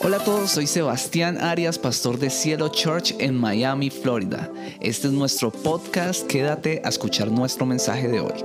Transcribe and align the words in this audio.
Hola 0.00 0.18
a 0.18 0.24
todos, 0.24 0.50
soy 0.52 0.68
Sebastián 0.68 1.38
Arias, 1.42 1.76
pastor 1.76 2.20
de 2.20 2.30
Cielo 2.30 2.68
Church 2.68 3.16
en 3.18 3.34
Miami, 3.34 3.90
Florida. 3.90 4.48
Este 4.80 5.08
es 5.08 5.12
nuestro 5.12 5.50
podcast, 5.50 6.24
quédate 6.28 6.80
a 6.84 6.88
escuchar 6.88 7.32
nuestro 7.32 7.66
mensaje 7.66 8.06
de 8.06 8.20
hoy. 8.20 8.44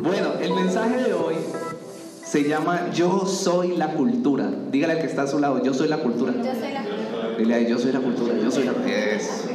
Bueno, 0.00 0.34
el 0.40 0.54
mensaje 0.54 1.02
de 1.02 1.12
hoy 1.12 1.34
se 2.24 2.44
llama 2.44 2.90
Yo 2.92 3.26
soy 3.26 3.76
la 3.76 3.88
cultura. 3.88 4.48
Dígale 4.70 4.92
al 4.92 4.98
que 5.00 5.06
está 5.06 5.22
a 5.22 5.26
su 5.26 5.40
lado, 5.40 5.64
yo 5.64 5.74
soy 5.74 5.88
la 5.88 5.98
cultura. 5.98 6.32
Yo 6.32 6.54
soy 6.54 6.72
la 6.72 6.84
cultura. 6.84 7.36
Dile 7.38 7.54
ahí, 7.54 7.66
yo 7.68 7.78
soy 7.78 7.90
la 7.90 8.00
cultura, 8.00 8.34
yo 8.40 8.50
soy 8.52 8.64
la 8.64 8.72
Eso. 8.86 9.48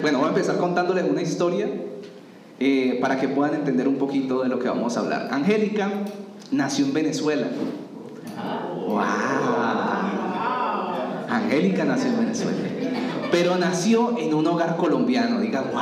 Bueno, 0.00 0.18
voy 0.18 0.26
a 0.26 0.30
empezar 0.30 0.56
contándoles 0.56 1.04
una 1.08 1.22
historia 1.22 1.68
eh, 2.58 2.98
para 3.00 3.20
que 3.20 3.28
puedan 3.28 3.54
entender 3.54 3.86
un 3.86 3.96
poquito 3.96 4.42
de 4.42 4.48
lo 4.48 4.58
que 4.58 4.68
vamos 4.68 4.96
a 4.96 5.00
hablar. 5.00 5.28
Angélica 5.30 5.90
nació 6.50 6.86
en 6.86 6.92
Venezuela. 6.94 7.46
¡Wow! 8.88 9.93
Angélica 11.36 11.84
nació 11.84 12.10
en 12.10 12.20
Venezuela. 12.20 12.58
Pero 13.30 13.56
nació 13.56 14.16
en 14.18 14.34
un 14.34 14.46
hogar 14.46 14.76
colombiano. 14.76 15.40
Diga, 15.40 15.62
¡wow! 15.62 15.80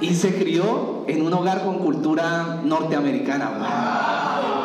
Y 0.00 0.14
se 0.14 0.34
crió 0.34 1.04
en 1.08 1.22
un 1.22 1.32
hogar 1.32 1.64
con 1.64 1.78
cultura 1.78 2.60
norteamericana. 2.64 3.50
¡Wow! 3.58 4.60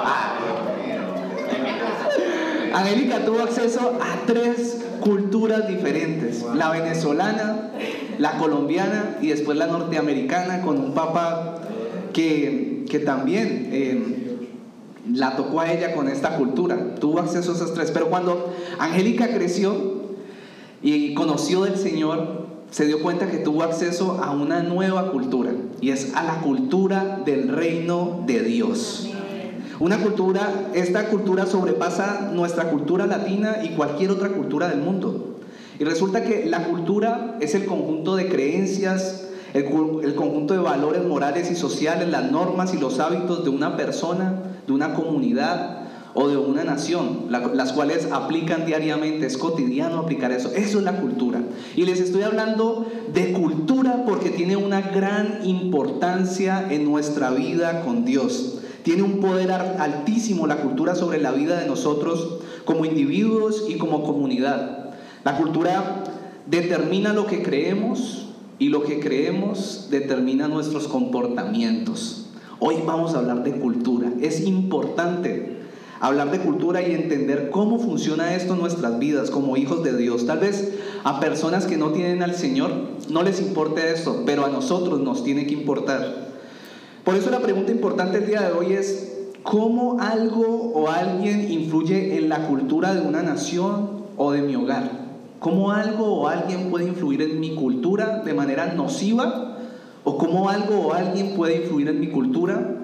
Angélica 2.73 3.23
tuvo 3.23 3.42
acceso 3.42 3.98
a 4.02 4.26
tres 4.26 4.84
culturas 5.00 5.67
diferentes. 5.67 6.44
La 6.56 6.70
venezolana, 6.72 7.70
la 8.17 8.38
colombiana 8.38 9.17
y 9.22 9.28
después 9.28 9.58
la 9.58 9.67
norteamericana 9.67 10.62
con 10.62 10.78
un 10.80 10.94
papá 10.94 11.62
que, 12.12 12.84
que 12.90 13.00
también 13.00 13.70
eh, 13.72 14.25
la 15.14 15.36
tocó 15.36 15.62
a 15.62 15.72
ella 15.72 15.94
con 15.94 16.08
esta 16.08 16.38
cultura. 16.38 16.95
Tuvo 17.00 17.20
acceso 17.20 17.52
a 17.52 17.55
esas 17.55 17.73
tres. 17.73 17.91
Pero 17.91 18.09
cuando 18.09 18.54
Angélica 18.80 19.30
creció 19.34 20.05
y 20.81 21.14
conoció 21.14 21.64
del 21.64 21.78
Señor, 21.78 22.45
se 22.72 22.86
dio 22.86 23.02
cuenta 23.02 23.30
que 23.30 23.38
tuvo 23.38 23.64
acceso 23.64 24.20
a 24.23 24.31
una 24.31 24.61
nueva 24.64 25.11
cultura 25.11 25.52
y 25.81 25.92
es 25.92 26.14
a 26.16 26.23
la 26.23 26.42
cultura 26.42 27.22
del 27.26 27.50
reino 27.50 28.23
de 28.26 28.42
Dios. 28.42 29.09
Una 29.80 29.98
cultura, 29.98 30.70
esta 30.73 31.09
cultura 31.09 31.45
sobrepasa 31.45 32.31
nuestra 32.33 32.70
cultura 32.70 33.06
latina 33.08 33.58
y 33.64 33.70
cualquier 33.70 34.11
otra 34.11 34.30
cultura 34.30 34.70
del 34.70 34.80
mundo. 34.80 35.38
Y 35.80 35.83
resulta 35.83 36.23
que 36.23 36.45
la 36.45 36.64
cultura 36.64 37.36
es 37.42 37.56
el 37.56 37.66
conjunto 37.66 38.16
de 38.16 38.30
creencias, 38.30 39.28
el, 39.53 39.66
el, 40.03 40.16
conjunto 40.16 40.53
de 40.53 40.61
valores 40.61 41.03
morales 41.03 41.52
y 41.52 41.56
sociales, 41.56 42.09
las 42.09 42.31
normas 42.31 42.73
y 42.73 42.78
los 42.78 43.00
hábitos 43.00 43.44
de 43.44 43.50
una 43.50 43.76
persona, 43.76 44.44
de 44.66 44.73
una 44.73 44.94
comunidad 44.94 45.85
o 46.17 46.30
de 46.30 46.38
una 46.38 46.63
nación, 46.63 47.25
la, 47.30 47.39
las 47.53 47.73
cuales 47.73 48.09
aplican 48.11 48.66
diariamente, 48.66 49.25
es 49.25 49.38
cotidiano 49.38 49.99
aplicar 49.99 50.31
eso. 50.31 50.49
Eso 50.55 50.77
es 50.77 50.83
la 50.85 51.02
cultura. 51.02 51.41
Y 51.75 51.83
les 51.83 51.99
estoy 51.99 52.21
hablando 52.21 52.86
de 53.13 53.33
cultura 53.33 54.05
porque 54.05 54.30
tiene 54.30 54.55
una 54.55 54.80
gran 54.81 55.45
importancia 55.45 56.71
en 56.71 56.86
nuestra 56.86 57.31
vida 57.31 57.81
con 57.83 58.05
Dios. 58.05 58.59
Tiene 58.83 59.03
un 59.03 59.19
poder 59.19 59.52
altísimo 59.52 60.47
la 60.47 60.58
cultura 60.58 60.95
sobre 60.95 61.19
la 61.19 61.31
vida 61.31 61.59
de 61.59 61.67
nosotros 61.67 62.39
como 62.63 62.86
individuos 62.86 63.66
y 63.67 63.75
como 63.77 64.03
comunidad. 64.03 64.91
La 65.25 65.36
cultura 65.38 66.03
determina 66.45 67.11
lo 67.11 67.25
que 67.25 67.43
creemos 67.43 68.27
y 68.58 68.69
lo 68.69 68.83
que 68.83 69.02
creemos 69.02 69.89
determina 69.91 70.47
nuestros 70.47 70.88
comportamientos. 70.88 72.25
Hoy 72.59 72.75
vamos 72.86 73.14
a 73.14 73.17
hablar 73.20 73.44
de 73.44 73.52
cultura. 73.59 74.14
Es 74.22 74.39
importante 74.48 75.58
hablar 76.00 76.31
de 76.31 76.39
cultura 76.39 76.81
y 76.81 76.94
entender 76.94 77.50
cómo 77.50 77.80
funciona 77.80 78.34
esto 78.34 78.53
en 78.53 78.61
nuestras 78.61 78.98
vidas 78.98 79.30
como 79.30 79.58
hijos 79.58 79.84
de 79.84 79.98
Dios. 79.98 80.25
Tal 80.25 80.39
vez 80.39 80.73
a 81.03 81.20
personas 81.20 81.66
que 81.66 81.76
no 81.76 81.92
tienen 81.92 82.23
al 82.23 82.33
Señor 82.33 82.72
no 83.09 83.23
les 83.23 83.42
importe 83.42 83.92
esto, 83.92 84.23
pero 84.26 84.45
a 84.45 84.50
nosotros 84.50 85.02
nos 85.02 85.23
tiene 85.26 85.45
que 85.48 85.53
importar. 85.53 86.30
Por 87.04 87.16
eso 87.16 87.30
la 87.30 87.42
pregunta 87.42 87.73
importante 87.73 88.20
el 88.20 88.27
día 88.27 88.42
de 88.42 88.54
hoy 88.54 88.72
es, 88.72 89.11
¿cómo 89.43 89.99
algo 89.99 90.72
o 90.73 90.89
alguien 90.89 91.52
influye 91.52 92.17
en 92.17 92.30
la 92.30 92.48
cultura 92.48 92.95
de 92.95 93.05
una 93.05 93.22
nación 93.22 94.05
o 94.16 94.32
de 94.32 94.42
mi 94.42 94.55
hogar? 94.55 94.92
¿Cómo 95.39 95.72
algo 95.72 96.05
o 96.05 96.27
alguien 96.30 96.70
puede 96.72 96.87
influir 96.87 97.22
en 97.22 97.42
mi 97.42 97.54
cultura 97.54 98.22
de 98.23 98.33
manera 98.33 98.73
nociva? 98.73 99.55
¿O 100.05 100.17
cómo 100.20 100.49
algo 100.49 100.80
o 100.80 100.93
alguien 100.93 101.36
puede 101.36 101.64
influir 101.64 101.89
en 101.89 101.99
mi 101.99 102.10
cultura 102.10 102.76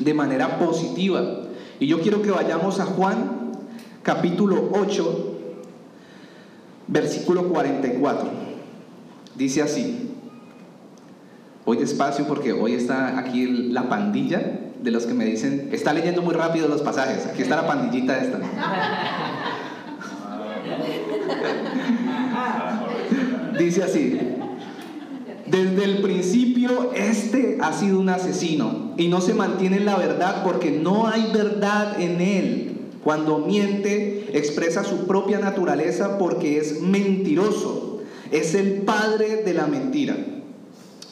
de 0.00 0.14
manera 0.14 0.58
positiva? 0.58 1.22
Y 1.78 1.86
yo 1.86 2.00
quiero 2.00 2.22
que 2.22 2.30
vayamos 2.30 2.80
a 2.80 2.86
Juan 2.86 3.52
capítulo 4.02 4.70
8, 4.72 5.36
versículo 6.88 7.50
44. 7.50 8.30
Dice 9.36 9.60
así. 9.60 10.10
Voy 11.66 11.76
despacio 11.76 12.26
porque 12.26 12.52
hoy 12.52 12.72
está 12.72 13.18
aquí 13.18 13.46
la 13.46 13.90
pandilla 13.90 14.60
de 14.82 14.90
los 14.90 15.04
que 15.04 15.14
me 15.14 15.26
dicen, 15.26 15.68
está 15.72 15.92
leyendo 15.92 16.22
muy 16.22 16.34
rápido 16.34 16.68
los 16.68 16.80
pasajes. 16.80 17.26
Aquí 17.26 17.42
está 17.42 17.56
la 17.56 17.66
pandillita 17.66 18.18
esta. 18.18 18.38
Dice 23.58 23.82
así, 23.82 24.18
desde 25.54 25.84
el 25.84 25.98
principio 25.98 26.90
este 26.96 27.58
ha 27.60 27.72
sido 27.72 28.00
un 28.00 28.08
asesino 28.08 28.92
y 28.96 29.06
no 29.06 29.20
se 29.20 29.34
mantiene 29.34 29.76
en 29.76 29.84
la 29.84 29.96
verdad 29.96 30.42
porque 30.42 30.72
no 30.72 31.06
hay 31.06 31.30
verdad 31.32 32.00
en 32.00 32.20
él. 32.20 32.70
Cuando 33.04 33.38
miente, 33.38 34.30
expresa 34.32 34.82
su 34.82 35.06
propia 35.06 35.38
naturaleza 35.38 36.18
porque 36.18 36.58
es 36.58 36.80
mentiroso. 36.80 38.00
Es 38.32 38.56
el 38.56 38.82
padre 38.82 39.44
de 39.44 39.54
la 39.54 39.68
mentira. 39.68 40.16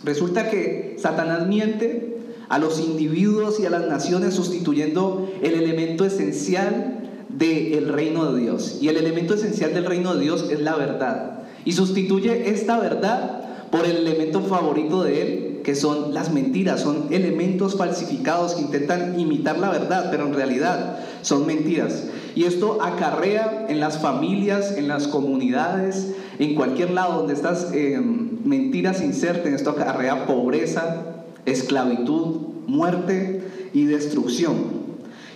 Resulta 0.03 0.51
que 0.51 0.97
Satanás 0.99 1.47
miente 1.47 2.19
a 2.49 2.59
los 2.59 2.81
individuos 2.81 3.61
y 3.61 3.67
a 3.67 3.71
las 3.71 3.87
naciones 3.87 4.35
sustituyendo 4.35 5.31
el 5.41 5.55
elemento 5.55 6.05
esencial 6.05 7.11
del 7.29 7.89
reino 7.91 8.33
de 8.33 8.41
Dios. 8.41 8.79
Y 8.81 8.89
el 8.89 8.97
elemento 8.97 9.35
esencial 9.35 9.73
del 9.73 9.85
reino 9.85 10.15
de 10.15 10.23
Dios 10.23 10.47
es 10.51 10.61
la 10.61 10.75
verdad. 10.75 11.45
Y 11.65 11.73
sustituye 11.75 12.51
esta 12.51 12.81
verdad 12.81 13.42
por 13.73 13.87
el 13.87 13.97
elemento 13.97 14.43
favorito 14.43 15.03
de 15.03 15.23
él, 15.23 15.61
que 15.65 15.75
son 15.75 16.13
las 16.13 16.31
mentiras. 16.31 16.83
Son 16.83 17.07
elementos 17.11 17.77
falsificados 17.77 18.55
que 18.55 18.61
intentan 18.61 19.19
imitar 19.19 19.59
la 19.59 19.71
verdad, 19.71 20.09
pero 20.11 20.27
en 20.27 20.35
realidad 20.35 20.99
son 21.23 21.47
mentiras. 21.47 22.05
Y 22.35 22.45
esto 22.45 22.83
acarrea 22.83 23.67
en 23.71 23.81
las 23.81 23.99
familias, 23.99 24.77
en 24.77 24.89
las 24.89 25.09
comunidades, 25.09 26.13
en 26.39 26.55
cualquier 26.55 26.91
lado 26.91 27.21
donde 27.21 27.33
estas 27.33 27.73
eh, 27.73 27.99
mentiras 27.99 28.99
se 28.99 29.07
inserten. 29.07 29.55
Esto 29.55 29.71
acarrea 29.71 30.27
pobreza, 30.27 31.07
esclavitud, 31.47 32.37
muerte 32.67 33.43
y 33.73 33.87
destrucción. 33.87 34.82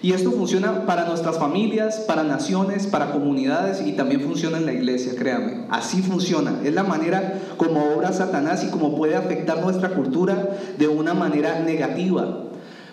Y 0.03 0.13
esto 0.13 0.31
funciona 0.31 0.85
para 0.85 1.07
nuestras 1.07 1.39
familias, 1.39 2.01
para 2.01 2.23
naciones, 2.23 2.87
para 2.87 3.13
comunidades 3.13 3.83
y 3.85 3.93
también 3.93 4.21
funciona 4.21 4.59
en 4.59 4.67
la 4.67 4.73
iglesia, 4.73 5.15
créanme. 5.17 5.67
Así 5.71 6.03
funciona. 6.03 6.61
Es 6.65 6.75
la 6.75 6.83
manera 6.83 7.41
como 7.57 7.95
obra 7.95 8.13
Satanás 8.13 8.65
y 8.65 8.71
como 8.71 8.95
puede 8.95 9.17
afectar 9.17 9.61
nuestra 9.61 9.91
cultura 9.91 10.51
de 10.79 10.89
una 10.89 11.15
manera 11.15 11.61
negativa. 11.61 12.43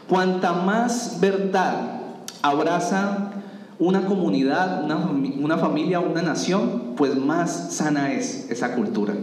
Cuanta 0.07 0.53
más 0.53 1.17
verdad 1.19 2.01
abraza 2.41 3.31
una 3.79 4.05
comunidad, 4.05 4.83
una, 4.85 4.97
una 4.97 5.57
familia, 5.57 5.99
una 5.99 6.21
nación, 6.21 6.93
pues 6.95 7.15
más 7.15 7.73
sana 7.73 8.13
es 8.13 8.49
esa 8.49 8.75
cultura. 8.75 9.13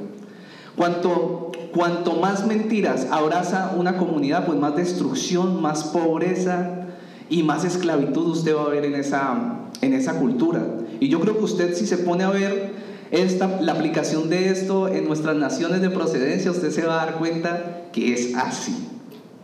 Cuanto, 0.77 1.51
cuanto 1.75 2.15
más 2.17 2.47
mentiras 2.47 3.07
abraza 3.11 3.73
una 3.77 3.97
comunidad, 3.97 4.45
pues 4.45 4.59
más 4.59 4.77
destrucción, 4.77 5.61
más 5.63 5.85
pobreza 5.85 6.90
y 7.31 7.43
más 7.45 7.65
esclavitud 7.65 8.27
usted 8.27 8.55
va 8.55 8.65
a 8.65 8.69
ver 8.69 8.85
en 8.85 8.95
esa, 8.95 9.61
en 9.81 9.95
esa 9.95 10.19
cultura. 10.19 10.63
Y 10.99 11.09
yo 11.09 11.21
creo 11.21 11.39
que 11.39 11.45
usted 11.45 11.75
si 11.75 11.87
se 11.87 11.97
pone 11.99 12.25
a 12.25 12.31
ver 12.31 12.73
esta, 13.11 13.61
la 13.61 13.73
aplicación 13.73 14.29
de 14.29 14.51
esto 14.51 14.89
en 14.89 15.07
nuestras 15.07 15.37
naciones 15.37 15.81
de 15.81 15.91
procedencia, 15.91 16.51
usted 16.51 16.71
se 16.71 16.85
va 16.85 17.01
a 17.01 17.07
dar 17.07 17.19
cuenta 17.19 17.89
que 17.93 18.13
es 18.13 18.35
así. 18.37 18.89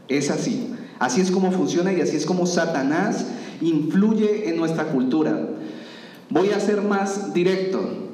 Es 0.09 0.31
así. 0.31 0.75
Así 0.99 1.21
es 1.21 1.31
como 1.31 1.53
funciona 1.53 1.93
y 1.93 2.01
así 2.01 2.17
es 2.17 2.27
como 2.27 2.47
Satanás 2.47 3.27
influye 3.61 4.49
en 4.49 4.57
nuestra 4.57 4.85
cultura. 4.85 5.49
Voy 6.29 6.51
a 6.51 6.61
ser 6.61 6.83
más 6.83 7.33
directo. 7.33 8.07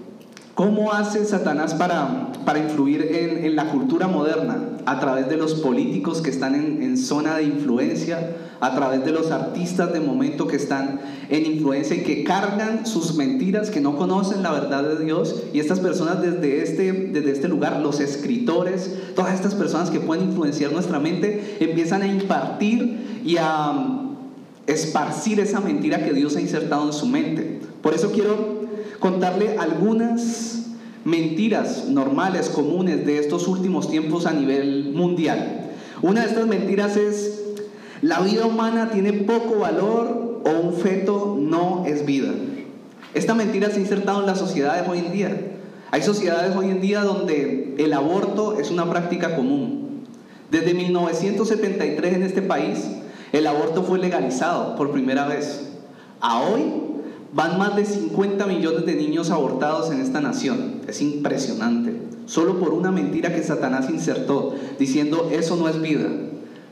¿Cómo 0.55 0.93
hace 0.93 1.25
Satanás 1.25 1.73
para, 1.75 2.33
para 2.45 2.59
influir 2.59 3.09
en, 3.11 3.57
la 3.57 3.71
cultura 3.71 4.07
moderna? 4.07 4.69
A 4.85 5.01
través 5.01 5.29
de 5.29 5.37
los 5.37 5.55
políticos 5.55 6.21
que 6.21 6.29
están 6.29 6.55
en, 6.55 6.99
zona 6.99 7.37
de 7.37 7.45
influencia, 7.45 8.37
a 8.63 8.77
través 8.77 9.05
de 9.05 9.11
los 9.11 9.33
artistas 9.33 9.93
de 9.93 9.99
momento 9.99 10.47
que 10.47 10.55
están 10.55 11.01
en 11.29 11.47
influencia 11.47 11.97
y 11.97 12.05
que 12.05 12.23
cargan 12.23 12.87
sus 12.87 13.17
mentiras, 13.17 13.71
que 13.71 13.81
no 13.81 13.97
conocen 13.97 14.45
la 14.45 14.53
verdad 14.53 14.85
de 14.85 15.05
Dios. 15.05 15.43
Y 15.53 15.59
estas 15.59 15.81
personas 15.81 16.23
desde 16.23 16.63
este, 16.63 16.93
desde 16.93 17.33
este 17.33 17.49
lugar, 17.49 17.81
los 17.81 17.99
escritores, 17.99 18.99
todas 19.17 19.35
estas 19.35 19.57
personas 19.57 19.91
que 19.91 19.99
pueden 19.99 20.27
influenciar 20.29 20.71
nuestra 20.71 21.01
mente, 21.01 21.57
empiezan 21.59 22.03
a 22.03 22.07
impartir 22.07 23.21
y 23.25 23.37
a 23.37 24.03
esparcir 24.69 25.41
esa 25.41 25.61
mentira 25.61 26.05
que 26.05 26.13
Dios 26.13 26.37
ha 26.37 26.41
insertado 26.41 26.87
en 26.87 26.93
su 26.93 27.07
mente. 27.07 27.59
Por 27.83 27.95
eso 27.95 28.13
quiero 28.13 28.63
contarle 29.01 29.57
algunas 29.59 30.67
mentiras 31.05 31.87
normales, 31.89 32.49
comunes 32.49 33.05
de 33.05 33.19
estos 33.19 33.49
últimos 33.49 33.91
tiempos 33.91 34.25
a 34.25 34.33
nivel 34.33 34.93
mundial. 34.95 35.73
Una 36.01 36.21
de 36.21 36.29
estas 36.29 36.47
mentiras 36.47 36.97
es, 36.97 37.32
la 38.03 38.19
vida 38.19 38.47
humana 38.47 38.91
tiene 38.91 39.13
poco 39.13 39.61
valor 39.61 40.43
o 40.45 40.51
un 40.51 40.75
feto 40.75 41.37
no 41.39 41.85
es 41.87 42.05
vida. 42.05 42.33
Esta 43.15 43.33
mentira 43.35 43.71
se 43.71 43.77
ha 43.77 43.81
insertado 43.81 44.21
en 44.21 44.27
las 44.27 44.41
sociedades 44.41 44.89
hoy 44.89 44.99
en 44.99 45.13
día. 45.13 45.53
Hay 45.93 46.03
sociedades 46.03 46.57
hoy 46.57 46.71
en 46.71 46.81
día 46.81 47.05
donde 47.05 47.77
el 47.79 47.93
aborto 47.93 48.59
es 48.59 48.73
una 48.73 48.91
práctica 48.91 49.37
común. 49.37 50.03
Desde 50.51 50.75
1973 50.75 52.15
en 52.15 52.23
este 52.25 52.43
país, 52.43 52.89
el 53.31 53.47
aborto 53.47 53.85
fue 53.85 54.01
legalizado 54.01 54.75
por 54.75 54.91
primera 54.91 55.29
vez. 55.29 55.71
A 56.21 56.41
hoy 56.41 56.73
van 57.33 57.57
más 57.57 57.77
de 57.77 57.85
50 57.85 58.47
millones 58.47 58.85
de 58.85 58.97
niños 58.97 59.31
abortados 59.31 59.93
en 59.93 60.01
esta 60.01 60.21
nación. 60.21 60.81
Es 60.89 61.01
impresionante. 61.03 62.03
Solo 62.27 62.59
por 62.59 62.75
una 62.75 62.91
mentira 62.91 63.33
que 63.33 63.45
Satanás 63.45 63.89
insertó, 63.91 64.57
diciendo 64.79 65.31
eso 65.33 65.55
no 65.55 65.69
es 65.69 65.81
vida. 65.81 66.09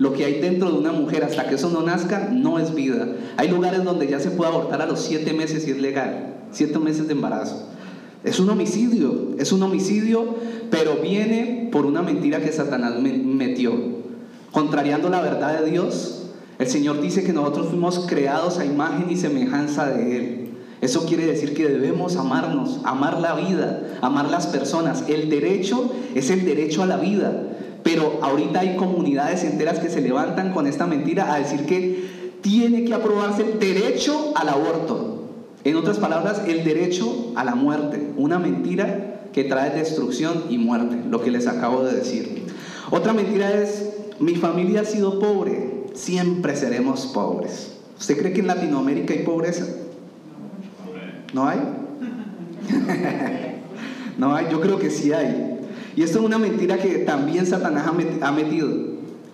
Lo 0.01 0.15
que 0.15 0.25
hay 0.25 0.41
dentro 0.41 0.71
de 0.71 0.79
una 0.79 0.93
mujer 0.93 1.25
hasta 1.25 1.47
que 1.47 1.57
eso 1.57 1.69
no 1.69 1.83
nazca 1.83 2.31
no 2.33 2.59
es 2.59 2.75
vida. 2.75 3.07
Hay 3.37 3.49
lugares 3.49 3.85
donde 3.85 4.09
ya 4.09 4.19
se 4.19 4.31
puede 4.31 4.51
abortar 4.51 4.81
a 4.81 4.87
los 4.87 4.99
siete 4.99 5.35
meses 5.35 5.69
y 5.69 5.73
es 5.73 5.79
legal. 5.79 6.37
Siete 6.53 6.79
meses 6.79 7.07
de 7.07 7.13
embarazo. 7.13 7.69
Es 8.25 8.41
un 8.41 8.49
homicidio, 8.49 9.35
es 9.39 9.53
un 9.53 9.63
homicidio, 9.63 10.37
pero 10.71 10.97
viene 11.03 11.69
por 11.71 11.85
una 11.85 12.01
mentira 12.01 12.41
que 12.41 12.51
Satanás 12.51 12.95
metió. 12.99 13.75
Contrariando 14.53 15.11
la 15.11 15.21
verdad 15.21 15.61
de 15.61 15.71
Dios, 15.71 16.31
el 16.59 16.67
Señor 16.67 17.03
dice 17.03 17.23
que 17.23 17.35
nosotros 17.35 17.69
fuimos 17.69 18.07
creados 18.09 18.59
a 18.59 18.65
imagen 18.65 19.11
y 19.11 19.17
semejanza 19.17 19.87
de 19.91 20.17
Él. 20.17 20.51
Eso 20.81 21.05
quiere 21.05 21.27
decir 21.27 21.53
que 21.53 21.69
debemos 21.69 22.17
amarnos, 22.17 22.81
amar 22.85 23.21
la 23.21 23.35
vida, 23.35 23.83
amar 24.01 24.31
las 24.31 24.47
personas. 24.47 25.05
El 25.09 25.29
derecho 25.29 25.93
es 26.15 26.31
el 26.31 26.47
derecho 26.47 26.83
a 26.83 26.87
la 26.87 26.97
vida. 26.97 27.50
Pero 27.83 28.19
ahorita 28.23 28.61
hay 28.61 28.77
comunidades 28.77 29.45
enteras 29.45 29.79
que 29.79 29.89
se 29.89 30.01
levantan 30.01 30.53
con 30.53 30.67
esta 30.67 30.87
mentira 30.87 31.33
a 31.33 31.39
decir 31.39 31.67
que 31.67 32.11
tiene 32.43 32.85
que 32.85 32.95
aprobarse 32.95 33.43
el 33.43 33.59
derecho 33.59 34.33
al 34.35 34.49
aborto. 34.49 35.25
En 35.65 35.77
otras 35.77 35.99
palabras, 35.99 36.43
el 36.47 36.65
derecho 36.65 37.33
a 37.37 37.45
la 37.45 37.55
muerte. 37.55 38.13
Una 38.17 38.39
mentira 38.39 39.29
que 39.33 39.45
trae 39.45 39.71
destrucción 39.71 40.45
y 40.49 40.59
muerte, 40.59 40.97
lo 41.09 41.23
que 41.23 41.31
les 41.31 41.47
acabo 41.47 41.85
de 41.85 41.95
decir. 41.95 42.47
Otra 42.91 43.13
mentira 43.13 43.53
es, 43.53 43.91
mi 44.19 44.35
familia 44.35 44.81
ha 44.81 44.85
sido 44.85 45.21
pobre, 45.21 45.85
siempre 45.95 46.57
seremos 46.57 47.07
pobres. 47.07 47.77
¿Usted 47.99 48.19
cree 48.19 48.33
que 48.33 48.41
en 48.41 48.47
Latinoamérica 48.47 49.15
hay 49.15 49.23
pobreza? 49.23 49.67
¿No 51.33 51.47
hay? 51.47 51.59
no 54.19 54.35
hay, 54.35 54.47
yo 54.51 54.61
creo 54.61 54.79
que 54.79 54.91
sí 54.91 55.13
hay. 55.13 55.50
Y 56.01 56.03
esto 56.03 56.21
es 56.21 56.25
una 56.25 56.39
mentira 56.39 56.79
que 56.79 57.01
también 57.01 57.45
Satanás 57.45 57.87
ha 58.23 58.33
metido. 58.33 58.71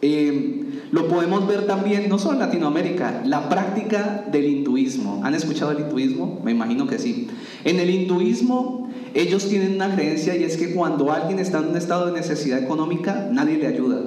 Eh, 0.02 0.64
lo 0.90 1.06
podemos 1.06 1.46
ver 1.46 1.64
también, 1.64 2.08
no 2.08 2.18
solo 2.18 2.32
en 2.32 2.40
Latinoamérica, 2.40 3.22
la 3.24 3.48
práctica 3.48 4.24
del 4.32 4.46
hinduismo. 4.46 5.20
¿Han 5.22 5.36
escuchado 5.36 5.70
el 5.70 5.82
hinduismo? 5.82 6.40
Me 6.42 6.50
imagino 6.50 6.88
que 6.88 6.98
sí. 6.98 7.28
En 7.62 7.78
el 7.78 7.88
hinduismo 7.88 8.90
ellos 9.14 9.48
tienen 9.48 9.76
una 9.76 9.94
creencia 9.94 10.34
y 10.34 10.42
es 10.42 10.56
que 10.56 10.74
cuando 10.74 11.12
alguien 11.12 11.38
está 11.38 11.58
en 11.58 11.68
un 11.68 11.76
estado 11.76 12.06
de 12.06 12.18
necesidad 12.18 12.60
económica, 12.60 13.28
nadie 13.30 13.58
le 13.58 13.68
ayuda. 13.68 14.00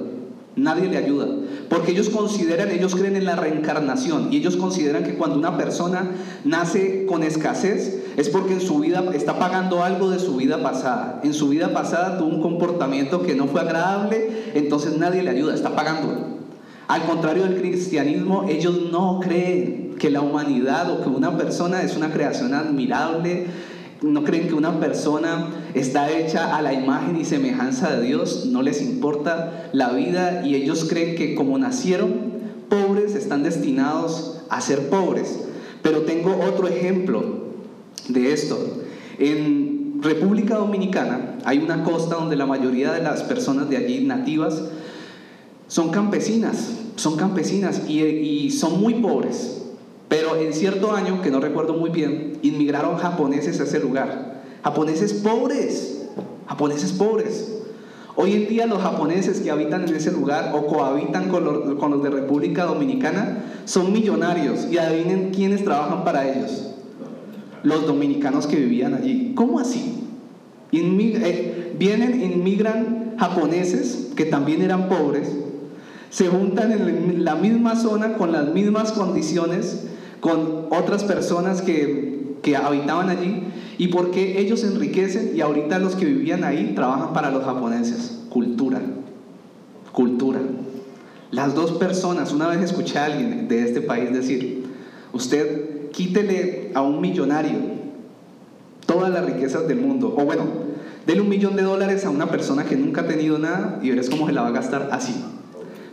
Nadie 0.56 0.88
le 0.88 0.98
ayuda. 0.98 1.26
Porque 1.68 1.92
ellos 1.92 2.08
consideran, 2.08 2.70
ellos 2.70 2.94
creen 2.94 3.16
en 3.16 3.24
la 3.24 3.36
reencarnación 3.36 4.32
y 4.32 4.36
ellos 4.36 4.56
consideran 4.56 5.04
que 5.04 5.14
cuando 5.14 5.38
una 5.38 5.56
persona 5.56 6.10
nace 6.44 7.06
con 7.06 7.22
escasez 7.22 8.02
es 8.16 8.28
porque 8.28 8.54
en 8.54 8.60
su 8.60 8.80
vida 8.80 9.04
está 9.14 9.38
pagando 9.38 9.84
algo 9.84 10.10
de 10.10 10.18
su 10.18 10.36
vida 10.36 10.62
pasada. 10.62 11.20
En 11.22 11.32
su 11.32 11.48
vida 11.48 11.72
pasada 11.72 12.18
tuvo 12.18 12.28
un 12.28 12.42
comportamiento 12.42 13.22
que 13.22 13.34
no 13.34 13.46
fue 13.46 13.60
agradable, 13.60 14.50
entonces 14.54 14.98
nadie 14.98 15.22
le 15.22 15.30
ayuda, 15.30 15.54
está 15.54 15.76
pagando. 15.76 16.40
Al 16.88 17.04
contrario 17.04 17.44
del 17.44 17.60
cristianismo, 17.60 18.46
ellos 18.48 18.90
no 18.90 19.20
creen 19.20 19.94
que 20.00 20.10
la 20.10 20.22
humanidad 20.22 20.90
o 20.90 21.02
que 21.02 21.08
una 21.08 21.36
persona 21.36 21.82
es 21.82 21.96
una 21.96 22.10
creación 22.10 22.52
admirable, 22.52 23.46
no 24.02 24.24
creen 24.24 24.48
que 24.48 24.54
una 24.54 24.80
persona 24.80 25.50
está 25.74 26.10
hecha 26.10 26.56
a 26.56 26.62
la 26.62 26.72
imagen 26.72 27.16
y 27.20 27.24
semejanza 27.24 27.96
de 27.96 28.06
Dios, 28.06 28.46
no 28.46 28.62
les 28.62 28.80
importa 28.80 29.68
la 29.72 29.90
vida 29.92 30.44
y 30.44 30.54
ellos 30.54 30.86
creen 30.88 31.16
que 31.16 31.34
como 31.34 31.58
nacieron 31.58 32.30
pobres 32.68 33.14
están 33.14 33.42
destinados 33.42 34.42
a 34.48 34.60
ser 34.60 34.88
pobres. 34.88 35.40
Pero 35.82 36.02
tengo 36.02 36.38
otro 36.48 36.68
ejemplo 36.68 37.22
de 38.08 38.32
esto. 38.32 38.58
En 39.18 40.00
República 40.02 40.56
Dominicana 40.56 41.36
hay 41.44 41.58
una 41.58 41.84
costa 41.84 42.14
donde 42.14 42.36
la 42.36 42.46
mayoría 42.46 42.92
de 42.92 43.02
las 43.02 43.22
personas 43.22 43.68
de 43.68 43.76
allí 43.76 44.04
nativas 44.06 44.62
son 45.68 45.90
campesinas, 45.90 46.70
son 46.96 47.16
campesinas 47.16 47.82
y, 47.86 48.00
y 48.02 48.50
son 48.50 48.80
muy 48.80 48.94
pobres. 48.94 49.59
Pero 50.10 50.34
en 50.34 50.52
cierto 50.52 50.90
año, 50.90 51.22
que 51.22 51.30
no 51.30 51.38
recuerdo 51.38 51.74
muy 51.74 51.88
bien, 51.88 52.40
inmigraron 52.42 52.96
japoneses 52.96 53.60
a 53.60 53.62
ese 53.62 53.78
lugar. 53.78 54.42
Japoneses 54.64 55.12
pobres, 55.14 56.08
japoneses 56.48 56.92
pobres. 56.92 57.62
Hoy 58.16 58.32
en 58.32 58.48
día 58.48 58.66
los 58.66 58.82
japoneses 58.82 59.38
que 59.38 59.52
habitan 59.52 59.86
en 59.88 59.94
ese 59.94 60.10
lugar 60.10 60.50
o 60.52 60.66
cohabitan 60.66 61.28
con 61.28 61.44
los, 61.44 61.78
con 61.78 61.92
los 61.92 62.02
de 62.02 62.10
República 62.10 62.64
Dominicana 62.64 63.44
son 63.66 63.92
millonarios 63.92 64.66
y 64.68 64.78
adivinen 64.78 65.30
quiénes 65.30 65.62
trabajan 65.62 66.02
para 66.02 66.28
ellos. 66.28 66.72
Los 67.62 67.86
dominicanos 67.86 68.48
que 68.48 68.56
vivían 68.56 68.94
allí. 68.94 69.32
¿Cómo 69.36 69.60
así? 69.60 70.08
Eh, 70.72 71.76
vienen, 71.78 72.20
inmigran 72.20 73.14
japoneses 73.16 74.08
que 74.16 74.24
también 74.24 74.60
eran 74.62 74.88
pobres, 74.88 75.30
se 76.10 76.26
juntan 76.26 76.72
en 76.72 77.24
la 77.24 77.36
misma 77.36 77.76
zona 77.76 78.14
con 78.14 78.32
las 78.32 78.52
mismas 78.52 78.90
condiciones 78.90 79.84
con 80.20 80.66
otras 80.70 81.04
personas 81.04 81.62
que, 81.62 82.36
que 82.42 82.56
habitaban 82.56 83.10
allí 83.10 83.44
y 83.78 83.88
porque 83.88 84.38
ellos 84.40 84.62
enriquecen 84.62 85.32
y 85.34 85.40
ahorita 85.40 85.78
los 85.78 85.96
que 85.96 86.04
vivían 86.04 86.44
ahí 86.44 86.72
trabajan 86.74 87.12
para 87.12 87.30
los 87.30 87.44
japoneses. 87.44 88.18
Cultura, 88.28 88.80
cultura. 89.92 90.40
Las 91.30 91.54
dos 91.54 91.72
personas, 91.72 92.32
una 92.32 92.48
vez 92.48 92.60
escuché 92.60 92.98
a 92.98 93.06
alguien 93.06 93.48
de 93.48 93.62
este 93.62 93.80
país 93.80 94.12
decir, 94.12 94.64
usted 95.12 95.90
quítele 95.90 96.72
a 96.74 96.82
un 96.82 97.00
millonario 97.00 97.80
todas 98.86 99.10
las 99.10 99.24
riquezas 99.24 99.68
del 99.68 99.80
mundo, 99.80 100.14
o 100.18 100.24
bueno, 100.24 100.44
dele 101.06 101.20
un 101.20 101.28
millón 101.28 101.54
de 101.56 101.62
dólares 101.62 102.04
a 102.04 102.10
una 102.10 102.26
persona 102.26 102.64
que 102.64 102.76
nunca 102.76 103.02
ha 103.02 103.06
tenido 103.06 103.38
nada 103.38 103.78
y 103.82 103.90
verás 103.90 104.10
cómo 104.10 104.26
se 104.26 104.32
la 104.32 104.42
va 104.42 104.48
a 104.48 104.52
gastar 104.52 104.88
así 104.92 105.14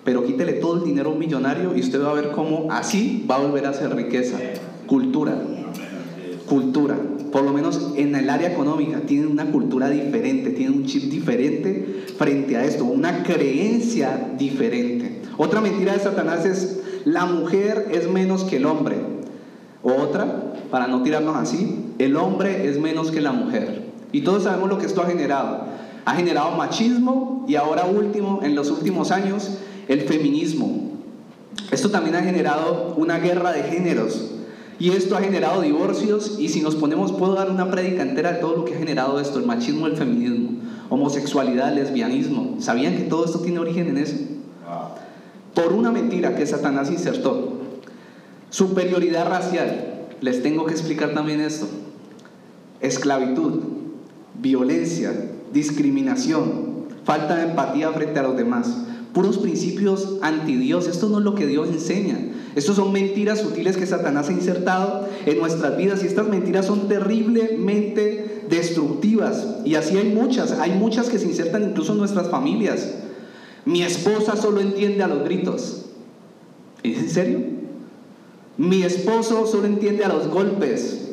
pero 0.07 0.23
quítele 0.23 0.53
todo 0.53 0.77
el 0.77 0.85
dinero 0.85 1.09
a 1.09 1.11
un 1.11 1.19
millonario 1.19 1.75
y 1.75 1.81
usted 1.81 2.01
va 2.01 2.11
a 2.11 2.13
ver 2.13 2.31
cómo 2.31 2.71
así 2.71 3.25
va 3.29 3.35
a 3.35 3.39
volver 3.39 3.65
a 3.65 3.71
hacer 3.71 3.93
riqueza. 3.93 4.37
Cultura. 4.85 5.37
Cultura. 6.45 6.95
Por 7.29 7.43
lo 7.43 7.51
menos 7.51 7.91
en 7.97 8.15
el 8.15 8.29
área 8.29 8.49
económica 8.49 9.01
tienen 9.01 9.27
una 9.27 9.51
cultura 9.51 9.89
diferente, 9.89 10.51
tienen 10.51 10.77
un 10.77 10.85
chip 10.85 11.11
diferente 11.11 12.05
frente 12.17 12.55
a 12.55 12.63
esto, 12.63 12.85
una 12.85 13.23
creencia 13.23 14.31
diferente. 14.37 15.23
Otra 15.35 15.59
mentira 15.59 15.91
de 15.91 15.99
Satanás 15.99 16.45
es 16.45 16.79
la 17.03 17.25
mujer 17.25 17.89
es 17.91 18.09
menos 18.09 18.45
que 18.45 18.55
el 18.55 18.65
hombre. 18.65 18.95
Otra, 19.83 20.53
para 20.71 20.87
no 20.87 21.03
tirarnos 21.03 21.35
así, 21.35 21.83
el 21.99 22.15
hombre 22.15 22.69
es 22.69 22.79
menos 22.79 23.11
que 23.11 23.19
la 23.19 23.33
mujer. 23.33 23.83
Y 24.13 24.21
todos 24.21 24.43
sabemos 24.43 24.69
lo 24.69 24.77
que 24.77 24.85
esto 24.85 25.01
ha 25.01 25.05
generado. 25.05 25.65
Ha 26.05 26.15
generado 26.15 26.51
machismo 26.51 27.43
y 27.45 27.55
ahora 27.55 27.83
último, 27.83 28.39
en 28.41 28.55
los 28.55 28.71
últimos 28.71 29.11
años, 29.11 29.57
el 29.87 30.01
feminismo. 30.01 30.91
Esto 31.71 31.89
también 31.89 32.15
ha 32.15 32.21
generado 32.21 32.93
una 32.97 33.19
guerra 33.19 33.51
de 33.51 33.63
géneros 33.63 34.31
y 34.79 34.91
esto 34.91 35.17
ha 35.17 35.21
generado 35.21 35.61
divorcios 35.61 36.37
y 36.39 36.49
si 36.49 36.61
nos 36.61 36.75
ponemos, 36.75 37.11
puedo 37.11 37.33
dar 37.33 37.49
una 37.49 37.69
prédica 37.71 38.03
entera 38.03 38.33
de 38.33 38.39
todo 38.39 38.57
lo 38.57 38.65
que 38.65 38.75
ha 38.75 38.77
generado 38.77 39.19
esto, 39.19 39.39
el 39.39 39.45
machismo, 39.45 39.87
el 39.87 39.97
feminismo, 39.97 40.51
homosexualidad, 40.89 41.73
lesbianismo. 41.73 42.57
¿Sabían 42.59 42.95
que 42.95 43.03
todo 43.03 43.25
esto 43.25 43.39
tiene 43.39 43.59
origen 43.59 43.87
en 43.87 43.97
eso? 43.97 44.17
Por 45.55 45.73
una 45.73 45.91
mentira 45.91 46.35
que 46.35 46.45
Satanás 46.45 46.91
insertó. 46.91 47.61
Superioridad 48.51 49.27
racial. 49.27 50.05
Les 50.21 50.43
tengo 50.43 50.65
que 50.65 50.73
explicar 50.73 51.13
también 51.13 51.41
esto. 51.41 51.67
Esclavitud, 52.79 53.61
violencia, 54.39 55.11
discriminación, 55.51 56.85
falta 57.03 57.35
de 57.35 57.49
empatía 57.49 57.91
frente 57.91 58.19
a 58.19 58.23
los 58.23 58.37
demás 58.37 58.86
puros 59.13 59.37
principios 59.37 60.15
anti 60.21 60.55
Dios. 60.55 60.87
Esto 60.87 61.09
no 61.09 61.19
es 61.19 61.23
lo 61.23 61.35
que 61.35 61.47
Dios 61.47 61.67
enseña. 61.69 62.19
Estos 62.55 62.75
son 62.75 62.91
mentiras 62.91 63.39
sutiles 63.39 63.77
que 63.77 63.85
Satanás 63.85 64.29
ha 64.29 64.33
insertado 64.33 65.07
en 65.25 65.37
nuestras 65.39 65.77
vidas 65.77 66.03
y 66.03 66.07
estas 66.07 66.27
mentiras 66.27 66.65
son 66.65 66.87
terriblemente 66.87 68.45
destructivas. 68.49 69.57
Y 69.63 69.75
así 69.75 69.97
hay 69.97 70.09
muchas, 70.09 70.53
hay 70.53 70.71
muchas 70.71 71.09
que 71.09 71.19
se 71.19 71.27
insertan 71.27 71.63
incluso 71.63 71.91
en 71.91 71.99
nuestras 71.99 72.29
familias. 72.29 72.95
Mi 73.65 73.83
esposa 73.83 74.35
solo 74.35 74.61
entiende 74.61 75.03
a 75.03 75.07
los 75.07 75.23
gritos. 75.23 75.85
¿Es 76.83 76.97
en 76.97 77.09
serio? 77.09 77.39
Mi 78.57 78.83
esposo 78.83 79.45
solo 79.45 79.67
entiende 79.67 80.03
a 80.03 80.09
los 80.09 80.27
golpes. 80.27 81.09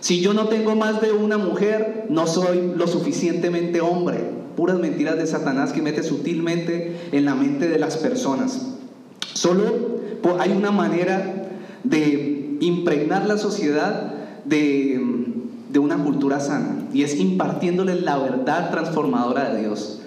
Si 0.00 0.20
yo 0.20 0.34
no 0.34 0.48
tengo 0.48 0.76
más 0.76 1.00
de 1.00 1.12
una 1.12 1.38
mujer, 1.38 2.04
no 2.10 2.26
soy 2.26 2.74
lo 2.76 2.86
suficientemente 2.86 3.80
hombre. 3.80 4.43
Puras 4.56 4.78
mentiras 4.78 5.16
de 5.16 5.26
Satanás 5.26 5.72
que 5.72 5.82
mete 5.82 6.02
sutilmente 6.02 6.96
en 7.12 7.24
la 7.24 7.34
mente 7.34 7.68
de 7.68 7.78
las 7.78 7.96
personas. 7.96 8.68
Solo 9.32 9.62
hay 10.38 10.52
una 10.52 10.70
manera 10.70 11.48
de 11.82 12.56
impregnar 12.60 13.26
la 13.26 13.36
sociedad 13.36 14.14
de, 14.44 15.00
de 15.70 15.78
una 15.78 15.96
cultura 15.98 16.40
sana 16.40 16.86
y 16.92 17.02
es 17.02 17.18
impartiéndoles 17.18 18.02
la 18.02 18.18
verdad 18.18 18.70
transformadora 18.70 19.52
de 19.52 19.60
Dios 19.60 20.00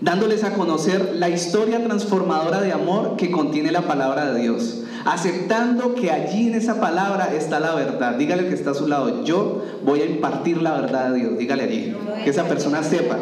dándoles 0.00 0.44
a 0.44 0.52
conocer 0.52 1.14
la 1.16 1.28
historia 1.28 1.82
transformadora 1.82 2.60
de 2.60 2.72
amor 2.72 3.16
que 3.16 3.30
contiene 3.30 3.72
la 3.72 3.82
palabra 3.82 4.32
de 4.32 4.42
Dios, 4.42 4.82
aceptando 5.04 5.94
que 5.94 6.10
allí 6.10 6.48
en 6.48 6.54
esa 6.54 6.80
palabra 6.80 7.32
está 7.34 7.60
la 7.60 7.74
verdad. 7.74 8.16
Dígale 8.16 8.48
que 8.48 8.54
está 8.54 8.72
a 8.72 8.74
su 8.74 8.86
lado, 8.88 9.24
yo 9.24 9.62
voy 9.84 10.00
a 10.00 10.06
impartir 10.06 10.60
la 10.60 10.80
verdad 10.80 11.10
de 11.10 11.20
Dios, 11.20 11.38
dígale 11.38 11.64
allí, 11.64 11.96
que 12.24 12.30
esa 12.30 12.44
persona 12.44 12.82
sepa. 12.82 13.18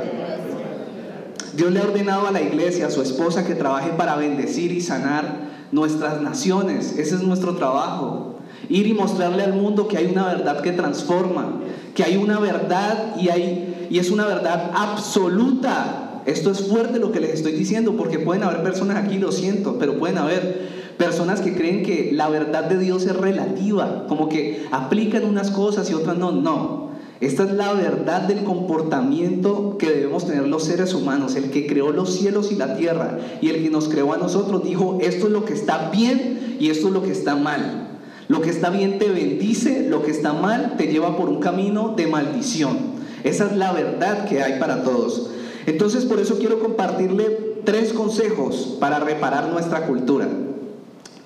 Dios 1.56 1.72
le 1.72 1.80
ha 1.80 1.84
ordenado 1.84 2.26
a 2.26 2.32
la 2.32 2.42
iglesia, 2.42 2.86
a 2.86 2.90
su 2.90 3.02
esposa, 3.02 3.44
que 3.44 3.54
trabaje 3.54 3.90
para 3.90 4.16
bendecir 4.16 4.72
y 4.72 4.80
sanar 4.80 5.66
nuestras 5.72 6.20
naciones. 6.20 6.98
Ese 6.98 7.16
es 7.16 7.22
nuestro 7.22 7.56
trabajo. 7.56 8.36
Ir 8.68 8.86
y 8.86 8.94
mostrarle 8.94 9.42
al 9.42 9.54
mundo 9.54 9.88
que 9.88 9.98
hay 9.98 10.06
una 10.06 10.26
verdad 10.26 10.60
que 10.62 10.72
transforma, 10.72 11.60
que 11.94 12.02
hay 12.02 12.16
una 12.16 12.38
verdad 12.40 13.16
y, 13.16 13.28
hay, 13.28 13.86
y 13.90 13.98
es 13.98 14.10
una 14.10 14.26
verdad 14.26 14.70
absoluta 14.74 16.04
esto 16.26 16.50
es 16.50 16.68
fuerte 16.68 16.98
lo 16.98 17.12
que 17.12 17.20
les 17.20 17.34
estoy 17.34 17.52
diciendo 17.52 17.96
porque 17.96 18.18
pueden 18.18 18.44
haber 18.44 18.62
personas 18.62 18.96
aquí, 18.96 19.18
lo 19.18 19.30
siento, 19.30 19.78
pero 19.78 19.98
pueden 19.98 20.16
haber 20.16 20.68
personas 20.96 21.40
que 21.40 21.54
creen 21.54 21.82
que 21.82 22.12
la 22.12 22.28
verdad 22.28 22.64
de 22.64 22.78
Dios 22.78 23.04
es 23.04 23.14
relativa, 23.14 24.06
como 24.08 24.28
que 24.28 24.64
aplican 24.70 25.24
unas 25.24 25.50
cosas 25.50 25.90
y 25.90 25.94
otras 25.94 26.16
no. 26.16 26.32
No, 26.32 26.90
esta 27.20 27.44
es 27.44 27.52
la 27.52 27.72
verdad 27.72 28.22
del 28.22 28.42
comportamiento 28.42 29.76
que 29.78 29.90
debemos 29.90 30.26
tener 30.26 30.46
los 30.46 30.64
seres 30.64 30.94
humanos. 30.94 31.36
El 31.36 31.50
que 31.50 31.66
creó 31.66 31.92
los 31.92 32.14
cielos 32.14 32.50
y 32.50 32.56
la 32.56 32.76
tierra 32.76 33.18
y 33.40 33.50
el 33.50 33.62
que 33.62 33.70
nos 33.70 33.88
creó 33.88 34.12
a 34.12 34.18
nosotros 34.18 34.64
dijo, 34.64 34.98
esto 35.00 35.26
es 35.26 35.32
lo 35.32 35.44
que 35.44 35.54
está 35.54 35.90
bien 35.90 36.56
y 36.58 36.70
esto 36.70 36.88
es 36.88 36.92
lo 36.92 37.02
que 37.02 37.12
está 37.12 37.36
mal. 37.36 37.88
Lo 38.26 38.40
que 38.40 38.50
está 38.50 38.70
bien 38.70 38.98
te 38.98 39.10
bendice, 39.10 39.88
lo 39.88 40.02
que 40.02 40.10
está 40.10 40.32
mal 40.32 40.74
te 40.76 40.88
lleva 40.88 41.16
por 41.16 41.28
un 41.28 41.40
camino 41.40 41.94
de 41.96 42.06
maldición. 42.06 42.78
Esa 43.22 43.46
es 43.46 43.56
la 43.56 43.72
verdad 43.72 44.26
que 44.26 44.42
hay 44.42 44.58
para 44.58 44.82
todos. 44.82 45.30
Entonces 45.66 46.04
por 46.04 46.18
eso 46.18 46.38
quiero 46.38 46.58
compartirle 46.58 47.54
tres 47.64 47.92
consejos 47.92 48.76
para 48.80 48.98
reparar 48.98 49.48
nuestra 49.50 49.86
cultura. 49.86 50.28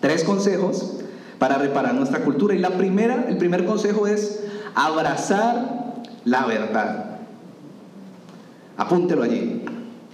Tres 0.01 0.23
consejos 0.23 0.99
para 1.39 1.57
reparar 1.57 1.95
nuestra 1.95 2.21
cultura. 2.21 2.55
Y 2.55 2.59
la 2.59 2.77
primera, 2.77 3.27
el 3.29 3.39
primer 3.39 3.65
consejo 3.65 4.07
es 4.07 4.45
abrazar 4.87 6.03
la 6.25 6.47
verdad. 6.47 7.19
Apúntelo 8.77 9.23
allí. 9.23 9.65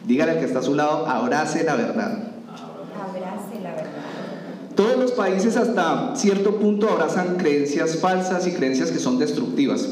Dígale 0.07 0.33
al 0.33 0.39
que 0.39 0.45
está 0.45 0.59
a 0.59 0.63
su 0.63 0.75
lado, 0.75 1.07
abrace 1.07 1.65
la 1.65 1.77
verdad. 1.77 2.19
Abrace 2.99 3.61
la 3.63 3.71
verdad. 3.71 3.91
Todos 4.75 4.99
los 4.99 5.13
países 5.13 5.57
hasta 5.57 6.15
cierto 6.17 6.57
punto 6.57 6.89
abrazan 6.91 7.37
creencias 7.37 7.99
falsas 7.99 8.47
y 8.47 8.53
creencias 8.53 8.91
que 8.91 8.99
son 8.99 9.19
destructivas 9.19 9.89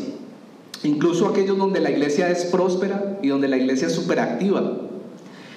incluso 0.85 1.29
aquellos 1.29 1.59
donde 1.59 1.81
la 1.81 1.91
iglesia 1.91 2.31
es 2.31 2.45
próspera 2.45 3.19
y 3.23 3.29
donde 3.29 3.49
la 3.49 3.57
iglesia 3.57 3.87
es 3.87 3.95
súper 3.95 4.21
activa. 4.21 4.79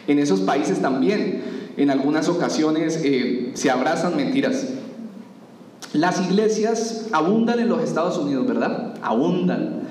En 0.07 0.19
esos 0.19 0.41
países 0.41 0.81
también, 0.81 1.71
en 1.77 1.89
algunas 1.89 2.29
ocasiones, 2.29 2.99
eh, 3.03 3.51
se 3.55 3.71
abrazan 3.71 4.15
mentiras. 4.15 4.67
Las 5.95 6.19
iglesias 6.19 7.05
abundan 7.13 7.57
en 7.59 7.69
los 7.69 7.81
Estados 7.81 8.17
Unidos, 8.17 8.45
¿verdad? 8.45 8.95
Abundan. 9.01 9.83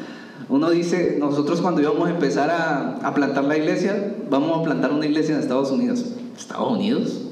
Uno 0.50 0.68
dice, 0.68 1.16
nosotros 1.18 1.62
cuando 1.62 1.80
íbamos 1.80 2.08
a 2.08 2.10
empezar 2.10 2.50
a, 2.50 3.14
plantar 3.14 3.44
la 3.44 3.56
iglesia, 3.56 4.14
vamos 4.28 4.60
a 4.60 4.62
plantar 4.62 4.92
una 4.92 5.06
iglesia 5.06 5.34
en 5.34 5.40
Estados 5.40 5.70
Unidos. 5.70 6.04
¿Estados 6.36 6.70
Unidos? 6.70 7.22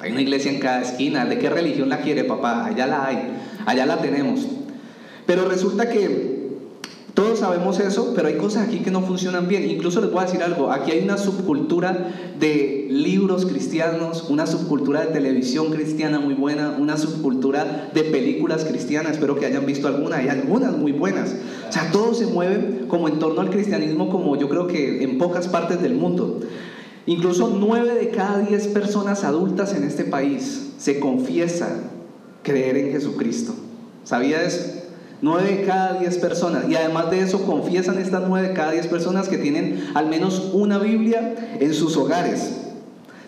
Hay 0.00 0.12
una 0.12 0.20
iglesia 0.20 0.52
en 0.52 0.60
cada 0.60 0.82
esquina. 0.82 1.24
¿De 1.24 1.38
qué 1.38 1.48
religión 1.48 1.88
la 1.88 2.02
quiere, 2.02 2.24
papá? 2.24 2.66
Allá 2.66 2.86
la 2.86 3.06
hay. 3.06 3.32
Allá 3.64 3.86
la 3.86 3.96
tenemos. 3.96 4.46
Pero 5.24 5.48
resulta 5.48 5.88
que 5.88 6.37
todos 7.18 7.40
sabemos 7.40 7.80
eso, 7.80 8.12
pero 8.14 8.28
hay 8.28 8.36
cosas 8.36 8.68
aquí 8.68 8.78
que 8.78 8.92
no 8.92 9.02
funcionan 9.02 9.48
bien. 9.48 9.68
Incluso 9.68 10.00
les 10.00 10.12
voy 10.12 10.20
a 10.20 10.26
decir 10.26 10.40
algo, 10.40 10.70
aquí 10.70 10.92
hay 10.92 11.02
una 11.02 11.18
subcultura 11.18 12.14
de 12.38 12.86
libros 12.88 13.44
cristianos, 13.44 14.26
una 14.28 14.46
subcultura 14.46 15.00
de 15.00 15.06
televisión 15.08 15.72
cristiana 15.72 16.20
muy 16.20 16.34
buena, 16.34 16.76
una 16.78 16.96
subcultura 16.96 17.90
de 17.92 18.04
películas 18.04 18.64
cristianas, 18.64 19.14
espero 19.14 19.34
que 19.34 19.46
hayan 19.46 19.66
visto 19.66 19.88
alguna, 19.88 20.18
hay 20.18 20.28
algunas 20.28 20.76
muy 20.76 20.92
buenas. 20.92 21.34
O 21.68 21.72
sea, 21.72 21.90
todo 21.90 22.14
se 22.14 22.26
mueve 22.26 22.86
como 22.86 23.08
en 23.08 23.18
torno 23.18 23.40
al 23.40 23.50
cristianismo, 23.50 24.10
como 24.10 24.36
yo 24.36 24.48
creo 24.48 24.68
que 24.68 25.02
en 25.02 25.18
pocas 25.18 25.48
partes 25.48 25.82
del 25.82 25.96
mundo. 25.96 26.38
Incluso 27.06 27.52
nueve 27.58 27.94
de 27.94 28.10
cada 28.10 28.38
diez 28.42 28.68
personas 28.68 29.24
adultas 29.24 29.74
en 29.74 29.82
este 29.82 30.04
país 30.04 30.74
se 30.78 31.00
confiesa 31.00 31.80
creer 32.44 32.76
en 32.76 32.92
Jesucristo. 32.92 33.56
¿Sabía 34.04 34.44
eso? 34.44 34.77
9 35.20 35.48
de 35.48 35.64
cada 35.64 35.98
10 35.98 36.18
personas. 36.18 36.68
Y 36.68 36.74
además 36.76 37.10
de 37.10 37.20
eso 37.20 37.44
confiesan 37.44 37.98
estas 37.98 38.22
9 38.28 38.48
de 38.48 38.54
cada 38.54 38.72
10 38.72 38.86
personas 38.86 39.28
que 39.28 39.38
tienen 39.38 39.90
al 39.94 40.08
menos 40.08 40.50
una 40.52 40.78
Biblia 40.78 41.56
en 41.60 41.74
sus 41.74 41.96
hogares. 41.96 42.58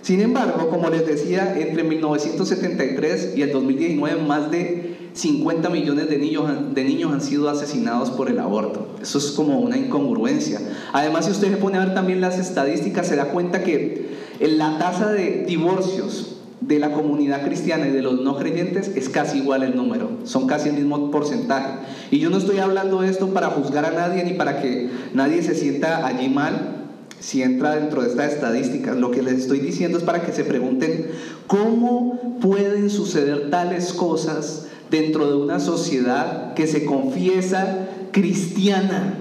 Sin 0.03 0.21
embargo, 0.21 0.71
como 0.71 0.89
les 0.89 1.07
decía, 1.07 1.61
entre 1.61 1.85
1973 1.85 3.35
y 3.37 3.43
el 3.43 3.53
2019 3.53 4.23
más 4.23 4.51
de 4.51 4.97
50 5.13 5.69
millones 5.69 6.09
de 6.09 6.19
niños, 6.19 6.75
de 6.75 6.85
niños 6.85 7.13
han 7.13 7.21
sido 7.21 7.51
asesinados 7.51 8.11
por 8.11 8.31
el 8.31 8.39
aborto. 8.39 8.95
Eso 9.03 9.19
es 9.19 9.33
como 9.33 9.61
una 9.61 9.77
incongruencia. 9.77 10.61
Además, 10.93 11.27
si 11.27 11.33
usted 11.33 11.51
se 11.51 11.57
pone 11.59 11.77
a 11.77 11.85
ver 11.85 11.95
también 11.95 12.21
las 12.21 12.39
estadísticas, 12.39 13.09
se 13.09 13.17
da 13.17 13.27
cuenta 13.27 13.63
que 13.63 14.09
la 14.41 14.79
tasa 14.79 15.13
de 15.13 15.45
divorcios 15.47 16.40
de 16.61 16.79
la 16.79 16.93
comunidad 16.93 17.45
cristiana 17.45 17.89
y 17.89 17.91
de 17.91 18.03
los 18.03 18.21
no 18.21 18.37
creyentes 18.37 18.93
es 18.95 19.09
casi 19.09 19.39
igual 19.39 19.63
el 19.63 19.77
número, 19.77 20.11
son 20.25 20.47
casi 20.47 20.69
el 20.69 20.77
mismo 20.77 21.11
porcentaje. 21.11 21.75
Y 22.11 22.19
yo 22.19 22.31
no 22.31 22.37
estoy 22.37 22.59
hablando 22.59 23.01
de 23.01 23.09
esto 23.09 23.29
para 23.29 23.49
juzgar 23.49 23.85
a 23.87 23.91
nadie 23.91 24.25
ni 24.25 24.35
para 24.35 24.61
que 24.61 24.91
nadie 25.15 25.43
se 25.43 25.55
sienta 25.55 26.07
allí 26.07 26.29
mal 26.29 26.77
si 27.19 27.43
entra 27.43 27.77
dentro 27.77 28.03
de 28.03 28.09
estas 28.09 28.33
estadísticas. 28.33 28.97
Lo 28.97 29.11
que 29.11 29.23
les 29.23 29.35
estoy 29.35 29.61
diciendo 29.61 29.99
es 29.99 30.05
para 30.05 30.23
que 30.23 30.33
se 30.33 30.45
pregunten 30.45 31.07
cómo 31.47 32.39
pueden 32.41 32.91
suceder 32.91 33.51
tales 33.51 33.93
cosas 33.93 34.67
dentro 34.91 35.29
de 35.29 35.37
una 35.37 35.61
sociedad 35.61 36.55
que 36.55 36.67
se 36.67 36.85
confiesa 36.85 37.89
cristiana. 38.13 39.15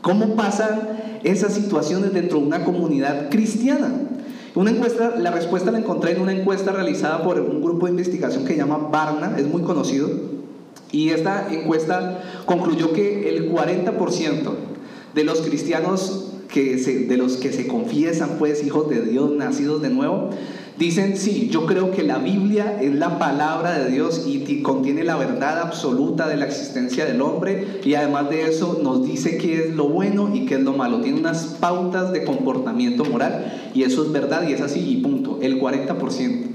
¿Cómo 0.00 0.34
pasan 0.34 0.80
esas 1.24 1.54
situaciones 1.54 2.14
dentro 2.14 2.38
de 2.38 2.46
una 2.46 2.64
comunidad 2.64 3.28
cristiana? 3.30 3.90
Una 4.54 4.70
encuesta, 4.70 5.14
la 5.16 5.30
respuesta 5.30 5.70
la 5.70 5.78
encontré 5.78 6.12
en 6.12 6.22
una 6.22 6.32
encuesta 6.32 6.72
realizada 6.72 7.22
por 7.22 7.38
un 7.38 7.62
grupo 7.62 7.86
de 7.86 7.92
investigación 7.92 8.44
que 8.44 8.54
se 8.54 8.58
llama 8.58 8.88
Barna, 8.90 9.36
es 9.38 9.46
muy 9.46 9.62
conocido, 9.62 10.10
y 10.90 11.10
esta 11.10 11.52
encuesta 11.52 12.42
concluyó 12.46 12.92
que 12.92 13.28
el 13.28 13.52
40% 13.52 14.50
de 15.14 15.24
los 15.24 15.40
cristianos 15.42 16.32
que 16.48 16.76
de 16.76 17.16
los 17.16 17.36
que 17.36 17.52
se 17.52 17.68
confiesan 17.68 18.36
pues 18.38 18.64
hijos 18.64 18.90
de 18.90 19.02
Dios 19.02 19.30
nacidos 19.30 19.82
de 19.82 19.90
nuevo 19.90 20.30
Dicen, 20.80 21.18
sí, 21.18 21.50
yo 21.52 21.66
creo 21.66 21.90
que 21.90 22.02
la 22.02 22.16
Biblia 22.16 22.80
es 22.80 22.94
la 22.94 23.18
palabra 23.18 23.78
de 23.78 23.90
Dios 23.90 24.24
y 24.26 24.62
contiene 24.62 25.04
la 25.04 25.16
verdad 25.16 25.60
absoluta 25.60 26.26
de 26.26 26.38
la 26.38 26.46
existencia 26.46 27.04
del 27.04 27.20
hombre 27.20 27.82
y 27.84 27.92
además 27.92 28.30
de 28.30 28.48
eso 28.48 28.80
nos 28.82 29.04
dice 29.04 29.36
qué 29.36 29.62
es 29.62 29.74
lo 29.76 29.90
bueno 29.90 30.34
y 30.34 30.46
qué 30.46 30.54
es 30.54 30.62
lo 30.62 30.72
malo. 30.72 31.02
Tiene 31.02 31.20
unas 31.20 31.58
pautas 31.60 32.12
de 32.12 32.24
comportamiento 32.24 33.04
moral 33.04 33.70
y 33.74 33.82
eso 33.82 34.02
es 34.04 34.10
verdad 34.10 34.48
y 34.48 34.54
es 34.54 34.62
así 34.62 34.80
y 34.80 35.02
punto, 35.02 35.38
el 35.42 35.60
40%. 35.60 36.46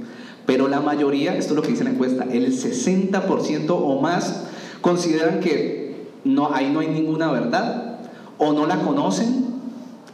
Pero 0.47 0.69
la 0.69 0.81
mayoría, 0.81 1.37
esto 1.37 1.53
es 1.53 1.57
lo 1.57 1.61
que 1.61 1.69
dice 1.69 1.83
la 1.83 1.91
encuesta, 1.91 2.23
el 2.23 2.51
60% 2.51 3.67
o 3.69 4.01
más 4.01 4.45
consideran 4.81 5.39
que 5.39 6.07
no, 6.23 6.51
ahí 6.51 6.71
no 6.71 6.79
hay 6.79 6.87
ninguna 6.87 7.31
verdad 7.31 7.99
o 8.39 8.53
no 8.53 8.65
la 8.65 8.79
conocen. 8.79 9.45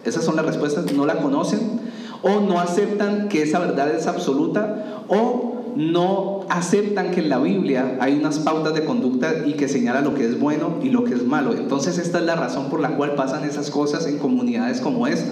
Esas 0.03 0.25
son 0.25 0.35
las 0.35 0.45
respuestas, 0.45 0.91
no 0.91 1.05
la 1.05 1.15
conocen 1.19 1.79
o 2.23 2.39
no 2.39 2.59
aceptan 2.59 3.29
que 3.29 3.43
esa 3.43 3.59
verdad 3.59 3.89
es 3.91 4.07
absoluta 4.07 5.03
o 5.07 5.51
no 5.75 6.45
aceptan 6.49 7.11
que 7.11 7.21
en 7.21 7.29
la 7.29 7.39
Biblia 7.39 7.97
hay 7.99 8.13
unas 8.13 8.39
pautas 8.39 8.73
de 8.73 8.83
conducta 8.83 9.45
y 9.45 9.53
que 9.53 9.67
señala 9.67 10.01
lo 10.01 10.13
que 10.13 10.25
es 10.25 10.39
bueno 10.39 10.77
y 10.83 10.89
lo 10.89 11.03
que 11.03 11.13
es 11.13 11.25
malo. 11.25 11.53
Entonces 11.53 11.97
esta 11.97 12.19
es 12.19 12.25
la 12.25 12.35
razón 12.35 12.69
por 12.69 12.79
la 12.79 12.95
cual 12.97 13.15
pasan 13.15 13.45
esas 13.45 13.69
cosas 13.71 14.05
en 14.07 14.17
comunidades 14.17 14.81
como 14.81 15.07
esta. 15.07 15.31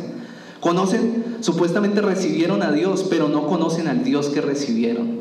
Conocen, 0.60 1.38
supuestamente 1.42 2.02
recibieron 2.02 2.64
a 2.64 2.72
Dios, 2.72 3.06
pero 3.10 3.30
no 3.30 3.48
conocen 3.48 3.88
al 3.88 4.04
Dios 4.04 4.28
que 4.28 4.42
recibieron. 4.42 5.20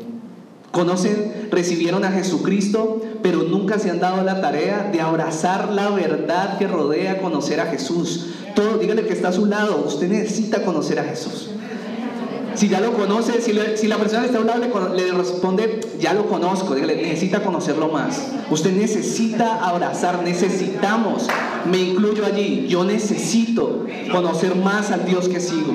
Conocen, 0.71 1.47
recibieron 1.49 2.03
a 2.03 2.11
Jesucristo, 2.11 3.01
pero 3.23 3.43
nunca 3.43 3.79
se 3.79 3.89
han 3.89 3.99
dado 3.99 4.23
la 4.23 4.41
tarea 4.41 4.89
de 4.91 5.01
abrazar 5.01 5.71
la 5.71 5.89
verdad 5.89 6.57
que 6.57 6.67
rodea 6.67 7.21
conocer 7.21 7.59
a 7.59 7.67
Jesús. 7.67 8.27
Todo, 8.55 8.77
dígale 8.77 9.05
que 9.05 9.13
está 9.13 9.29
a 9.29 9.33
su 9.33 9.45
lado, 9.45 9.83
usted 9.87 10.09
necesita 10.09 10.63
conocer 10.63 10.99
a 10.99 11.03
Jesús. 11.03 11.49
Si 12.55 12.67
ya 12.67 12.79
lo 12.79 12.93
conoce, 12.93 13.41
si, 13.41 13.53
la 13.53 13.97
persona 13.97 14.21
que 14.21 14.27
está 14.27 14.39
hablando 14.39 14.93
le, 14.95 15.05
le, 15.05 15.11
responde, 15.13 15.79
ya 15.99 16.13
lo 16.13 16.27
conozco, 16.27 16.75
dígale, 16.75 16.95
necesita 16.95 17.41
conocerlo 17.41 17.89
más. 17.89 18.27
Usted 18.49 18.71
necesita 18.73 19.63
abrazar, 19.65 20.23
necesitamos, 20.23 21.27
me 21.69 21.79
incluyo 21.79 22.25
allí, 22.25 22.67
yo 22.67 22.83
necesito 22.83 23.85
conocer 24.11 24.55
más 24.55 24.91
al 24.91 25.05
Dios 25.05 25.29
que 25.29 25.39
sigo. 25.39 25.73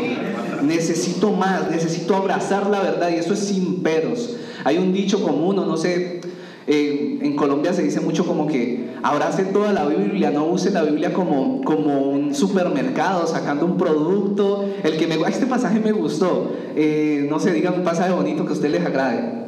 Necesito 0.62 1.32
más, 1.32 1.70
necesito 1.70 2.16
abrazar 2.16 2.68
la 2.68 2.80
verdad 2.80 3.10
y 3.10 3.16
eso 3.16 3.34
es 3.34 3.40
sin 3.40 3.82
peros. 3.82 4.36
Hay 4.64 4.78
un 4.78 4.92
dicho 4.92 5.22
común, 5.22 5.56
no 5.56 5.76
sé, 5.76 6.20
eh, 6.66 7.18
en 7.20 7.36
Colombia 7.36 7.74
se 7.74 7.82
dice 7.82 8.00
mucho 8.00 8.26
como 8.26 8.46
que 8.46 8.94
abrace 9.02 9.44
toda 9.44 9.72
la 9.72 9.84
Biblia, 9.86 10.30
no 10.30 10.46
use 10.46 10.70
la 10.70 10.82
Biblia 10.82 11.12
como, 11.12 11.62
como 11.62 12.08
un 12.08 12.34
supermercado 12.34 13.26
sacando 13.26 13.66
un 13.66 13.76
producto. 13.76 14.64
El 14.82 14.96
que 14.96 15.06
me 15.06 15.16
este 15.28 15.46
pasaje 15.46 15.78
me 15.80 15.92
gustó. 15.92 16.52
Eh, 16.74 17.26
no 17.28 17.38
sé, 17.38 17.52
digan 17.52 17.74
un 17.74 17.84
pasaje 17.84 18.12
bonito 18.12 18.44
que 18.44 18.50
a 18.50 18.54
usted 18.54 18.70
les 18.70 18.84
agrade. 18.84 19.44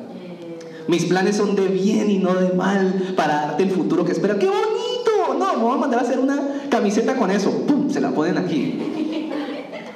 Mis 0.89 1.07
planes 1.07 1.37
son 1.37 1.57
de 1.57 1.67
bien 1.67 2.11
y 2.11 2.19
no 2.19 2.35
de 2.35 2.53
mal 2.53 3.15
para 3.17 3.47
darte 3.47 3.63
el 3.63 3.71
futuro 3.71 4.05
que 4.05 4.13
espera. 4.13 4.39
¡Qué 4.39 4.47
bonito! 4.47 5.35
No, 5.39 5.57
me 5.57 5.63
voy 5.63 5.75
a 5.75 5.81
mandar 5.81 6.01
a 6.01 6.03
hacer 6.03 6.19
una 6.19 6.39
camiseta 6.69 7.17
con 7.17 7.31
eso. 7.31 7.51
¡Pum! 7.67 7.91
Se 7.91 8.01
la 8.01 8.11
ponen 8.11 8.39
aquí. 8.39 8.79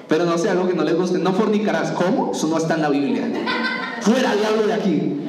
Pero 0.08 0.24
no 0.24 0.36
sé, 0.38 0.48
algo 0.48 0.66
que 0.66 0.74
no 0.74 0.82
les 0.82 0.96
guste. 0.96 1.18
No 1.18 1.32
fornicarás. 1.32 1.92
¿Cómo? 1.92 2.32
Eso 2.32 2.48
no 2.48 2.56
está 2.56 2.74
en 2.74 2.82
la 2.82 2.88
Biblia. 2.88 3.30
Fuera 4.00 4.34
diablo 4.34 4.66
de 4.66 4.72
aquí 4.72 5.19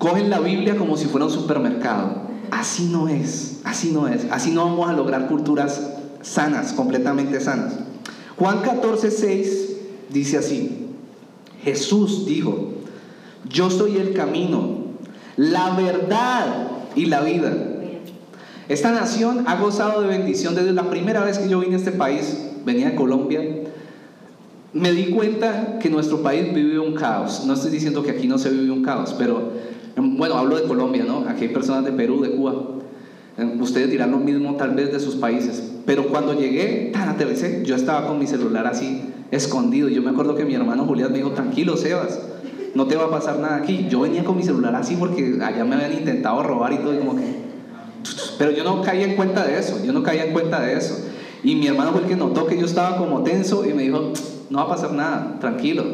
cogen 0.00 0.30
la 0.30 0.40
Biblia 0.40 0.76
como 0.76 0.96
si 0.96 1.06
fuera 1.06 1.26
un 1.26 1.32
supermercado. 1.32 2.22
Así 2.50 2.88
no 2.90 3.08
es, 3.08 3.60
así 3.64 3.92
no 3.92 4.08
es. 4.08 4.26
Así 4.30 4.50
no 4.50 4.64
vamos 4.64 4.88
a 4.88 4.94
lograr 4.94 5.28
culturas 5.28 5.92
sanas, 6.22 6.72
completamente 6.72 7.38
sanas. 7.38 7.74
Juan 8.36 8.62
14, 8.62 9.10
6 9.10 9.76
dice 10.08 10.38
así, 10.38 10.88
Jesús 11.62 12.24
dijo, 12.26 12.70
yo 13.48 13.68
soy 13.68 13.98
el 13.98 14.14
camino, 14.14 14.86
la 15.36 15.76
verdad 15.76 16.68
y 16.96 17.04
la 17.04 17.20
vida. 17.20 17.52
Esta 18.70 18.92
nación 18.92 19.44
ha 19.46 19.56
gozado 19.56 20.00
de 20.00 20.08
bendición 20.08 20.54
desde 20.54 20.72
la 20.72 20.88
primera 20.88 21.22
vez 21.22 21.38
que 21.38 21.48
yo 21.48 21.60
vine 21.60 21.74
a 21.74 21.78
este 21.78 21.92
país, 21.92 22.38
venía 22.64 22.90
de 22.90 22.96
Colombia, 22.96 23.42
me 24.72 24.92
di 24.92 25.10
cuenta 25.10 25.78
que 25.78 25.90
nuestro 25.90 26.22
país 26.22 26.54
vive 26.54 26.78
un 26.78 26.94
caos. 26.94 27.44
No 27.44 27.52
estoy 27.52 27.70
diciendo 27.70 28.02
que 28.02 28.12
aquí 28.12 28.26
no 28.26 28.38
se 28.38 28.48
vive 28.48 28.70
un 28.70 28.82
caos, 28.82 29.14
pero 29.18 29.52
bueno, 29.96 30.36
hablo 30.36 30.56
de 30.56 30.64
Colombia, 30.66 31.04
¿no? 31.06 31.28
Aquí 31.28 31.44
hay 31.44 31.52
personas 31.52 31.84
de 31.84 31.92
Perú, 31.92 32.20
de 32.20 32.30
Cuba. 32.30 32.54
Eh, 33.38 33.56
ustedes 33.60 33.90
dirán 33.90 34.10
lo 34.10 34.18
mismo 34.18 34.56
tal 34.56 34.74
vez 34.74 34.92
de 34.92 35.00
sus 35.00 35.16
países. 35.16 35.72
Pero 35.86 36.08
cuando 36.08 36.38
llegué, 36.38 36.90
tan 36.92 37.08
aterricé, 37.08 37.62
yo 37.64 37.74
estaba 37.74 38.06
con 38.06 38.18
mi 38.18 38.26
celular 38.26 38.66
así, 38.66 39.02
escondido. 39.30 39.88
Yo 39.88 40.02
me 40.02 40.10
acuerdo 40.10 40.34
que 40.34 40.44
mi 40.44 40.54
hermano 40.54 40.84
Julián 40.84 41.12
me 41.12 41.18
dijo, 41.18 41.30
tranquilo, 41.30 41.76
Sebas, 41.76 42.20
no 42.74 42.86
te 42.86 42.96
va 42.96 43.04
a 43.04 43.10
pasar 43.10 43.38
nada 43.38 43.56
aquí. 43.56 43.86
Yo 43.88 44.00
venía 44.00 44.24
con 44.24 44.36
mi 44.36 44.42
celular 44.42 44.74
así 44.74 44.96
porque 44.96 45.38
allá 45.42 45.64
me 45.64 45.76
habían 45.76 45.94
intentado 45.94 46.42
robar 46.42 46.72
y 46.72 46.78
todo, 46.78 46.94
y 46.94 46.98
como 46.98 47.16
que... 47.16 47.50
Pero 48.38 48.52
yo 48.52 48.64
no 48.64 48.82
caía 48.82 49.06
en 49.06 49.16
cuenta 49.16 49.46
de 49.46 49.58
eso, 49.58 49.84
yo 49.84 49.92
no 49.92 50.02
caía 50.02 50.24
en 50.24 50.32
cuenta 50.32 50.60
de 50.60 50.74
eso. 50.74 51.06
Y 51.42 51.54
mi 51.56 51.66
hermano 51.66 51.92
fue 51.92 52.02
el 52.02 52.06
que 52.06 52.16
notó 52.16 52.46
que 52.46 52.58
yo 52.58 52.66
estaba 52.66 52.96
como 52.96 53.22
tenso 53.22 53.66
y 53.66 53.72
me 53.72 53.82
dijo, 53.82 54.12
no 54.50 54.58
va 54.58 54.64
a 54.64 54.68
pasar 54.68 54.92
nada, 54.92 55.38
tranquilo. 55.40 55.84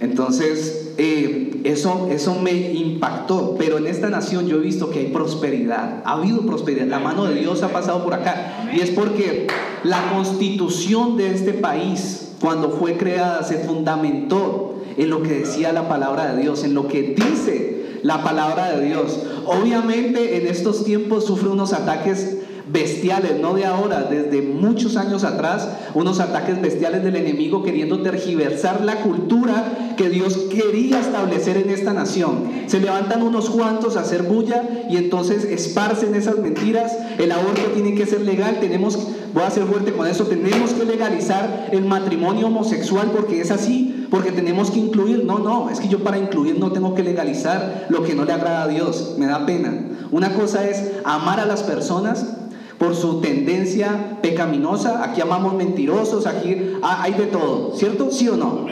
Entonces, 0.00 0.87
eh, 1.00 1.60
eso, 1.62 2.08
eso 2.10 2.34
me 2.40 2.72
impactó, 2.72 3.54
pero 3.56 3.78
en 3.78 3.86
esta 3.86 4.10
nación 4.10 4.48
yo 4.48 4.56
he 4.56 4.60
visto 4.60 4.90
que 4.90 4.98
hay 4.98 5.06
prosperidad, 5.06 6.02
ha 6.04 6.14
habido 6.14 6.42
prosperidad, 6.42 6.88
la 6.88 6.98
mano 6.98 7.26
de 7.26 7.36
Dios 7.36 7.62
ha 7.62 7.68
pasado 7.68 8.02
por 8.02 8.14
acá. 8.14 8.68
Y 8.74 8.80
es 8.80 8.90
porque 8.90 9.46
la 9.84 10.10
constitución 10.10 11.16
de 11.16 11.32
este 11.32 11.52
país, 11.52 12.32
cuando 12.40 12.70
fue 12.70 12.96
creada, 12.96 13.44
se 13.44 13.58
fundamentó 13.58 14.82
en 14.96 15.10
lo 15.10 15.22
que 15.22 15.40
decía 15.40 15.72
la 15.72 15.88
palabra 15.88 16.34
de 16.34 16.42
Dios, 16.42 16.64
en 16.64 16.74
lo 16.74 16.88
que 16.88 17.14
dice 17.14 18.00
la 18.02 18.24
palabra 18.24 18.76
de 18.76 18.86
Dios. 18.86 19.20
Obviamente 19.46 20.36
en 20.36 20.48
estos 20.48 20.84
tiempos 20.84 21.26
sufre 21.26 21.48
unos 21.48 21.72
ataques 21.72 22.37
bestiales, 22.70 23.40
no 23.40 23.54
de 23.54 23.64
ahora, 23.64 24.02
desde 24.02 24.42
muchos 24.42 24.96
años 24.96 25.24
atrás, 25.24 25.68
unos 25.94 26.20
ataques 26.20 26.60
bestiales 26.60 27.02
del 27.02 27.16
enemigo 27.16 27.62
queriendo 27.62 28.02
tergiversar 28.02 28.84
la 28.84 28.96
cultura 28.96 29.94
que 29.96 30.08
Dios 30.10 30.36
quería 30.50 31.00
establecer 31.00 31.56
en 31.56 31.70
esta 31.70 31.92
nación. 31.92 32.44
Se 32.66 32.80
levantan 32.80 33.22
unos 33.22 33.50
cuantos 33.50 33.96
a 33.96 34.00
hacer 34.00 34.22
bulla 34.22 34.62
y 34.88 34.96
entonces 34.96 35.44
esparcen 35.44 36.14
esas 36.14 36.38
mentiras. 36.38 36.96
El 37.18 37.32
aborto 37.32 37.62
tiene 37.74 37.94
que 37.94 38.06
ser 38.06 38.22
legal, 38.22 38.58
tenemos, 38.60 38.98
voy 39.34 39.42
a 39.42 39.50
ser 39.50 39.64
fuerte 39.64 39.92
con 39.92 40.06
eso, 40.06 40.26
tenemos 40.26 40.72
que 40.72 40.84
legalizar 40.84 41.68
el 41.72 41.84
matrimonio 41.84 42.46
homosexual 42.46 43.10
porque 43.14 43.40
es 43.40 43.50
así, 43.50 44.06
porque 44.10 44.32
tenemos 44.32 44.70
que 44.70 44.78
incluir. 44.78 45.24
No, 45.24 45.38
no, 45.38 45.70
es 45.70 45.80
que 45.80 45.88
yo 45.88 46.04
para 46.04 46.18
incluir 46.18 46.58
no 46.58 46.72
tengo 46.72 46.94
que 46.94 47.02
legalizar 47.02 47.86
lo 47.88 48.02
que 48.02 48.14
no 48.14 48.24
le 48.24 48.32
agrada 48.32 48.62
a 48.64 48.68
Dios, 48.68 49.14
me 49.18 49.26
da 49.26 49.46
pena. 49.46 49.86
Una 50.10 50.34
cosa 50.34 50.66
es 50.68 50.92
amar 51.04 51.40
a 51.40 51.46
las 51.46 51.62
personas 51.62 52.37
por 52.78 52.94
su 52.94 53.20
tendencia 53.20 54.18
pecaminosa. 54.22 55.04
Aquí 55.04 55.20
amamos 55.20 55.54
mentirosos, 55.54 56.26
aquí 56.26 56.56
ah, 56.82 57.02
hay 57.02 57.14
de 57.14 57.26
todo, 57.26 57.74
¿cierto? 57.74 58.10
¿Sí 58.10 58.28
o 58.28 58.36
no? 58.36 58.66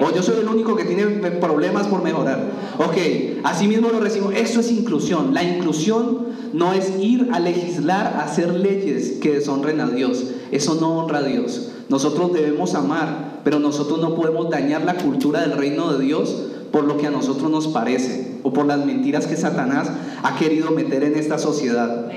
O 0.00 0.14
yo 0.14 0.22
soy 0.22 0.40
el 0.40 0.48
único 0.48 0.76
que 0.76 0.84
tiene 0.84 1.06
problemas 1.06 1.88
por 1.88 2.02
mejorar. 2.02 2.52
Ok, 2.78 2.96
así 3.42 3.66
mismo 3.66 3.88
lo 3.90 3.98
recibo. 3.98 4.30
Eso 4.30 4.60
es 4.60 4.70
inclusión. 4.70 5.34
La 5.34 5.42
inclusión 5.42 6.28
no 6.52 6.72
es 6.72 6.92
ir 7.00 7.30
a 7.32 7.40
legislar, 7.40 8.06
a 8.06 8.24
hacer 8.24 8.54
leyes 8.54 9.18
que 9.20 9.34
deshonren 9.34 9.80
a 9.80 9.88
Dios. 9.88 10.24
Eso 10.52 10.76
no 10.80 10.98
honra 10.98 11.18
a 11.18 11.22
Dios. 11.22 11.72
Nosotros 11.88 12.32
debemos 12.32 12.74
amar, 12.74 13.40
pero 13.42 13.58
nosotros 13.58 13.98
no 14.00 14.14
podemos 14.14 14.50
dañar 14.50 14.84
la 14.84 14.94
cultura 14.94 15.40
del 15.40 15.52
reino 15.52 15.92
de 15.92 16.04
Dios 16.04 16.44
por 16.70 16.84
lo 16.84 16.98
que 16.98 17.06
a 17.06 17.10
nosotros 17.10 17.50
nos 17.50 17.66
parece 17.68 18.38
o 18.42 18.52
por 18.52 18.66
las 18.66 18.84
mentiras 18.84 19.26
que 19.26 19.36
Satanás 19.36 19.90
ha 20.22 20.36
querido 20.36 20.70
meter 20.70 21.02
en 21.02 21.16
esta 21.16 21.38
sociedad. 21.38 22.08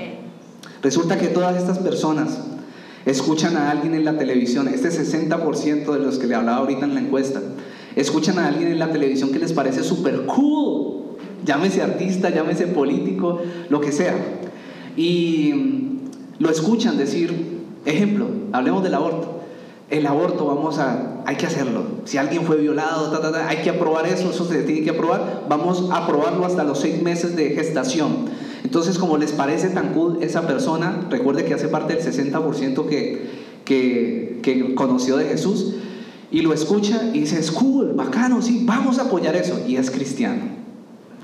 Resulta 0.82 1.16
que 1.16 1.28
todas 1.28 1.56
estas 1.56 1.78
personas 1.78 2.38
escuchan 3.06 3.56
a 3.56 3.70
alguien 3.70 3.94
en 3.94 4.04
la 4.04 4.18
televisión, 4.18 4.68
este 4.68 4.90
60% 4.90 5.92
de 5.92 5.98
los 6.00 6.18
que 6.18 6.26
le 6.26 6.34
hablaba 6.34 6.58
ahorita 6.58 6.84
en 6.84 6.94
la 6.94 7.00
encuesta, 7.00 7.40
escuchan 7.94 8.38
a 8.38 8.48
alguien 8.48 8.68
en 8.68 8.78
la 8.78 8.90
televisión 8.90 9.30
que 9.30 9.38
les 9.38 9.52
parece 9.52 9.84
súper 9.84 10.26
cool, 10.26 11.16
llámese 11.44 11.82
artista, 11.82 12.30
llámese 12.30 12.66
político, 12.66 13.40
lo 13.68 13.80
que 13.80 13.92
sea, 13.92 14.14
y 14.96 15.54
lo 16.38 16.50
escuchan 16.50 16.98
decir, 16.98 17.60
ejemplo, 17.84 18.26
hablemos 18.52 18.82
del 18.82 18.94
aborto. 18.94 19.40
El 19.90 20.06
aborto, 20.06 20.46
vamos 20.46 20.78
a, 20.78 21.22
hay 21.26 21.36
que 21.36 21.46
hacerlo. 21.46 21.84
Si 22.06 22.16
alguien 22.16 22.44
fue 22.44 22.56
violado, 22.56 23.12
hay 23.46 23.58
que 23.58 23.70
aprobar 23.70 24.06
eso, 24.06 24.30
eso 24.30 24.46
se 24.46 24.62
tiene 24.62 24.82
que 24.82 24.90
aprobar. 24.90 25.44
Vamos 25.50 25.90
a 25.90 25.98
aprobarlo 25.98 26.46
hasta 26.46 26.64
los 26.64 26.80
seis 26.80 27.02
meses 27.02 27.36
de 27.36 27.50
gestación. 27.50 28.30
Entonces, 28.64 28.98
como 28.98 29.18
les 29.18 29.32
parece 29.32 29.68
tan 29.68 29.92
cool 29.92 30.18
esa 30.22 30.46
persona, 30.46 31.06
recuerde 31.10 31.44
que 31.44 31.54
hace 31.54 31.68
parte 31.68 31.94
del 31.94 32.04
60% 32.04 32.86
que, 32.86 33.30
que, 33.64 34.40
que 34.42 34.74
conoció 34.74 35.16
de 35.16 35.26
Jesús, 35.26 35.74
y 36.32 36.40
lo 36.40 36.54
escucha 36.54 37.10
y 37.12 37.20
dice, 37.20 37.38
es 37.38 37.50
cool, 37.50 37.92
bacano, 37.92 38.40
sí, 38.40 38.62
vamos 38.64 38.98
a 38.98 39.02
apoyar 39.02 39.36
eso. 39.36 39.60
Y 39.68 39.76
es 39.76 39.90
cristiano, 39.90 40.44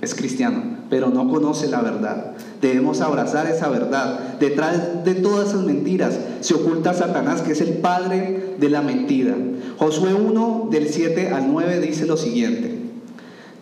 es 0.02 0.14
cristiano, 0.14 0.62
pero 0.90 1.08
no 1.08 1.30
conoce 1.30 1.68
la 1.68 1.80
verdad. 1.80 2.32
Debemos 2.60 3.00
abrazar 3.00 3.46
esa 3.46 3.70
verdad. 3.70 4.38
Detrás 4.38 5.04
de 5.04 5.14
todas 5.14 5.48
esas 5.48 5.64
mentiras 5.64 6.18
se 6.40 6.54
oculta 6.54 6.92
Satanás, 6.92 7.40
que 7.40 7.52
es 7.52 7.62
el 7.62 7.78
padre 7.78 8.56
de 8.58 8.68
la 8.68 8.82
mentira. 8.82 9.34
Josué 9.78 10.12
1, 10.12 10.68
del 10.70 10.88
7 10.88 11.30
al 11.30 11.50
9, 11.50 11.80
dice 11.80 12.04
lo 12.04 12.18
siguiente. 12.18 12.78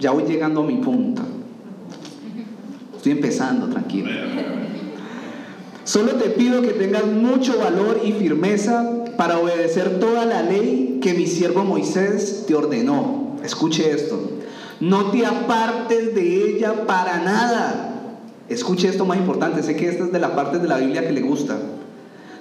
Ya 0.00 0.10
voy 0.10 0.24
llegando 0.24 0.62
a 0.62 0.66
mi 0.66 0.78
punto. 0.78 1.22
Estoy 3.06 3.18
empezando, 3.22 3.68
tranquilo. 3.68 4.10
Solo 5.84 6.14
te 6.16 6.28
pido 6.30 6.60
que 6.60 6.72
tengas 6.72 7.06
mucho 7.06 7.56
valor 7.56 8.00
y 8.04 8.10
firmeza 8.10 9.04
para 9.16 9.38
obedecer 9.38 10.00
toda 10.00 10.24
la 10.24 10.42
ley 10.42 10.98
que 11.00 11.14
mi 11.14 11.28
siervo 11.28 11.62
Moisés 11.62 12.46
te 12.48 12.56
ordenó. 12.56 13.36
Escuche 13.44 13.92
esto. 13.92 14.18
No 14.80 15.12
te 15.12 15.24
apartes 15.24 16.16
de 16.16 16.50
ella 16.50 16.84
para 16.84 17.18
nada. 17.18 18.16
Escuche 18.48 18.88
esto 18.88 19.06
más 19.06 19.18
importante. 19.18 19.62
Sé 19.62 19.76
que 19.76 19.88
esta 19.88 20.06
es 20.06 20.12
de 20.12 20.18
la 20.18 20.34
parte 20.34 20.58
de 20.58 20.66
la 20.66 20.78
Biblia 20.78 21.06
que 21.06 21.12
le 21.12 21.20
gusta. 21.20 21.56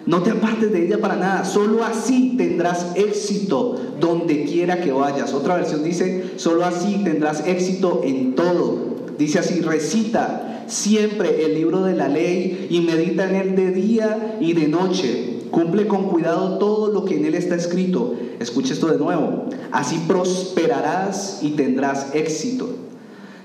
No 0.08 0.24
te 0.24 0.32
apartes 0.32 0.72
de 0.72 0.84
ella 0.84 1.00
para 1.00 1.16
nada. 1.16 1.46
Solo 1.46 1.84
así 1.84 2.34
tendrás 2.40 2.88
éxito 2.96 3.80
donde 4.00 4.46
quiera 4.46 4.82
que 4.82 4.92
vayas. 4.92 5.32
Otra 5.32 5.58
versión 5.58 5.84
dice, 5.84 6.34
solo 6.38 6.66
así 6.66 7.04
tendrás 7.04 7.46
éxito 7.46 8.02
en 8.04 8.34
todo. 8.34 8.96
Dice 9.18 9.40
así, 9.40 9.62
recita 9.62 10.55
siempre 10.68 11.46
el 11.46 11.56
libro 11.56 11.84
de 11.84 11.96
la 11.96 12.08
ley 12.08 12.68
y 12.70 12.82
medita 12.82 13.30
en 13.30 13.36
él 13.36 13.56
de 13.56 13.72
día 13.72 14.38
y 14.40 14.54
de 14.54 14.68
noche. 14.68 15.40
Cumple 15.52 15.88
con 15.88 16.10
cuidado 16.10 16.58
todo 16.58 16.92
lo 16.92 17.06
que 17.06 17.18
en 17.18 17.26
él 17.26 17.36
está 17.36 17.56
escrito. 17.56 18.16
Escucha 18.40 18.74
esto 18.74 18.88
de 18.88 18.98
nuevo. 18.98 19.46
Así 19.72 20.04
prosperarás 20.08 21.40
y 21.42 21.52
tendrás 21.52 22.14
éxito. 22.14 22.70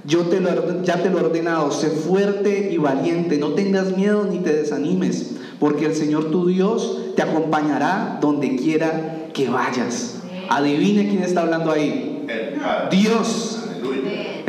Yo 0.04 0.22
te 0.22 0.40
lo, 0.40 0.83
ya 0.83 1.02
te 1.02 1.11
lo 1.11 1.18
he 1.18 1.24
ordenado, 1.24 1.70
sé 1.70 1.90
fuerte 1.90 2.70
y 2.72 2.78
valiente, 2.78 3.37
no 3.37 3.50
tengas 3.50 3.96
miedo 3.96 4.24
ni 4.24 4.38
te 4.38 4.54
desanimes, 4.54 5.33
porque 5.59 5.85
el 5.87 5.94
Señor 5.94 6.30
tu 6.30 6.46
Dios 6.46 7.12
te 7.16 7.22
acompañará 7.22 8.18
donde 8.20 8.56
quiera 8.56 9.28
que 9.35 9.50
vayas. 9.50 10.16
Adivine 10.48 11.09
quién 11.09 11.22
está 11.22 11.42
hablando 11.42 11.70
ahí. 11.70 12.26
Dios. 12.90 13.59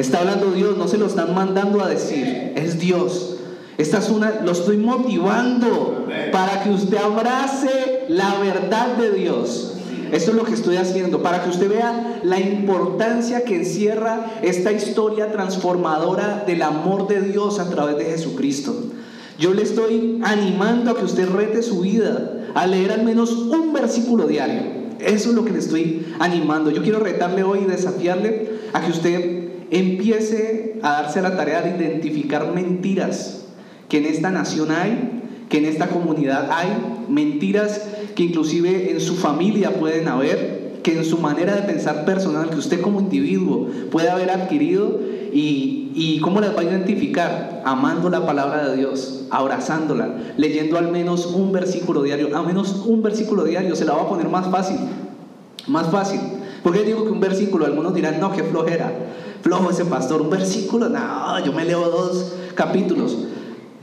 Está 0.02 0.18
hablando 0.18 0.52
Dios, 0.52 0.78
no 0.78 0.88
se 0.88 0.98
lo 0.98 1.06
están 1.06 1.36
mandando 1.36 1.80
a 1.80 1.88
decir, 1.88 2.54
es 2.56 2.80
Dios. 2.80 3.38
Esta 3.78 4.00
es 4.00 4.10
una, 4.10 4.42
lo 4.44 4.52
estoy 4.52 4.78
motivando 4.78 6.08
para 6.32 6.64
que 6.64 6.72
usted 6.72 6.98
abrace 6.98 8.06
la 8.08 8.40
verdad 8.40 8.98
de 8.98 9.12
Dios. 9.12 9.76
Esto 10.12 10.32
es 10.32 10.38
lo 10.38 10.44
que 10.44 10.56
estoy 10.56 10.78
haciendo, 10.78 11.22
para 11.22 11.44
que 11.44 11.52
usted 11.52 11.70
vea 11.70 12.20
la 12.24 12.40
importancia 12.40 13.44
que 13.44 13.58
encierra 13.58 14.26
esta 14.42 14.72
historia 14.72 15.32
transformadora 15.32 16.46
del 16.48 16.64
amor 16.64 17.08
de 17.08 17.22
Dios 17.22 17.60
a 17.60 17.70
través 17.70 17.96
de 17.98 18.06
Jesucristo. 18.06 18.74
Yo 19.38 19.54
le 19.54 19.62
estoy 19.62 20.20
animando 20.24 20.90
a 20.90 20.98
que 20.98 21.06
usted 21.06 21.30
rete 21.30 21.62
su 21.62 21.82
vida, 21.82 22.48
a 22.56 22.66
leer 22.66 22.92
al 22.92 23.04
menos 23.04 23.34
un 23.34 23.72
versículo 23.72 24.26
diario. 24.26 24.82
Eso 25.00 25.30
es 25.30 25.36
lo 25.36 25.46
que 25.46 25.52
le 25.52 25.60
estoy 25.60 26.08
animando. 26.18 26.72
Yo 26.72 26.82
quiero 26.82 27.00
retarle 27.00 27.44
hoy 27.44 27.60
y 27.66 27.66
desafiarle 27.66 28.62
a 28.74 28.82
que 28.82 28.92
usted 28.92 29.41
empiece 29.72 30.80
a 30.84 31.02
darse 31.02 31.22
la 31.22 31.36
tarea 31.36 31.62
de 31.62 31.84
identificar 31.84 32.54
mentiras 32.54 33.46
que 33.90 33.98
en 33.98 34.06
esta 34.06 34.30
nación 34.30 34.72
hay, 34.72 35.22
que 35.50 35.58
en 35.58 35.66
esta 35.66 35.88
comunidad 35.88 36.50
hay, 36.52 36.70
mentiras 37.10 37.82
que 38.16 38.24
inclusive 38.24 38.92
en 38.92 39.00
su 39.00 39.16
familia 39.16 39.72
pueden 39.72 40.08
haber, 40.08 40.80
que 40.84 40.98
en 40.98 41.06
su 41.06 41.18
manera 41.18 41.56
de 41.56 41.62
pensar 41.62 42.06
personal, 42.06 42.50
que 42.50 42.58
usted 42.58 42.82
como 42.82 43.00
individuo 43.00 43.68
puede 43.92 44.10
haber 44.10 44.30
adquirido 44.32 45.00
y, 45.34 45.92
y 45.94 46.20
cómo 46.20 46.42
las 46.42 46.56
va 46.56 46.62
a 46.62 46.64
identificar, 46.64 47.62
amando 47.66 48.10
la 48.10 48.26
palabra 48.26 48.70
de 48.70 48.78
Dios, 48.78 49.26
abrazándola, 49.30 50.16
leyendo 50.38 50.78
al 50.78 50.92
menos 50.92 51.28
un 51.28 51.52
versículo 51.52 52.04
diario, 52.04 52.36
al 52.36 52.46
menos 52.46 52.84
un 52.86 53.02
versículo 53.02 53.44
diario, 53.44 53.76
se 53.76 53.86
la 53.86 53.94
va 53.94 54.04
a 54.04 54.10
poner 54.10 54.28
más 54.28 54.50
fácil, 54.50 54.78
más 55.68 55.90
fácil. 55.90 56.20
Porque 56.64 56.84
digo 56.84 57.06
que 57.06 57.12
un 57.12 57.20
versículo, 57.20 57.66
algunos 57.66 57.94
dirán, 57.94 58.20
no, 58.20 58.32
qué 58.32 58.44
flojera, 58.44 58.92
flojo 59.42 59.70
ese 59.70 59.86
pastor, 59.86 60.22
un 60.22 60.30
versículo, 60.30 60.90
no, 60.90 61.44
yo 61.44 61.52
me 61.54 61.66
leo 61.66 61.90
dos 61.90 62.34
capítulos 62.56 63.18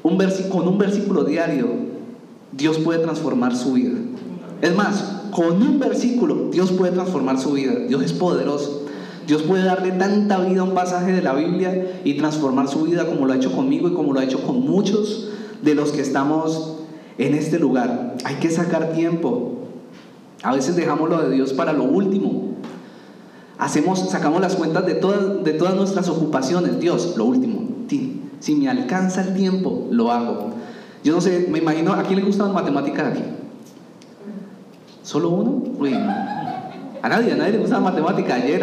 un 0.03 0.19
con 0.49 0.69
un 0.69 0.79
versículo 0.79 1.25
diario, 1.25 1.69
Dios 2.53 2.79
puede 2.79 3.01
transformar 3.01 3.55
su 3.55 3.75
vida. 3.75 3.99
Es 4.63 4.75
más, 4.75 5.23
con 5.31 5.63
un 5.63 5.79
versículo, 5.79 6.49
Dios 6.51 6.73
puede 6.73 6.93
transformar 6.93 7.39
su 7.39 7.53
vida. 7.53 7.75
Dios 7.89 8.03
es 8.03 8.13
poderoso. 8.13 8.87
Dios 9.27 9.43
puede 9.43 9.65
darle 9.65 9.91
tanta 9.93 10.39
vida 10.41 10.63
a 10.63 10.65
un 10.65 10.75
pasaje 10.75 11.13
de 11.13 11.21
la 11.21 11.35
Biblia 11.35 12.01
y 12.05 12.15
transformar 12.15 12.69
su 12.69 12.85
vida 12.85 13.07
como 13.07 13.27
lo 13.27 13.35
ha 13.35 13.37
hecho 13.37 13.53
conmigo 13.53 13.89
y 13.89 13.93
como 13.93 14.15
lo 14.15 14.21
ha 14.21 14.25
hecho 14.25 14.43
con 14.43 14.61
muchos 14.61 15.29
de 15.63 15.75
los 15.75 15.93
que 15.93 16.01
estamos 16.01 16.79
en 17.19 17.35
este 17.35 17.59
lugar. 17.59 18.17
Hay 18.25 18.37
que 18.37 18.51
sacar 18.51 18.93
tiempo. 18.93 19.59
A 20.43 20.55
veces 20.55 20.77
dejamos 20.77 21.11
lo 21.11 21.21
de 21.21 21.35
Dios 21.35 21.53
para 21.53 21.75
lo 21.75 21.85
último. 21.85 22.48
Hacemos, 23.59 24.09
sacamos 24.11 24.41
las 24.41 24.55
cuentas 24.55 24.87
de 24.87 24.95
todas, 24.95 25.43
de 25.45 25.53
todas 25.53 25.75
nuestras 25.75 26.09
ocupaciones. 26.09 26.79
Dios, 26.79 27.15
lo 27.17 27.25
último. 27.25 27.69
Si 28.41 28.55
me 28.55 28.69
alcanza 28.69 29.23
el 29.23 29.35
tiempo, 29.35 29.89
lo 29.91 30.13
hago. 30.13 30.51
Yo 31.03 31.15
no 31.15 31.21
sé, 31.21 31.49
me 31.51 31.59
imagino, 31.59 31.93
¿a 31.93 32.03
quién 32.03 32.21
le 32.21 32.25
gustan 32.25 32.53
matemáticas 32.53 33.09
aquí? 33.09 33.23
¿Solo 35.03 35.31
uno? 35.31 35.63
Uy, 35.79 35.93
a 35.95 37.09
nadie, 37.09 37.33
a 37.33 37.37
nadie 37.37 37.53
le 37.53 37.59
gustan 37.59 37.83
matemáticas. 37.83 38.43
Ayer, 38.43 38.63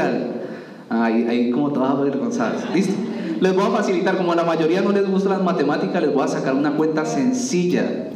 ahí, 0.90 1.28
ahí 1.28 1.52
como 1.52 1.72
todas 1.72 1.92
avergonzadas. 1.92 2.74
¿Listo? 2.74 2.94
Les 3.42 3.54
voy 3.54 3.66
a 3.66 3.70
facilitar, 3.70 4.16
como 4.16 4.32
a 4.32 4.36
la 4.36 4.44
mayoría 4.44 4.82
no 4.82 4.92
les 4.92 5.10
gustan 5.10 5.34
las 5.34 5.44
matemáticas, 5.44 6.02
les 6.02 6.14
voy 6.14 6.24
a 6.24 6.28
sacar 6.28 6.54
una 6.54 6.72
cuenta 6.78 7.06
sencilla. 7.06 8.10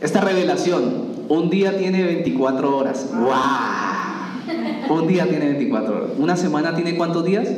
Esta 0.00 0.20
revelación, 0.20 1.10
un 1.28 1.50
día 1.50 1.76
tiene 1.76 2.02
24 2.02 2.76
horas. 2.76 3.06
¡Wow! 3.12 3.89
Un 4.88 5.06
día 5.06 5.26
tiene 5.28 5.46
24 5.46 5.96
horas. 5.96 6.10
¿Una 6.18 6.36
semana 6.36 6.74
tiene 6.74 6.96
cuántos 6.96 7.24
días? 7.24 7.48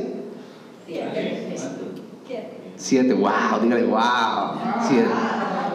Siete, 2.76 3.14
wow, 3.14 3.60
dígale, 3.62 3.84
wow. 3.84 4.00
Siete. 4.88 5.08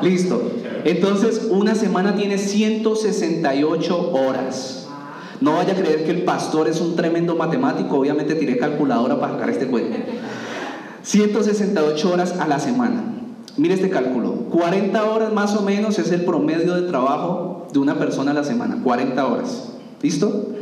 Listo. 0.01 0.51
Entonces, 0.83 1.47
una 1.49 1.73
semana 1.75 2.15
tiene 2.15 2.37
168 2.37 4.11
horas. 4.13 4.87
No 5.39 5.53
vaya 5.53 5.73
a 5.73 5.75
creer 5.75 6.05
que 6.05 6.11
el 6.11 6.23
pastor 6.23 6.67
es 6.67 6.81
un 6.81 6.95
tremendo 6.95 7.35
matemático. 7.35 7.97
Obviamente 7.97 8.35
tiré 8.35 8.57
calculadora 8.57 9.19
para 9.19 9.33
sacar 9.33 9.49
este 9.49 9.67
cuento. 9.67 9.97
168 11.03 12.11
horas 12.11 12.39
a 12.39 12.47
la 12.47 12.59
semana. 12.59 13.03
Mire 13.55 13.75
este 13.75 13.89
cálculo. 13.89 14.33
40 14.51 15.05
horas 15.05 15.33
más 15.33 15.55
o 15.55 15.61
menos 15.61 15.97
es 15.99 16.11
el 16.11 16.25
promedio 16.25 16.75
de 16.75 16.87
trabajo 16.87 17.67
de 17.71 17.79
una 17.79 17.95
persona 17.95 18.31
a 18.31 18.33
la 18.33 18.43
semana. 18.43 18.79
40 18.83 19.25
horas. 19.25 19.69
¿Listo? 20.01 20.56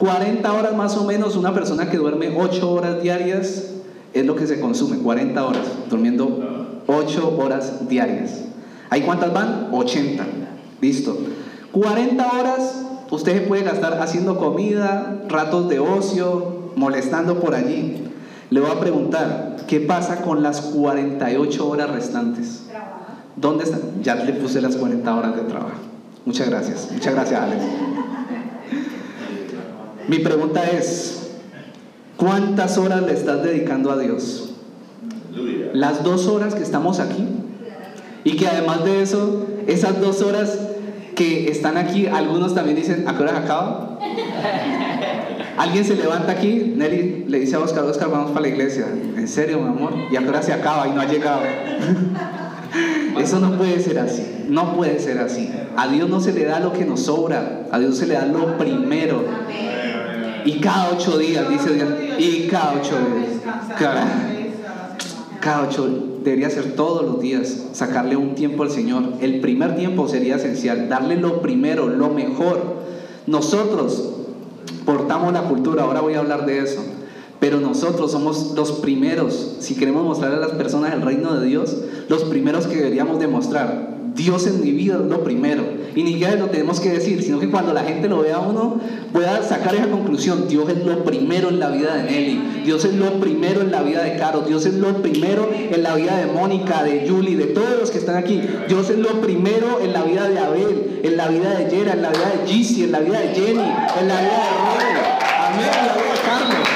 40 0.00 0.50
horas 0.50 0.74
más 0.74 0.96
o 0.96 1.04
menos 1.04 1.36
una 1.36 1.52
persona 1.52 1.90
que 1.90 1.98
duerme 1.98 2.34
8 2.34 2.72
horas 2.72 3.02
diarias 3.02 3.66
es 4.14 4.24
lo 4.24 4.34
que 4.34 4.46
se 4.46 4.58
consume, 4.58 4.96
40 4.96 5.46
horas, 5.46 5.62
durmiendo 5.90 6.82
8 6.86 7.36
horas 7.38 7.86
diarias. 7.86 8.44
¿Hay 8.88 9.02
cuántas 9.02 9.32
van? 9.34 9.68
80. 9.70 10.24
Listo. 10.80 11.18
40 11.72 12.32
horas 12.32 12.86
usted 13.10 13.42
se 13.42 13.46
puede 13.46 13.62
gastar 13.62 14.00
haciendo 14.00 14.38
comida, 14.38 15.20
ratos 15.28 15.68
de 15.68 15.80
ocio, 15.80 16.72
molestando 16.76 17.38
por 17.38 17.54
allí. 17.54 18.08
Le 18.48 18.60
voy 18.60 18.70
a 18.70 18.80
preguntar, 18.80 19.56
¿qué 19.68 19.80
pasa 19.80 20.22
con 20.22 20.42
las 20.42 20.62
48 20.62 21.68
horas 21.68 21.90
restantes? 21.90 22.62
¿Dónde 23.36 23.64
están? 23.64 24.02
Ya 24.02 24.14
le 24.14 24.32
puse 24.32 24.62
las 24.62 24.76
40 24.76 25.14
horas 25.14 25.36
de 25.36 25.42
trabajo. 25.42 25.76
Muchas 26.24 26.48
gracias. 26.48 26.88
Muchas 26.90 27.14
gracias, 27.14 27.38
Alex. 27.38 27.62
Mi 30.10 30.18
pregunta 30.18 30.68
es, 30.68 31.20
¿Cuántas 32.16 32.76
horas 32.76 33.02
le 33.02 33.14
estás 33.14 33.44
dedicando 33.44 33.92
a 33.92 33.96
Dios? 33.96 34.50
Las 35.72 36.02
dos 36.02 36.26
horas 36.26 36.54
que 36.54 36.62
estamos 36.62 36.98
aquí. 36.98 37.26
Y 38.24 38.36
que 38.36 38.48
además 38.48 38.84
de 38.84 39.00
eso, 39.02 39.46
esas 39.68 40.00
dos 40.00 40.20
horas 40.20 40.58
que 41.14 41.48
están 41.48 41.78
aquí, 41.78 42.08
algunos 42.08 42.54
también 42.54 42.76
dicen, 42.76 43.08
¿a 43.08 43.16
qué 43.16 43.22
hora 43.22 43.38
acaba? 43.38 43.98
Alguien 45.56 45.84
se 45.84 45.94
levanta 45.94 46.32
aquí, 46.32 46.74
Nelly 46.76 47.24
le 47.26 47.38
dice 47.38 47.56
a 47.56 47.60
Oscar, 47.60 47.84
Oscar, 47.84 48.10
vamos 48.10 48.32
para 48.32 48.42
la 48.42 48.48
iglesia. 48.48 48.86
¿En 49.16 49.28
serio, 49.28 49.60
mi 49.60 49.68
amor? 49.68 49.94
¿Y 50.10 50.16
a 50.16 50.20
qué 50.20 50.28
hora 50.28 50.42
se 50.42 50.52
acaba 50.52 50.88
y 50.88 50.90
no 50.90 51.00
ha 51.00 51.06
llegado? 51.06 51.40
Eso 53.18 53.38
no 53.38 53.56
puede 53.56 53.80
ser 53.80 53.98
así, 53.98 54.44
no 54.48 54.76
puede 54.76 54.98
ser 54.98 55.18
así. 55.18 55.50
A 55.76 55.88
Dios 55.88 56.10
no 56.10 56.20
se 56.20 56.32
le 56.32 56.44
da 56.44 56.60
lo 56.60 56.74
que 56.74 56.84
nos 56.84 57.00
sobra, 57.04 57.62
a 57.70 57.78
Dios 57.78 57.96
se 57.96 58.06
le 58.06 58.14
da 58.14 58.26
lo 58.26 58.58
primero. 58.58 59.24
Y 60.44 60.60
cada 60.60 60.90
ocho 60.90 61.18
días, 61.18 61.48
dice 61.48 61.74
Dios. 61.74 61.88
Y 62.18 62.46
cada 62.48 62.74
ocho 62.74 62.96
días. 62.96 63.42
Cada, 65.40 65.62
ocho 65.62 65.88
debería 66.22 66.50
ser 66.50 66.74
todos 66.74 67.02
los 67.04 67.20
días 67.20 67.68
sacarle 67.72 68.16
un 68.16 68.34
tiempo 68.34 68.62
al 68.62 68.70
Señor. 68.70 69.04
El 69.20 69.40
primer 69.40 69.76
tiempo 69.76 70.06
sería 70.08 70.36
esencial, 70.36 70.88
darle 70.88 71.16
lo 71.16 71.40
primero, 71.40 71.88
lo 71.88 72.10
mejor. 72.10 72.80
Nosotros 73.26 74.10
portamos 74.84 75.32
la 75.32 75.42
cultura, 75.42 75.84
ahora 75.84 76.00
voy 76.00 76.14
a 76.14 76.18
hablar 76.18 76.46
de 76.46 76.58
eso. 76.58 76.82
Pero 77.38 77.58
nosotros 77.58 78.12
somos 78.12 78.52
los 78.54 78.72
primeros, 78.72 79.56
si 79.60 79.74
queremos 79.74 80.04
mostrar 80.04 80.34
a 80.34 80.36
las 80.36 80.50
personas 80.50 80.92
el 80.92 81.00
reino 81.00 81.40
de 81.40 81.46
Dios, 81.46 81.74
los 82.08 82.24
primeros 82.24 82.66
que 82.66 82.76
deberíamos 82.76 83.18
demostrar. 83.18 83.96
Dios 84.14 84.46
en 84.46 84.60
mi 84.60 84.72
vida 84.72 84.96
es 85.02 85.08
lo 85.08 85.24
primero. 85.24 85.62
Y 85.94 86.02
ni 86.02 86.12
siquiera 86.12 86.36
lo 86.36 86.46
tenemos 86.46 86.80
que 86.80 86.90
decir, 86.90 87.22
sino 87.22 87.40
que 87.40 87.50
cuando 87.50 87.72
la 87.72 87.82
gente 87.82 88.08
lo 88.08 88.22
vea 88.22 88.36
a 88.36 88.40
uno, 88.40 88.80
pueda 89.12 89.42
sacar 89.42 89.74
esa 89.74 89.88
conclusión. 89.88 90.46
Dios 90.48 90.68
es 90.68 90.84
lo 90.84 91.04
primero 91.04 91.48
en 91.48 91.58
la 91.58 91.70
vida 91.70 91.96
de 91.96 92.04
Nelly. 92.04 92.62
Dios 92.64 92.84
es 92.84 92.94
lo 92.94 93.12
primero 93.20 93.60
en 93.60 93.72
la 93.72 93.82
vida 93.82 94.02
de 94.02 94.16
Caro. 94.16 94.42
Dios 94.42 94.66
es 94.66 94.74
lo 94.74 95.02
primero 95.02 95.48
en 95.52 95.82
la 95.82 95.94
vida 95.96 96.16
de 96.16 96.26
Mónica, 96.26 96.84
de 96.84 97.08
Julie, 97.08 97.36
de 97.36 97.46
todos 97.46 97.78
los 97.80 97.90
que 97.90 97.98
están 97.98 98.16
aquí. 98.16 98.40
Dios 98.68 98.90
es 98.90 98.98
lo 98.98 99.20
primero 99.20 99.80
en 99.82 99.92
la 99.92 100.02
vida 100.04 100.28
de 100.28 100.38
Abel, 100.38 101.00
en 101.02 101.16
la 101.16 101.28
vida 101.28 101.54
de 101.54 101.70
Yera, 101.70 101.94
en 101.94 102.02
la 102.02 102.10
vida 102.10 102.32
de 102.36 102.48
Gizzy, 102.48 102.84
en 102.84 102.92
la 102.92 103.00
vida 103.00 103.20
de 103.20 103.28
Jenny, 103.28 103.62
en 104.00 104.08
la 104.08 104.20
vida 104.20 104.38
de 104.38 104.50
Roy. 104.60 104.90
Amén, 105.38 105.70
en 105.80 105.86
la 105.86 105.94
vida 105.94 106.12
de 106.12 106.20
Carlos. 106.24 106.68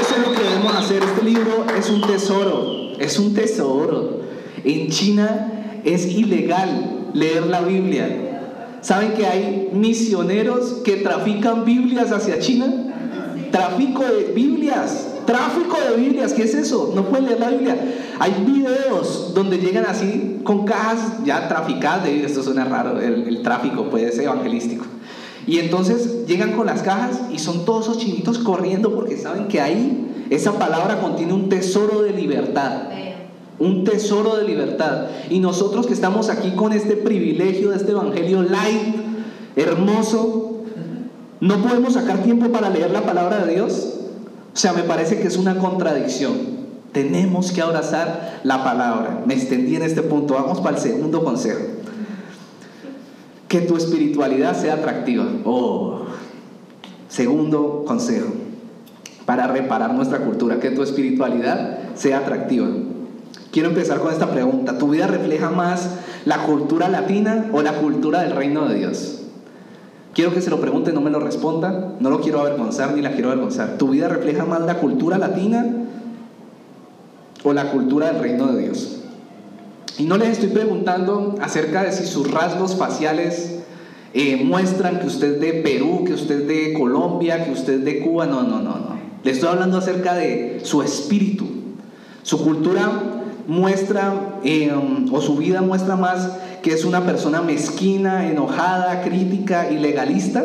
Eso 0.00 0.14
es 0.16 0.26
lo 0.26 0.32
que 0.32 0.42
debemos 0.42 0.74
hacer. 0.76 1.02
Este 1.02 1.24
libro 1.24 1.66
es 1.76 1.90
un 1.90 2.00
tesoro. 2.02 2.92
Es 2.98 3.18
un 3.18 3.34
tesoro. 3.34 4.20
En 4.64 4.88
China 4.88 5.55
es 5.86 6.06
ilegal 6.06 7.10
leer 7.14 7.46
la 7.46 7.62
Biblia. 7.62 8.08
¿Saben 8.80 9.14
que 9.14 9.26
hay 9.26 9.70
misioneros 9.72 10.82
que 10.84 10.96
trafican 10.96 11.64
Biblias 11.64 12.12
hacia 12.12 12.38
China? 12.40 12.66
Tráfico 13.50 14.04
de 14.04 14.32
Biblias. 14.34 15.14
Tráfico 15.24 15.76
de 15.80 15.96
Biblias, 15.96 16.32
¿qué 16.32 16.42
es 16.42 16.54
eso? 16.54 16.92
No 16.94 17.06
pueden 17.06 17.26
leer 17.26 17.40
la 17.40 17.50
Biblia. 17.50 17.76
Hay 18.18 18.44
videos 18.46 19.32
donde 19.34 19.58
llegan 19.58 19.86
así 19.86 20.40
con 20.44 20.64
cajas 20.64 21.24
ya 21.24 21.48
traficadas 21.48 22.04
de 22.04 22.24
Esto 22.24 22.42
suena 22.42 22.64
raro, 22.64 23.00
el, 23.00 23.26
el 23.26 23.42
tráfico 23.42 23.88
puede 23.88 24.12
ser 24.12 24.24
evangelístico. 24.24 24.84
Y 25.46 25.58
entonces 25.58 26.26
llegan 26.26 26.52
con 26.52 26.66
las 26.66 26.82
cajas 26.82 27.20
y 27.32 27.38
son 27.38 27.64
todos 27.64 27.86
esos 27.86 27.98
chinitos 27.98 28.38
corriendo 28.38 28.94
porque 28.94 29.16
saben 29.16 29.46
que 29.46 29.60
ahí 29.60 30.24
esa 30.30 30.58
palabra 30.58 31.00
contiene 31.00 31.32
un 31.32 31.48
tesoro 31.48 32.02
de 32.02 32.10
libertad 32.10 32.88
un 33.58 33.84
tesoro 33.84 34.36
de 34.36 34.44
libertad. 34.44 35.06
Y 35.30 35.40
nosotros 35.40 35.86
que 35.86 35.94
estamos 35.94 36.28
aquí 36.28 36.52
con 36.52 36.72
este 36.72 36.96
privilegio 36.96 37.70
de 37.70 37.76
este 37.76 37.92
Evangelio 37.92 38.42
light, 38.42 38.96
hermoso, 39.56 40.46
¿No 41.40 41.58
podemos 41.58 41.94
sacar 41.94 42.22
tiempo 42.22 42.48
para 42.48 42.70
leer 42.70 42.90
la 42.90 43.02
palabra 43.02 43.44
de 43.44 43.54
Dios? 43.54 43.94
O 44.54 44.56
sea, 44.56 44.72
me 44.72 44.82
parece 44.82 45.20
que 45.20 45.26
es 45.26 45.36
una 45.36 45.58
contradicción. 45.58 46.56
Tenemos 46.92 47.52
que 47.52 47.60
abrazar 47.60 48.40
la 48.42 48.64
palabra. 48.64 49.22
Me 49.26 49.34
extendí 49.34 49.76
en 49.76 49.82
este 49.82 50.02
punto. 50.02 50.34
Vamos 50.34 50.60
para 50.60 50.76
el 50.76 50.82
segundo 50.82 51.22
consejo. 51.22 51.60
Que 53.48 53.60
tu 53.60 53.76
espiritualidad 53.76 54.58
sea 54.58 54.74
atractiva. 54.74 55.26
Oh. 55.44 56.06
Segundo 57.08 57.84
consejo. 57.86 58.28
Para 59.26 59.46
reparar 59.46 59.92
nuestra 59.92 60.20
cultura. 60.20 60.58
Que 60.58 60.70
tu 60.70 60.82
espiritualidad 60.82 61.94
sea 61.94 62.18
atractiva. 62.20 62.68
Quiero 63.50 63.68
empezar 63.68 63.98
con 64.00 64.12
esta 64.12 64.30
pregunta. 64.30 64.78
¿Tu 64.78 64.88
vida 64.88 65.06
refleja 65.06 65.50
más 65.50 65.90
la 66.24 66.44
cultura 66.44 66.88
latina 66.88 67.46
o 67.52 67.62
la 67.62 67.74
cultura 67.74 68.22
del 68.22 68.32
reino 68.32 68.68
de 68.68 68.74
Dios? 68.76 69.22
Quiero 70.14 70.32
que 70.32 70.40
se 70.40 70.50
lo 70.50 70.60
pregunte, 70.60 70.92
no 70.92 71.00
me 71.00 71.10
lo 71.10 71.20
responda. 71.20 71.92
No 72.00 72.10
lo 72.10 72.20
quiero 72.20 72.40
avergonzar 72.40 72.94
ni 72.94 73.02
la 73.02 73.12
quiero 73.12 73.30
avergonzar. 73.30 73.76
¿Tu 73.78 73.88
vida 73.88 74.08
refleja 74.08 74.44
más 74.44 74.62
la 74.62 74.78
cultura 74.78 75.18
latina 75.18 75.66
o 77.44 77.52
la 77.52 77.70
cultura 77.70 78.12
del 78.12 78.20
reino 78.22 78.46
de 78.46 78.62
Dios? 78.62 79.00
Y 79.98 80.04
no 80.04 80.16
les 80.16 80.30
estoy 80.30 80.48
preguntando 80.48 81.36
acerca 81.40 81.82
de 81.82 81.92
si 81.92 82.06
sus 82.06 82.30
rasgos 82.30 82.76
faciales 82.76 83.60
eh, 84.12 84.42
muestran 84.44 85.00
que 85.00 85.06
usted 85.06 85.34
es 85.34 85.40
de 85.40 85.52
Perú, 85.62 86.04
que 86.06 86.14
usted 86.14 86.42
es 86.42 86.48
de 86.48 86.72
Colombia, 86.74 87.44
que 87.44 87.52
usted 87.52 87.74
es 87.74 87.84
de 87.84 88.00
Cuba. 88.00 88.26
No, 88.26 88.42
no, 88.42 88.60
no, 88.60 88.78
no. 88.78 88.96
Le 89.22 89.30
estoy 89.30 89.48
hablando 89.48 89.78
acerca 89.78 90.14
de 90.14 90.60
su 90.62 90.82
espíritu. 90.82 91.46
Su 92.22 92.42
cultura 92.42 93.15
muestra, 93.46 94.40
eh, 94.44 94.72
o 95.10 95.20
su 95.20 95.36
vida 95.36 95.62
muestra 95.62 95.96
más 95.96 96.30
que 96.62 96.72
es 96.72 96.84
una 96.84 97.06
persona 97.06 97.42
mezquina, 97.42 98.28
enojada, 98.28 99.02
crítica 99.02 99.70
y 99.70 99.78
legalista, 99.78 100.44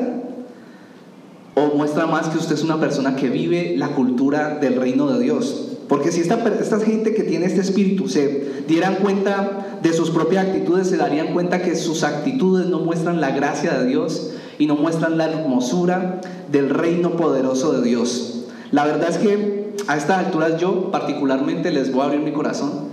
o 1.56 1.76
muestra 1.76 2.06
más 2.06 2.28
que 2.28 2.38
usted 2.38 2.54
es 2.54 2.64
una 2.64 2.80
persona 2.80 3.16
que 3.16 3.30
vive 3.30 3.76
la 3.78 3.90
cultura 3.90 4.56
del 4.56 4.76
reino 4.76 5.08
de 5.08 5.22
Dios. 5.22 5.68
Porque 5.88 6.12
si 6.12 6.22
esta, 6.22 6.36
esta 6.60 6.80
gente 6.80 7.14
que 7.14 7.24
tiene 7.24 7.48
este 7.48 7.60
espíritu 7.60 8.08
se 8.08 8.64
dieran 8.68 8.96
cuenta 8.96 9.80
de 9.82 9.92
sus 9.94 10.10
propias 10.12 10.46
actitudes, 10.46 10.88
se 10.88 10.98
darían 10.98 11.34
cuenta 11.34 11.62
que 11.62 11.76
sus 11.76 12.04
actitudes 12.04 12.68
no 12.68 12.80
muestran 12.80 13.20
la 13.20 13.32
gracia 13.32 13.74
de 13.74 13.88
Dios 13.88 14.32
y 14.58 14.68
no 14.68 14.76
muestran 14.76 15.18
la 15.18 15.26
hermosura 15.26 16.22
del 16.52 16.70
reino 16.70 17.18
poderoso 17.18 17.74
de 17.74 17.82
Dios. 17.82 18.46
La 18.72 18.86
verdad 18.86 19.10
es 19.10 19.18
que 19.18 19.61
a 19.88 19.98
estas 19.98 20.26
alturas 20.26 20.60
yo 20.60 20.92
particularmente 20.92 21.72
les 21.72 21.92
voy 21.92 22.02
a 22.02 22.06
abrir 22.06 22.22
mi 22.22 22.32
corazón 22.32 22.92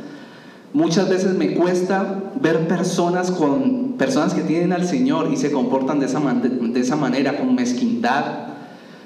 Muchas 0.74 1.08
veces 1.08 1.34
me 1.34 1.54
cuesta 1.54 2.30
ver 2.40 2.68
personas 2.68 3.30
con 3.30 3.94
personas 3.94 4.34
que 4.34 4.42
tienen 4.42 4.74
al 4.74 4.86
Señor 4.86 5.30
y 5.32 5.38
se 5.38 5.50
comportan 5.50 5.98
de 5.98 6.06
esa, 6.06 6.20
de 6.20 6.80
esa 6.80 6.94
manera, 6.94 7.38
con 7.38 7.54
mezquindad, 7.54 8.48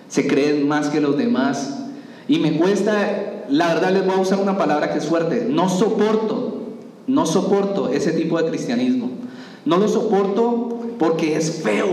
se 0.08 0.26
creen 0.26 0.66
más 0.66 0.88
que 0.88 1.00
los 1.00 1.16
demás. 1.16 1.84
Y 2.26 2.40
me 2.40 2.56
cuesta, 2.56 3.44
la 3.48 3.74
verdad 3.74 3.92
les 3.92 4.04
voy 4.04 4.16
a 4.16 4.20
usar 4.20 4.40
una 4.40 4.58
palabra 4.58 4.92
que 4.92 4.98
es 4.98 5.06
fuerte, 5.06 5.46
no 5.48 5.68
soporto, 5.68 6.62
no 7.06 7.26
soporto 7.26 7.90
ese 7.90 8.12
tipo 8.12 8.42
de 8.42 8.48
cristianismo. 8.48 9.10
No 9.64 9.76
lo 9.76 9.86
soporto 9.86 10.80
porque 10.98 11.36
es 11.36 11.62
feo, 11.62 11.86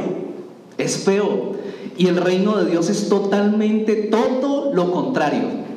es 0.79 0.97
feo. 0.97 1.53
Y 1.95 2.07
el 2.07 2.17
reino 2.17 2.57
de 2.57 2.71
Dios 2.71 2.89
es 2.89 3.07
totalmente 3.07 3.95
todo 3.95 4.73
lo 4.73 4.91
contrario. 4.91 5.68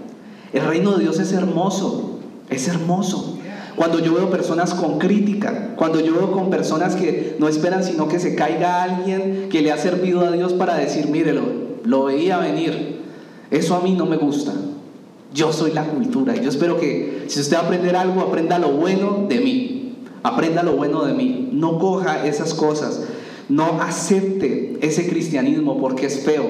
El 0.53 0.67
reino 0.67 0.93
de 0.93 1.05
Dios 1.05 1.19
es 1.19 1.33
hermoso, 1.33 2.19
es 2.51 2.69
hermoso. 2.69 3.39
Cuando 3.75 4.01
yo 4.01 4.15
veo 4.15 4.29
personas 4.29 4.75
con 4.75 4.99
crítica, 4.99 5.73
cuando 5.77 6.01
yo 6.01 6.13
veo 6.13 6.33
con 6.33 6.51
personas 6.51 6.95
que 6.95 7.37
no 7.39 7.49
esperan 7.49 7.83
sino 7.85 8.07
que 8.07 8.19
se 8.19 8.35
caiga 8.35 8.83
alguien 8.83 9.49
que 9.51 9.63
le 9.63 9.73
ha 9.73 9.79
servido 9.79 10.21
a 10.21 10.31
Dios 10.31 10.53
para 10.53 10.77
decir, 10.77 11.09
mírelo, 11.09 11.43
lo 11.85 12.05
veía 12.05 12.39
venir. 12.39 13.01
Eso 13.51 13.75
a 13.75 13.81
mí 13.81 13.95
no 13.95 14.05
me 14.05 14.19
gusta. 14.19 14.53
Yo 15.33 15.55
soy 15.55 15.73
la 15.73 15.85
cultura. 15.85 16.35
Yo 16.37 16.51
espero 16.51 16.79
que 16.79 17.25
si 17.29 17.41
usted 17.41 17.57
va 17.57 17.61
a 17.61 17.65
aprender 17.65 17.97
algo, 17.97 18.21
aprenda 18.21 18.59
lo 18.59 18.73
bueno 18.73 19.25
de 19.27 19.41
mí. 19.41 19.95
Aprenda 20.23 20.63
lo 20.63 20.77
bueno 20.77 21.05
de 21.07 21.15
mí. 21.15 21.49
No 21.53 21.79
coja 21.79 22.27
esas 22.27 22.53
cosas. 22.53 23.05
No 23.49 23.81
acepte 23.81 24.79
ese 24.83 25.09
cristianismo 25.09 25.81
porque 25.81 26.07
es 26.07 26.21
feo. 26.21 26.45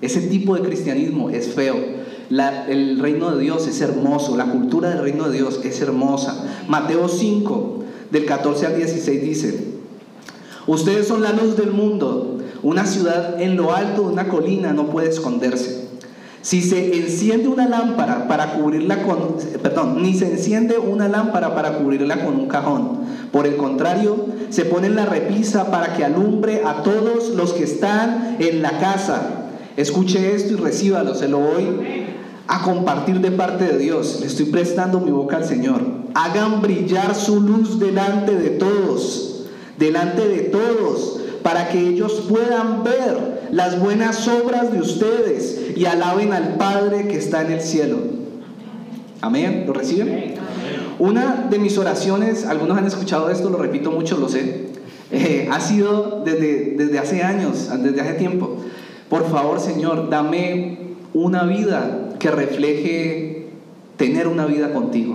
Ese 0.00 0.20
tipo 0.20 0.54
de 0.54 0.62
cristianismo 0.62 1.30
es 1.30 1.48
feo 1.48 2.03
el 2.30 2.98
reino 2.98 3.30
de 3.32 3.42
Dios 3.42 3.66
es 3.66 3.80
hermoso, 3.80 4.36
la 4.36 4.46
cultura 4.46 4.90
del 4.90 5.02
reino 5.02 5.28
de 5.28 5.38
Dios 5.38 5.60
es 5.64 5.80
hermosa. 5.80 6.44
Mateo 6.68 7.08
5, 7.08 7.84
del 8.10 8.24
14 8.24 8.66
al 8.66 8.76
16 8.76 9.22
dice, 9.22 9.64
ustedes 10.66 11.06
son 11.06 11.22
la 11.22 11.32
luz 11.32 11.56
del 11.56 11.72
mundo, 11.72 12.38
una 12.62 12.86
ciudad 12.86 13.40
en 13.40 13.56
lo 13.56 13.74
alto 13.74 14.02
de 14.02 14.12
una 14.12 14.28
colina 14.28 14.72
no 14.72 14.86
puede 14.86 15.10
esconderse. 15.10 15.84
Si 16.40 16.60
se 16.60 16.98
enciende 16.98 17.48
una 17.48 17.66
lámpara 17.66 18.28
para 18.28 18.52
cubrirla 18.52 19.02
con, 19.02 19.36
perdón, 19.62 20.02
ni 20.02 20.14
se 20.14 20.30
enciende 20.30 20.76
una 20.76 21.08
lámpara 21.08 21.54
para 21.54 21.78
cubrirla 21.78 22.22
con 22.22 22.36
un 22.36 22.48
cajón. 22.48 23.00
Por 23.32 23.46
el 23.46 23.56
contrario, 23.56 24.26
se 24.50 24.66
pone 24.66 24.88
en 24.88 24.96
la 24.96 25.06
repisa 25.06 25.70
para 25.70 25.94
que 25.94 26.04
alumbre 26.04 26.62
a 26.64 26.82
todos 26.82 27.30
los 27.30 27.54
que 27.54 27.64
están 27.64 28.36
en 28.40 28.60
la 28.60 28.78
casa. 28.78 29.46
Escuche 29.78 30.34
esto 30.34 30.52
y 30.52 30.56
recíbalo, 30.56 31.14
se 31.14 31.28
lo 31.28 31.38
voy 31.38 32.03
a 32.46 32.62
compartir 32.62 33.20
de 33.20 33.30
parte 33.30 33.64
de 33.64 33.78
Dios. 33.78 34.18
Le 34.20 34.26
estoy 34.26 34.46
prestando 34.46 35.00
mi 35.00 35.10
boca 35.10 35.36
al 35.36 35.44
Señor. 35.44 35.80
Hagan 36.14 36.60
brillar 36.60 37.14
su 37.14 37.40
luz 37.40 37.78
delante 37.78 38.36
de 38.36 38.50
todos, 38.50 39.46
delante 39.78 40.28
de 40.28 40.40
todos, 40.42 41.20
para 41.42 41.68
que 41.68 41.78
ellos 41.78 42.24
puedan 42.28 42.84
ver 42.84 43.48
las 43.50 43.78
buenas 43.80 44.26
obras 44.28 44.72
de 44.72 44.80
ustedes 44.80 45.72
y 45.76 45.86
alaben 45.86 46.32
al 46.32 46.56
Padre 46.56 47.08
que 47.08 47.18
está 47.18 47.42
en 47.42 47.52
el 47.52 47.60
cielo. 47.60 47.98
Amén. 49.20 49.64
¿Lo 49.66 49.72
reciben? 49.72 50.34
Una 50.98 51.46
de 51.50 51.58
mis 51.58 51.76
oraciones, 51.78 52.46
algunos 52.46 52.78
han 52.78 52.86
escuchado 52.86 53.30
esto, 53.30 53.50
lo 53.50 53.58
repito 53.58 53.90
mucho, 53.90 54.16
lo 54.18 54.28
sé, 54.28 54.68
eh, 55.10 55.48
ha 55.50 55.60
sido 55.60 56.22
desde, 56.24 56.74
desde 56.76 56.98
hace 56.98 57.22
años, 57.22 57.68
desde 57.82 58.00
hace 58.00 58.14
tiempo. 58.14 58.58
Por 59.08 59.30
favor, 59.30 59.60
Señor, 59.60 60.08
dame 60.08 60.78
una 61.12 61.44
vida 61.44 62.03
que 62.24 62.30
refleje 62.30 63.48
tener 63.98 64.28
una 64.28 64.46
vida 64.46 64.72
contigo. 64.72 65.14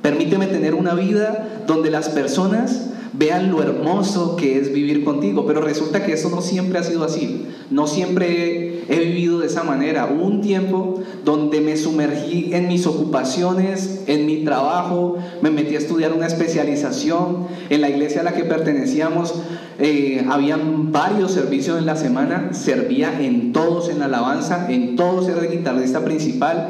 Permíteme 0.00 0.46
tener 0.46 0.76
una 0.76 0.94
vida 0.94 1.64
donde 1.66 1.90
las 1.90 2.08
personas 2.08 2.90
vean 3.14 3.50
lo 3.50 3.60
hermoso 3.60 4.36
que 4.36 4.56
es 4.56 4.72
vivir 4.72 5.02
contigo. 5.02 5.44
Pero 5.44 5.60
resulta 5.60 6.04
que 6.04 6.12
eso 6.12 6.30
no 6.30 6.40
siempre 6.40 6.78
ha 6.78 6.84
sido 6.84 7.02
así. 7.02 7.48
No 7.72 7.88
siempre 7.88 8.84
he 8.88 9.00
vivido 9.00 9.40
de 9.40 9.48
esa 9.48 9.64
manera. 9.64 10.08
Hubo 10.08 10.24
un 10.24 10.40
tiempo 10.40 11.02
donde 11.24 11.60
me 11.60 11.76
sumergí 11.76 12.54
en 12.54 12.68
mis 12.68 12.86
ocupaciones, 12.86 14.04
en 14.06 14.24
mi 14.24 14.44
trabajo, 14.44 15.18
me 15.42 15.50
metí 15.50 15.74
a 15.74 15.78
estudiar 15.78 16.12
una 16.12 16.28
especialización. 16.28 17.48
En 17.70 17.80
la 17.80 17.90
iglesia 17.90 18.20
a 18.20 18.24
la 18.24 18.34
que 18.34 18.44
pertenecíamos 18.44 19.34
eh, 19.80 20.26
habían 20.28 20.92
varios 20.92 21.32
servicios 21.32 21.78
en 21.78 21.86
la 21.86 21.96
semana, 21.96 22.52
servía 22.52 23.20
en 23.20 23.52
todos 23.52 23.88
en 23.88 24.02
alabanza, 24.02 24.70
en 24.70 24.96
todos 24.96 25.28
era 25.28 25.40
el 25.40 25.50
guitarrista 25.50 26.04
principal. 26.04 26.68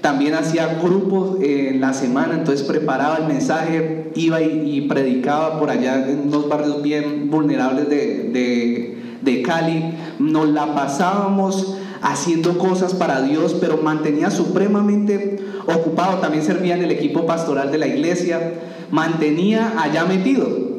También 0.00 0.34
hacía 0.34 0.78
grupos 0.82 1.40
en 1.42 1.80
la 1.80 1.92
semana, 1.92 2.34
entonces 2.34 2.66
preparaba 2.66 3.18
el 3.18 3.26
mensaje, 3.26 4.10
iba 4.16 4.40
y, 4.40 4.82
predicaba 4.82 5.58
por 5.60 5.70
allá 5.70 6.08
en 6.08 6.28
unos 6.28 6.48
barrios 6.48 6.82
bien 6.82 7.30
vulnerables 7.30 7.88
de, 7.88 8.96
de 9.20 9.42
Cali. 9.42 9.94
Nos 10.18 10.48
la 10.48 10.74
pasábamos 10.74 11.76
haciendo 12.02 12.58
cosas 12.58 12.94
para 12.94 13.22
Dios, 13.22 13.56
pero 13.60 13.76
mantenía 13.76 14.30
supremamente 14.30 15.38
ocupado. 15.66 16.18
También 16.18 16.44
servía 16.44 16.76
en 16.76 16.82
el 16.82 16.90
equipo 16.90 17.26
pastoral 17.26 17.70
de 17.70 17.78
la 17.78 17.86
iglesia, 17.86 18.54
mantenía 18.90 19.74
allá 19.80 20.04
metido. 20.04 20.71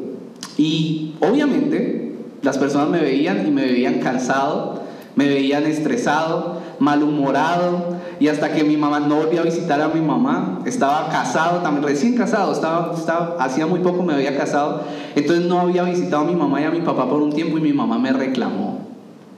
Y 0.56 1.14
obviamente 1.20 2.14
las 2.42 2.58
personas 2.58 2.88
me 2.88 3.00
veían 3.00 3.46
y 3.46 3.50
me 3.50 3.62
veían 3.62 4.00
cansado, 4.00 4.82
me 5.16 5.26
veían 5.26 5.64
estresado, 5.64 6.60
malhumorado 6.78 7.94
y 8.20 8.28
hasta 8.28 8.52
que 8.52 8.64
mi 8.64 8.76
mamá 8.76 9.00
no 9.00 9.16
volvió 9.16 9.40
a 9.40 9.44
visitar 9.44 9.80
a 9.80 9.88
mi 9.88 10.00
mamá, 10.00 10.60
estaba 10.66 11.08
casado, 11.08 11.60
también 11.60 11.84
recién 11.84 12.14
casado, 12.14 12.52
estaba, 12.52 12.94
estaba, 12.94 13.36
hacía 13.40 13.66
muy 13.66 13.80
poco 13.80 14.02
me 14.02 14.14
había 14.14 14.36
casado, 14.36 14.82
entonces 15.14 15.46
no 15.46 15.60
había 15.60 15.82
visitado 15.84 16.22
a 16.22 16.26
mi 16.26 16.34
mamá 16.34 16.60
y 16.60 16.64
a 16.64 16.70
mi 16.70 16.80
papá 16.80 17.08
por 17.08 17.22
un 17.22 17.32
tiempo 17.32 17.58
y 17.58 17.60
mi 17.60 17.72
mamá 17.72 17.98
me 17.98 18.12
reclamó. 18.12 18.80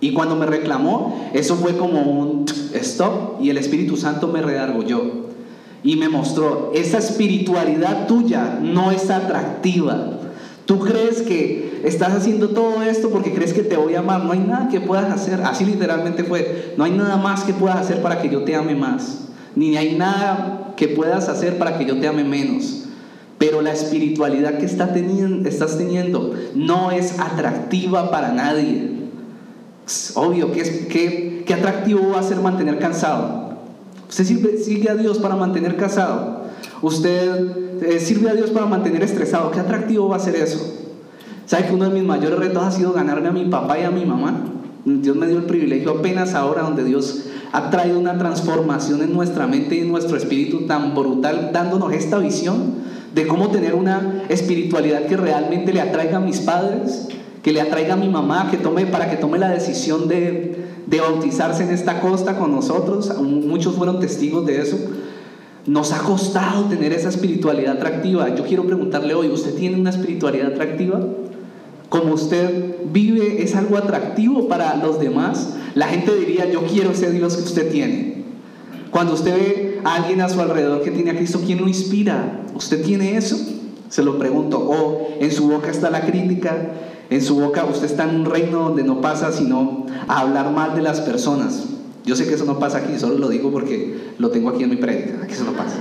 Y 0.00 0.12
cuando 0.12 0.36
me 0.36 0.44
reclamó, 0.44 1.30
eso 1.32 1.56
fue 1.56 1.76
como 1.76 2.02
un 2.02 2.44
stop 2.74 3.40
y 3.40 3.48
el 3.48 3.56
Espíritu 3.56 3.96
Santo 3.96 4.28
me 4.28 4.42
redargolló 4.42 5.26
y 5.82 5.96
me 5.96 6.08
mostró, 6.08 6.72
esa 6.74 6.98
espiritualidad 6.98 8.06
tuya 8.06 8.58
no 8.60 8.90
es 8.90 9.08
atractiva. 9.08 10.15
Tú 10.66 10.80
crees 10.80 11.22
que 11.22 11.80
estás 11.84 12.12
haciendo 12.12 12.48
todo 12.48 12.82
esto 12.82 13.10
porque 13.10 13.32
crees 13.32 13.52
que 13.52 13.62
te 13.62 13.76
voy 13.76 13.94
a 13.94 14.00
amar. 14.00 14.24
No 14.24 14.32
hay 14.32 14.40
nada 14.40 14.68
que 14.68 14.80
puedas 14.80 15.10
hacer. 15.12 15.40
Así 15.42 15.64
literalmente 15.64 16.24
fue. 16.24 16.74
No 16.76 16.82
hay 16.82 16.90
nada 16.90 17.16
más 17.16 17.44
que 17.44 17.54
puedas 17.54 17.78
hacer 17.78 18.02
para 18.02 18.20
que 18.20 18.28
yo 18.28 18.42
te 18.42 18.56
ame 18.56 18.74
más. 18.74 19.28
Ni 19.54 19.76
hay 19.76 19.94
nada 19.94 20.74
que 20.76 20.88
puedas 20.88 21.28
hacer 21.28 21.56
para 21.56 21.78
que 21.78 21.84
yo 21.86 22.00
te 22.00 22.08
ame 22.08 22.24
menos. 22.24 22.82
Pero 23.38 23.62
la 23.62 23.72
espiritualidad 23.72 24.58
que 24.58 24.66
estás 24.66 24.92
teniendo 24.92 26.34
no 26.54 26.90
es 26.90 27.18
atractiva 27.20 28.10
para 28.10 28.32
nadie. 28.32 28.90
Obvio, 30.14 30.50
¿qué, 30.50 31.44
qué, 31.46 31.54
atractivo 31.54 32.10
va 32.10 32.20
a 32.20 32.22
ser 32.24 32.38
mantener 32.38 32.80
cansado? 32.80 33.56
Usted 34.08 34.24
sigue 34.64 34.90
a 34.90 34.94
Dios 34.94 35.18
para 35.18 35.36
mantener 35.36 35.76
casado. 35.76 36.35
Usted 36.82 37.82
eh, 37.82 38.00
sirve 38.00 38.30
a 38.30 38.34
Dios 38.34 38.50
para 38.50 38.66
mantener 38.66 39.02
estresado. 39.02 39.50
¿Qué 39.50 39.60
atractivo 39.60 40.08
va 40.08 40.16
a 40.16 40.20
ser 40.20 40.36
eso? 40.36 40.74
¿Sabe 41.46 41.66
que 41.66 41.74
uno 41.74 41.88
de 41.88 41.94
mis 41.94 42.04
mayores 42.04 42.38
retos 42.38 42.62
ha 42.62 42.70
sido 42.70 42.92
ganarme 42.92 43.28
a 43.28 43.32
mi 43.32 43.44
papá 43.44 43.78
y 43.78 43.84
a 43.84 43.90
mi 43.90 44.04
mamá? 44.04 44.52
Dios 44.84 45.16
me 45.16 45.26
dio 45.26 45.38
el 45.38 45.44
privilegio 45.44 45.92
apenas 45.98 46.34
ahora 46.34 46.62
donde 46.62 46.84
Dios 46.84 47.24
ha 47.52 47.70
traído 47.70 47.98
una 47.98 48.18
transformación 48.18 49.02
en 49.02 49.12
nuestra 49.12 49.46
mente 49.46 49.76
y 49.76 49.80
en 49.80 49.90
nuestro 49.90 50.16
espíritu 50.16 50.66
tan 50.66 50.94
brutal, 50.94 51.50
dándonos 51.52 51.92
esta 51.92 52.18
visión 52.18 52.74
de 53.14 53.26
cómo 53.26 53.48
tener 53.48 53.74
una 53.74 54.24
espiritualidad 54.28 55.06
que 55.06 55.16
realmente 55.16 55.72
le 55.72 55.80
atraiga 55.80 56.18
a 56.18 56.20
mis 56.20 56.40
padres, 56.40 57.08
que 57.42 57.52
le 57.52 57.60
atraiga 57.60 57.94
a 57.94 57.96
mi 57.96 58.08
mamá, 58.08 58.48
que 58.50 58.58
tome, 58.58 58.86
para 58.86 59.08
que 59.08 59.16
tome 59.16 59.38
la 59.38 59.50
decisión 59.50 60.06
de, 60.06 60.66
de 60.86 61.00
bautizarse 61.00 61.62
en 61.62 61.70
esta 61.70 62.00
costa 62.00 62.36
con 62.36 62.52
nosotros. 62.52 63.12
Muchos 63.20 63.74
fueron 63.74 64.00
testigos 64.00 64.44
de 64.44 64.60
eso. 64.60 64.76
Nos 65.66 65.92
ha 65.92 65.98
costado 65.98 66.66
tener 66.66 66.92
esa 66.92 67.08
espiritualidad 67.08 67.76
atractiva. 67.76 68.34
Yo 68.34 68.44
quiero 68.44 68.64
preguntarle 68.64 69.14
hoy, 69.14 69.28
¿usted 69.28 69.54
tiene 69.54 69.80
una 69.80 69.90
espiritualidad 69.90 70.52
atractiva? 70.52 71.00
Como 71.88 72.14
usted 72.14 72.76
vive 72.92 73.42
es 73.42 73.56
algo 73.56 73.76
atractivo 73.76 74.46
para 74.46 74.76
los 74.76 75.00
demás. 75.00 75.54
La 75.74 75.88
gente 75.88 76.14
diría, 76.14 76.48
yo 76.50 76.62
quiero 76.66 76.90
ese 76.90 77.10
Dios 77.10 77.36
que 77.36 77.42
usted 77.42 77.70
tiene. 77.70 78.24
Cuando 78.92 79.14
usted 79.14 79.34
ve 79.34 79.80
a 79.84 79.96
alguien 79.96 80.20
a 80.20 80.28
su 80.28 80.40
alrededor 80.40 80.82
que 80.82 80.92
tiene 80.92 81.10
a 81.10 81.16
Cristo, 81.16 81.40
¿quién 81.44 81.60
lo 81.60 81.66
inspira? 81.66 82.42
¿Usted 82.54 82.84
tiene 82.84 83.16
eso? 83.16 83.36
Se 83.88 84.04
lo 84.04 84.18
pregunto. 84.18 84.58
O 84.58 85.08
en 85.20 85.32
su 85.32 85.48
boca 85.48 85.70
está 85.70 85.90
la 85.90 86.06
crítica, 86.06 86.72
en 87.10 87.22
su 87.22 87.40
boca 87.40 87.64
usted 87.64 87.86
está 87.86 88.04
en 88.04 88.20
un 88.20 88.24
reino 88.24 88.62
donde 88.62 88.84
no 88.84 89.00
pasa 89.00 89.32
sino 89.32 89.86
a 90.06 90.20
hablar 90.20 90.52
mal 90.52 90.76
de 90.76 90.82
las 90.82 91.00
personas. 91.00 91.75
Yo 92.06 92.14
sé 92.14 92.26
que 92.28 92.34
eso 92.34 92.44
no 92.44 92.60
pasa 92.60 92.78
aquí, 92.78 92.98
solo 92.98 93.18
lo 93.18 93.28
digo 93.28 93.50
porque 93.50 94.12
lo 94.18 94.30
tengo 94.30 94.48
aquí 94.50 94.62
en 94.62 94.70
mi 94.70 94.76
prédica, 94.76 95.24
aquí 95.24 95.34
eso 95.34 95.44
no 95.44 95.52
pasa. 95.52 95.76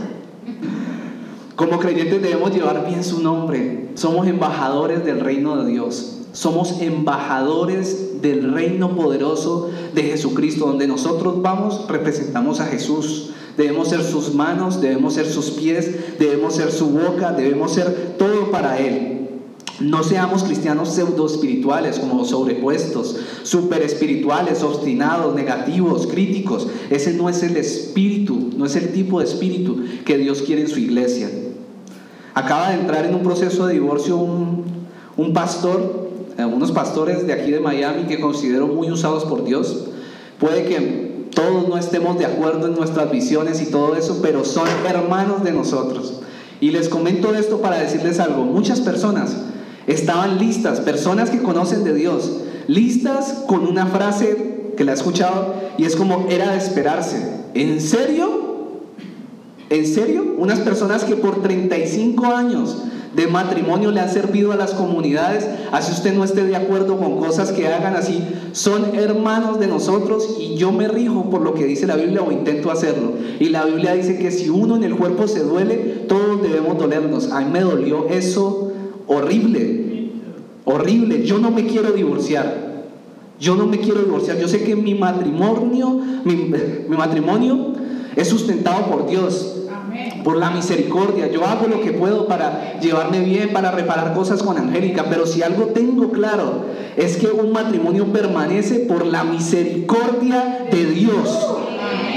Como 1.55 1.79
creyentes 1.79 2.21
debemos 2.21 2.51
llevar 2.51 2.85
bien 2.85 3.03
su 3.03 3.21
nombre. 3.21 3.89
Somos 3.93 4.27
embajadores 4.27 5.05
del 5.05 5.21
reino 5.21 5.63
de 5.63 5.71
Dios. 5.71 6.17
Somos 6.33 6.81
embajadores 6.81 8.21
del 8.21 8.51
reino 8.51 8.95
poderoso 8.95 9.69
de 9.93 10.03
Jesucristo. 10.03 10.65
Donde 10.65 10.87
nosotros 10.87 11.41
vamos, 11.41 11.85
representamos 11.87 12.59
a 12.59 12.65
Jesús. 12.65 13.29
Debemos 13.55 13.87
ser 13.87 14.03
sus 14.03 14.33
manos, 14.33 14.81
debemos 14.81 15.13
ser 15.13 15.27
sus 15.27 15.51
pies, 15.51 16.17
debemos 16.19 16.55
ser 16.55 16.71
su 16.71 16.87
boca, 16.87 17.31
debemos 17.31 17.71
ser 17.71 18.15
todo 18.17 18.51
para 18.51 18.79
Él. 18.79 19.14
No 19.79 20.03
seamos 20.03 20.43
cristianos 20.43 20.89
pseudo 20.89 21.25
espirituales, 21.25 21.99
como 21.99 22.23
sobrepuestos, 22.23 23.17
super 23.43 23.81
espirituales, 23.81 24.63
obstinados, 24.63 25.35
negativos, 25.35 26.07
críticos. 26.07 26.67
Ese 26.89 27.13
no 27.13 27.27
es 27.27 27.43
el 27.43 27.57
espíritu, 27.57 28.51
no 28.55 28.65
es 28.65 28.77
el 28.77 28.93
tipo 28.93 29.19
de 29.19 29.25
espíritu 29.25 29.83
que 30.05 30.17
Dios 30.17 30.43
quiere 30.43 30.61
en 30.61 30.69
su 30.69 30.79
iglesia. 30.79 31.29
Acaba 32.33 32.69
de 32.69 32.75
entrar 32.75 33.05
en 33.05 33.15
un 33.15 33.23
proceso 33.23 33.67
de 33.67 33.73
divorcio 33.73 34.15
un, 34.15 34.63
un 35.17 35.33
pastor, 35.33 36.09
eh, 36.37 36.45
unos 36.45 36.71
pastores 36.71 37.27
de 37.27 37.33
aquí 37.33 37.51
de 37.51 37.59
Miami 37.59 38.03
que 38.03 38.21
considero 38.21 38.67
muy 38.67 38.89
usados 38.89 39.25
por 39.25 39.43
Dios. 39.43 39.87
Puede 40.39 40.65
que 40.65 41.25
todos 41.33 41.67
no 41.67 41.77
estemos 41.77 42.17
de 42.17 42.25
acuerdo 42.25 42.67
en 42.67 42.75
nuestras 42.75 43.11
visiones 43.11 43.61
y 43.61 43.65
todo 43.65 43.95
eso, 43.95 44.19
pero 44.21 44.45
son 44.45 44.69
hermanos 44.87 45.43
de 45.43 45.51
nosotros. 45.51 46.21
Y 46.61 46.71
les 46.71 46.87
comento 46.87 47.35
esto 47.35 47.59
para 47.59 47.77
decirles 47.77 48.21
algo. 48.21 48.45
Muchas 48.45 48.79
personas 48.79 49.35
estaban 49.87 50.37
listas, 50.37 50.79
personas 50.79 51.29
que 51.29 51.41
conocen 51.41 51.83
de 51.83 51.93
Dios, 51.93 52.41
listas 52.67 53.43
con 53.47 53.65
una 53.67 53.87
frase 53.87 54.73
que 54.75 54.83
la 54.83 54.91
he 54.91 54.95
escuchado 54.95 55.55
y 55.77 55.85
es 55.85 55.95
como 55.95 56.27
era 56.29 56.51
de 56.51 56.57
esperarse. 56.57 57.45
¿En 57.53 57.79
serio? 57.79 58.45
¿En 59.69 59.85
serio? 59.87 60.35
Unas 60.37 60.59
personas 60.59 61.03
que 61.03 61.15
por 61.15 61.41
35 61.41 62.25
años 62.25 62.77
de 63.15 63.27
matrimonio 63.27 63.91
le 63.91 64.01
han 64.01 64.11
servido 64.11 64.51
a 64.51 64.57
las 64.57 64.73
comunidades, 64.73 65.47
así 65.71 65.93
usted 65.93 66.13
no 66.13 66.23
esté 66.23 66.43
de 66.43 66.55
acuerdo 66.55 66.97
con 66.97 67.17
cosas 67.17 67.53
que 67.53 67.67
hagan 67.67 67.95
así, 67.95 68.21
son 68.51 68.93
hermanos 68.93 69.57
de 69.59 69.67
nosotros 69.67 70.35
y 70.37 70.55
yo 70.55 70.73
me 70.73 70.89
rijo 70.89 71.29
por 71.29 71.41
lo 71.41 71.53
que 71.53 71.63
dice 71.63 71.87
la 71.87 71.95
Biblia 71.95 72.21
o 72.21 72.31
intento 72.31 72.71
hacerlo. 72.71 73.13
Y 73.39 73.49
la 73.49 73.63
Biblia 73.63 73.93
dice 73.93 74.17
que 74.19 74.31
si 74.31 74.49
uno 74.49 74.75
en 74.75 74.83
el 74.83 74.97
cuerpo 74.97 75.27
se 75.27 75.43
duele, 75.43 75.75
todos 76.09 76.43
debemos 76.43 76.77
dolernos. 76.77 77.31
A 77.31 77.39
mí 77.39 77.49
me 77.51 77.61
dolió 77.61 78.09
eso 78.09 78.64
horrible, 79.07 80.11
horrible. 80.65 81.25
Yo 81.25 81.39
no 81.39 81.51
me 81.51 81.65
quiero 81.65 81.91
divorciar. 81.91 82.65
Yo 83.39 83.55
no 83.55 83.65
me 83.65 83.79
quiero 83.79 84.01
divorciar. 84.01 84.37
Yo 84.37 84.47
sé 84.47 84.63
que 84.63 84.75
mi 84.75 84.95
matrimonio, 84.95 85.99
mi, 86.23 86.35
matrimonio 86.95 87.73
es 88.15 88.27
sustentado 88.29 88.85
por 88.85 89.07
Dios, 89.07 89.63
por 90.23 90.37
la 90.37 90.51
misericordia. 90.51 91.29
Yo 91.31 91.45
hago 91.45 91.67
lo 91.67 91.81
que 91.81 91.91
puedo 91.91 92.27
para 92.27 92.79
llevarme 92.79 93.19
bien, 93.21 93.51
para 93.51 93.71
reparar 93.71 94.13
cosas 94.13 94.41
con 94.41 94.57
Angélica, 94.57 95.05
pero 95.09 95.25
si 95.25 95.43
algo 95.43 95.65
tengo 95.67 96.11
claro 96.11 96.65
es 96.95 97.17
que 97.17 97.27
un 97.27 97.51
matrimonio 97.51 98.05
permanece 98.13 98.79
por 98.79 99.05
la 99.05 99.23
misericordia 99.25 100.67
de 100.71 100.85
Dios. 100.85 101.55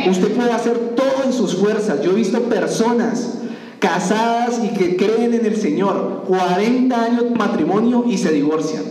Usted 0.08 0.32
puede 0.34 0.52
hacer 0.52 0.94
todo 0.94 1.24
en 1.24 1.32
sus 1.32 1.56
fuerzas. 1.56 2.00
Yo 2.02 2.12
he 2.12 2.14
visto 2.14 2.40
personas 2.42 3.38
casadas 3.78 4.60
y 4.64 4.68
que 4.76 4.96
creen 4.96 5.34
en 5.34 5.46
el 5.46 5.56
Señor, 5.56 6.24
40 6.26 7.02
años 7.02 7.24
de 7.24 7.30
matrimonio 7.30 8.04
y 8.06 8.18
se 8.18 8.32
divorcian. 8.32 8.82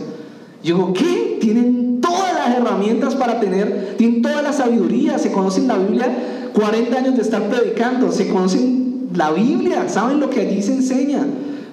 Yo 0.62 0.76
digo, 0.76 0.92
¿qué? 0.92 1.38
Tienen 1.40 2.00
todas 2.00 2.34
las 2.34 2.56
herramientas 2.56 3.14
para 3.14 3.40
tener, 3.40 3.94
tienen 3.96 4.22
toda 4.22 4.42
la 4.42 4.52
sabiduría, 4.52 5.18
se 5.18 5.30
conocen 5.30 5.68
la 5.68 5.76
Biblia, 5.76 6.50
40 6.54 6.96
años 6.96 7.16
de 7.16 7.22
estar 7.22 7.48
predicando, 7.48 8.10
se 8.10 8.28
conocen 8.28 9.08
la 9.14 9.30
Biblia, 9.30 9.88
saben 9.88 10.20
lo 10.20 10.30
que 10.30 10.40
allí 10.40 10.62
se 10.62 10.74
enseña, 10.74 11.24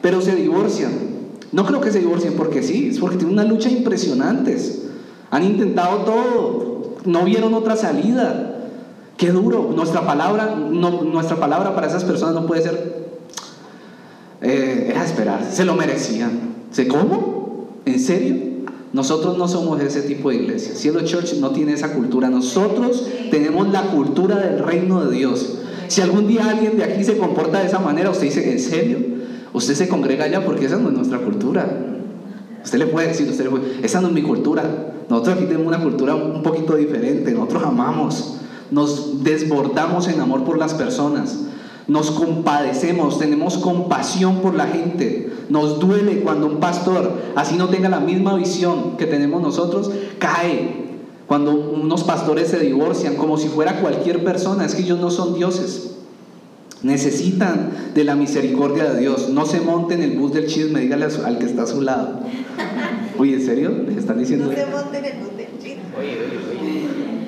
pero 0.01 0.21
se 0.21 0.36
divorcian. 0.36 0.91
No 1.51 1.65
creo 1.65 1.82
que 1.82 1.91
se 1.91 1.99
divorcien 1.99 2.34
porque 2.34 2.62
sí, 2.62 2.89
es 2.89 2.99
porque 2.99 3.17
tienen 3.17 3.34
una 3.34 3.43
lucha 3.45 3.69
impresionantes. 3.69 4.84
Han 5.32 5.43
intentado 5.43 5.99
todo, 5.99 6.95
no 7.06 7.23
vieron 7.23 7.54
otra 7.54 7.75
salida. 7.75 8.51
Qué 9.17 9.32
duro. 9.32 9.71
Nuestra 9.73 10.06
palabra, 10.06 10.56
nuestra 10.56 11.38
palabra 11.38 11.73
para 11.73 11.88
esas 11.88 12.04
personas 12.04 12.36
no 12.36 12.45
puede 12.45 12.62
ser 12.62 13.05
eh, 14.41 14.88
era 14.89 15.04
esperar, 15.04 15.48
se 15.52 15.65
lo 15.65 15.76
merecían. 15.76 16.56
¿Cómo? 16.89 17.69
¿En 17.86 18.00
serio? 18.00 18.36
Nosotros 18.91 19.38
no 19.38 19.48
somos 19.48 19.82
ese 19.82 20.02
tipo 20.02 20.30
de 20.30 20.38
iglesia. 20.38 20.74
Cielo 20.76 21.02
Church 21.02 21.36
no 21.36 21.52
tiene 21.52 21.74
esa 21.74 21.93
cultura. 21.93 22.30
Nosotros 22.30 23.08
tenemos 23.30 23.69
la 23.69 23.84
cultura 23.84 24.38
del 24.38 24.60
reino 24.60 25.06
de 25.06 25.15
Dios. 25.15 25.60
Si 25.88 26.02
algún 26.02 26.28
día 26.28 26.50
alguien 26.50 26.78
de 26.78 26.84
aquí 26.84 27.04
se 27.04 27.17
comporta 27.17 27.60
de 27.60 27.67
esa 27.67 27.80
manera, 27.80 28.10
usted 28.10 28.24
dice, 28.24 28.52
¿en 28.52 28.60
serio? 28.60 28.98
Usted 29.54 29.74
se 29.74 29.88
congrega 29.88 30.26
allá 30.26 30.45
porque 30.45 30.65
esa 30.65 30.78
no 30.78 30.89
es 30.89 30.95
nuestra 30.95 31.19
cultura. 31.19 31.67
Usted 32.63 32.80
le 32.80 32.88
puede 32.88 33.10
decir, 33.10 33.30
usted 33.30 33.43
le 33.43 33.50
puede, 33.50 33.86
esa 33.86 34.02
no 34.02 34.08
es 34.08 34.13
mi 34.13 34.21
cultura. 34.24 34.63
Nosotros 35.10 35.36
aquí 35.36 35.45
tenemos 35.45 35.67
una 35.67 35.82
cultura 35.84 36.15
un 36.15 36.41
poquito 36.41 36.76
diferente. 36.76 37.32
Nosotros 37.32 37.63
amamos, 37.63 38.38
nos 38.71 39.24
desbordamos 39.24 40.08
en 40.08 40.19
amor 40.19 40.43
por 40.43 40.58
las 40.58 40.74
personas. 40.74 41.38
Nos 41.88 42.10
compadecemos, 42.12 43.19
tenemos 43.19 43.58
compasión 43.58 44.38
por 44.38 44.56
la 44.56 44.67
gente. 44.67 45.32
Nos 45.50 45.80
duele 45.80 46.21
cuando 46.21 46.48
un 46.48 46.60
pastor, 46.60 47.12
así 47.36 47.56
no 47.56 47.69
tenga 47.69 47.89
la 47.89 48.00
misma 48.00 48.36
visión 48.36 48.98
que 48.98 49.06
tenemos 49.06 49.41
nosotros, 49.41 49.91
cae. 50.17 50.86
Cuando 51.28 51.52
unos 51.52 52.04
pastores 52.04 52.50
se 52.50 52.60
divorcian, 52.60 53.15
como 53.15 53.38
si 53.38 53.48
fuera 53.48 53.82
cualquier 53.82 54.24
persona, 54.24 54.65
es 54.65 54.76
que 54.76 54.84
ellos 54.84 55.00
no 55.00 55.12
son 55.12 55.36
dioses. 55.36 55.91
Necesitan 56.82 57.71
de 57.93 58.04
la 58.04 58.15
misericordia 58.15 58.91
de 58.91 59.00
Dios. 59.00 59.30
No 59.30 59.45
se 59.45 59.62
monten 59.62 60.04
en 60.04 60.12
el 60.12 60.19
bus 60.19 60.34
del 60.34 60.48
chisme, 60.48 60.82
dígale 60.82 61.06
al 61.06 61.39
que 61.39 61.45
está 61.45 61.63
a 61.63 61.67
su 61.67 61.82
lado. 61.82 62.19
Oye, 63.17 63.36
¿en 63.36 63.45
serio? 63.45 63.71
¿Les 63.88 63.98
están 63.98 64.19
diciendo? 64.19 64.48
No 64.48 64.54
se 64.54 64.65
monten 64.65 65.06
en 65.06 65.12
el 65.12 65.19
bus 65.19 65.38
del 65.38 65.48
chisme. 65.62 65.82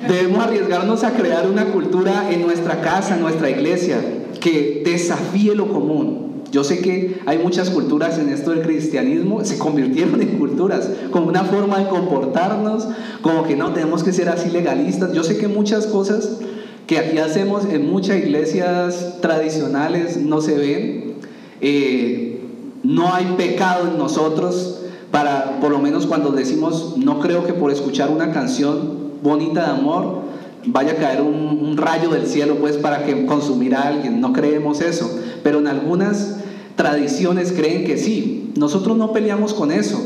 Debemos 0.06 0.44
arriesgarnos 0.44 1.02
a 1.04 1.12
crear 1.12 1.48
una 1.48 1.66
cultura 1.66 2.30
en 2.30 2.42
nuestra 2.42 2.80
casa, 2.80 3.16
en 3.16 3.20
nuestra 3.20 3.50
iglesia, 3.50 3.98
que 4.40 4.82
desafíe 4.84 5.54
lo 5.54 5.68
común. 5.68 6.28
Yo 6.50 6.64
sé 6.64 6.80
que 6.80 7.20
hay 7.26 7.38
muchas 7.38 7.68
culturas 7.68 8.18
en 8.18 8.30
esto 8.30 8.52
del 8.52 8.62
cristianismo, 8.62 9.44
se 9.44 9.58
convirtieron 9.58 10.22
en 10.22 10.38
culturas, 10.38 10.88
como 11.10 11.26
una 11.26 11.44
forma 11.44 11.78
de 11.78 11.88
comportarnos, 11.88 12.88
como 13.20 13.44
que 13.44 13.54
no 13.54 13.72
tenemos 13.72 14.02
que 14.02 14.12
ser 14.12 14.30
así 14.30 14.50
legalistas. 14.50 15.12
Yo 15.12 15.22
sé 15.22 15.36
que 15.36 15.46
muchas 15.46 15.86
cosas 15.86 16.38
que 16.86 16.98
aquí 16.98 17.18
hacemos 17.18 17.66
en 17.66 17.90
muchas 17.90 18.16
iglesias 18.16 19.18
tradicionales 19.20 20.16
no 20.16 20.40
se 20.40 20.56
ven. 20.56 21.14
Eh, 21.60 22.40
no 22.82 23.12
hay 23.12 23.34
pecado 23.36 23.88
en 23.88 23.98
nosotros 23.98 24.82
para, 25.10 25.60
por 25.60 25.70
lo 25.70 25.80
menos 25.80 26.06
cuando 26.06 26.30
decimos, 26.30 26.94
no 26.96 27.20
creo 27.20 27.44
que 27.44 27.52
por 27.52 27.70
escuchar 27.70 28.10
una 28.10 28.32
canción 28.32 29.08
bonita 29.22 29.64
de 29.64 29.70
amor, 29.72 30.27
vaya 30.72 30.92
a 30.92 30.96
caer 30.96 31.22
un, 31.22 31.76
rayo 31.76 32.10
del 32.10 32.26
cielo 32.26 32.56
pues 32.56 32.76
para 32.76 33.04
que 33.04 33.26
consumir 33.26 33.74
a 33.74 33.82
alguien. 33.82 34.20
No 34.20 34.32
creemos 34.32 34.80
eso. 34.80 35.18
Pero 35.42 35.58
en 35.58 35.66
algunas 35.66 36.38
tradiciones 36.76 37.52
creen 37.52 37.84
que 37.84 37.96
sí. 37.96 38.52
Nosotros 38.56 38.96
no 38.96 39.12
peleamos 39.12 39.54
con 39.54 39.70
eso. 39.70 40.00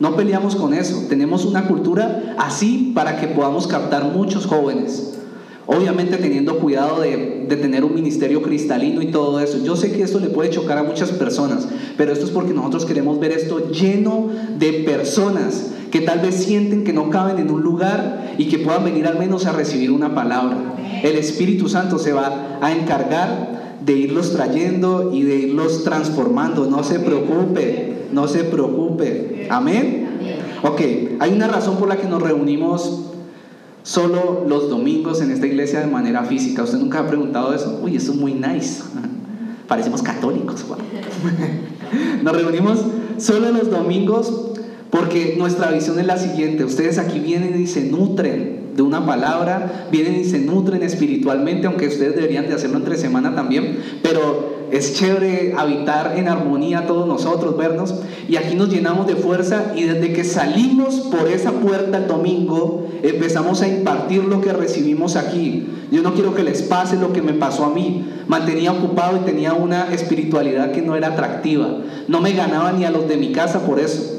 No 0.00 0.16
peleamos 0.16 0.56
con 0.56 0.74
eso. 0.74 1.04
Tenemos 1.08 1.44
una 1.44 1.68
cultura 1.68 2.34
así 2.38 2.92
para 2.94 3.20
que 3.20 3.28
podamos 3.28 3.66
captar 3.66 4.04
muchos 4.04 4.46
jóvenes. 4.46 5.12
Obviamente 5.66 6.18
teniendo 6.18 6.58
cuidado 6.58 7.00
de, 7.00 7.46
de, 7.48 7.56
tener 7.56 7.84
un 7.84 7.94
ministerio 7.94 8.42
cristalino 8.42 9.00
y 9.00 9.06
todo 9.06 9.40
eso. 9.40 9.64
Yo 9.64 9.76
sé 9.76 9.92
que 9.92 10.02
esto 10.02 10.20
le 10.20 10.28
puede 10.28 10.50
chocar 10.50 10.76
a 10.76 10.82
muchas 10.82 11.10
personas, 11.10 11.66
pero 11.96 12.12
esto 12.12 12.26
es 12.26 12.30
porque 12.32 12.52
nosotros 12.52 12.84
queremos 12.84 13.18
ver 13.18 13.32
esto 13.32 13.70
lleno 13.70 14.28
de 14.58 14.84
personas 14.84 15.70
que 15.94 16.00
tal 16.00 16.18
vez 16.18 16.42
sienten 16.42 16.82
que 16.82 16.92
no 16.92 17.08
caben 17.08 17.38
en 17.38 17.52
un 17.52 17.62
lugar 17.62 18.34
y 18.36 18.48
que 18.48 18.58
puedan 18.58 18.82
venir 18.82 19.06
al 19.06 19.16
menos 19.16 19.46
a 19.46 19.52
recibir 19.52 19.92
una 19.92 20.12
palabra. 20.12 20.74
El 21.04 21.14
Espíritu 21.14 21.68
Santo 21.68 22.00
se 22.00 22.12
va 22.12 22.58
a 22.60 22.72
encargar 22.72 23.76
de 23.80 23.92
irlos 23.92 24.32
trayendo 24.32 25.12
y 25.14 25.22
de 25.22 25.36
irlos 25.36 25.84
transformando. 25.84 26.66
No 26.66 26.82
se 26.82 26.98
preocupe, 26.98 28.08
no 28.10 28.26
se 28.26 28.42
preocupe. 28.42 29.46
Amén. 29.48 30.18
Ok, 30.64 30.80
hay 31.20 31.32
una 31.32 31.46
razón 31.46 31.76
por 31.76 31.86
la 31.86 31.96
que 31.96 32.08
nos 32.08 32.20
reunimos 32.20 33.02
solo 33.84 34.44
los 34.48 34.68
domingos 34.68 35.20
en 35.20 35.30
esta 35.30 35.46
iglesia 35.46 35.78
de 35.78 35.86
manera 35.86 36.24
física. 36.24 36.64
¿Usted 36.64 36.78
nunca 36.78 36.98
ha 36.98 37.06
preguntado 37.06 37.54
eso? 37.54 37.78
Uy, 37.84 37.94
eso 37.94 38.10
es 38.10 38.18
muy 38.18 38.34
nice. 38.34 38.82
Parecemos 39.68 40.02
católicos. 40.02 40.64
Nos 42.24 42.36
reunimos 42.36 42.84
solo 43.18 43.52
los 43.52 43.70
domingos 43.70 44.53
porque 44.94 45.34
nuestra 45.36 45.72
visión 45.72 45.98
es 45.98 46.06
la 46.06 46.16
siguiente. 46.16 46.64
Ustedes 46.64 46.98
aquí 46.98 47.18
vienen 47.18 47.60
y 47.60 47.66
se 47.66 47.82
nutren 47.82 48.70
de 48.76 48.82
una 48.82 49.04
palabra, 49.04 49.88
vienen 49.90 50.20
y 50.20 50.24
se 50.24 50.38
nutren 50.38 50.84
espiritualmente, 50.84 51.66
aunque 51.66 51.88
ustedes 51.88 52.14
deberían 52.14 52.46
de 52.46 52.54
hacerlo 52.54 52.78
entre 52.78 52.96
semana 52.96 53.34
también, 53.34 53.80
pero 54.04 54.68
es 54.70 54.94
chévere 54.94 55.54
habitar 55.56 56.14
en 56.16 56.28
armonía 56.28 56.86
todos 56.86 57.08
nosotros, 57.08 57.56
vernos, 57.56 58.02
y 58.28 58.36
aquí 58.36 58.54
nos 58.54 58.68
llenamos 58.68 59.08
de 59.08 59.16
fuerza 59.16 59.72
y 59.74 59.82
desde 59.82 60.12
que 60.12 60.22
salimos 60.22 60.94
por 61.00 61.26
esa 61.26 61.50
puerta 61.50 61.98
el 61.98 62.06
domingo, 62.06 62.86
empezamos 63.02 63.62
a 63.62 63.68
impartir 63.68 64.22
lo 64.22 64.40
que 64.40 64.52
recibimos 64.52 65.16
aquí. 65.16 65.66
Yo 65.90 66.02
no 66.02 66.14
quiero 66.14 66.36
que 66.36 66.44
les 66.44 66.62
pase 66.62 66.96
lo 66.96 67.12
que 67.12 67.20
me 67.20 67.32
pasó 67.32 67.64
a 67.64 67.70
mí. 67.70 68.04
Mantenía 68.28 68.70
ocupado 68.70 69.16
y 69.16 69.24
tenía 69.24 69.54
una 69.54 69.92
espiritualidad 69.92 70.70
que 70.70 70.82
no 70.82 70.94
era 70.94 71.08
atractiva. 71.08 71.78
No 72.06 72.20
me 72.20 72.32
ganaba 72.32 72.72
ni 72.72 72.84
a 72.84 72.90
los 72.90 73.08
de 73.08 73.16
mi 73.16 73.32
casa 73.32 73.66
por 73.66 73.80
eso. 73.80 74.13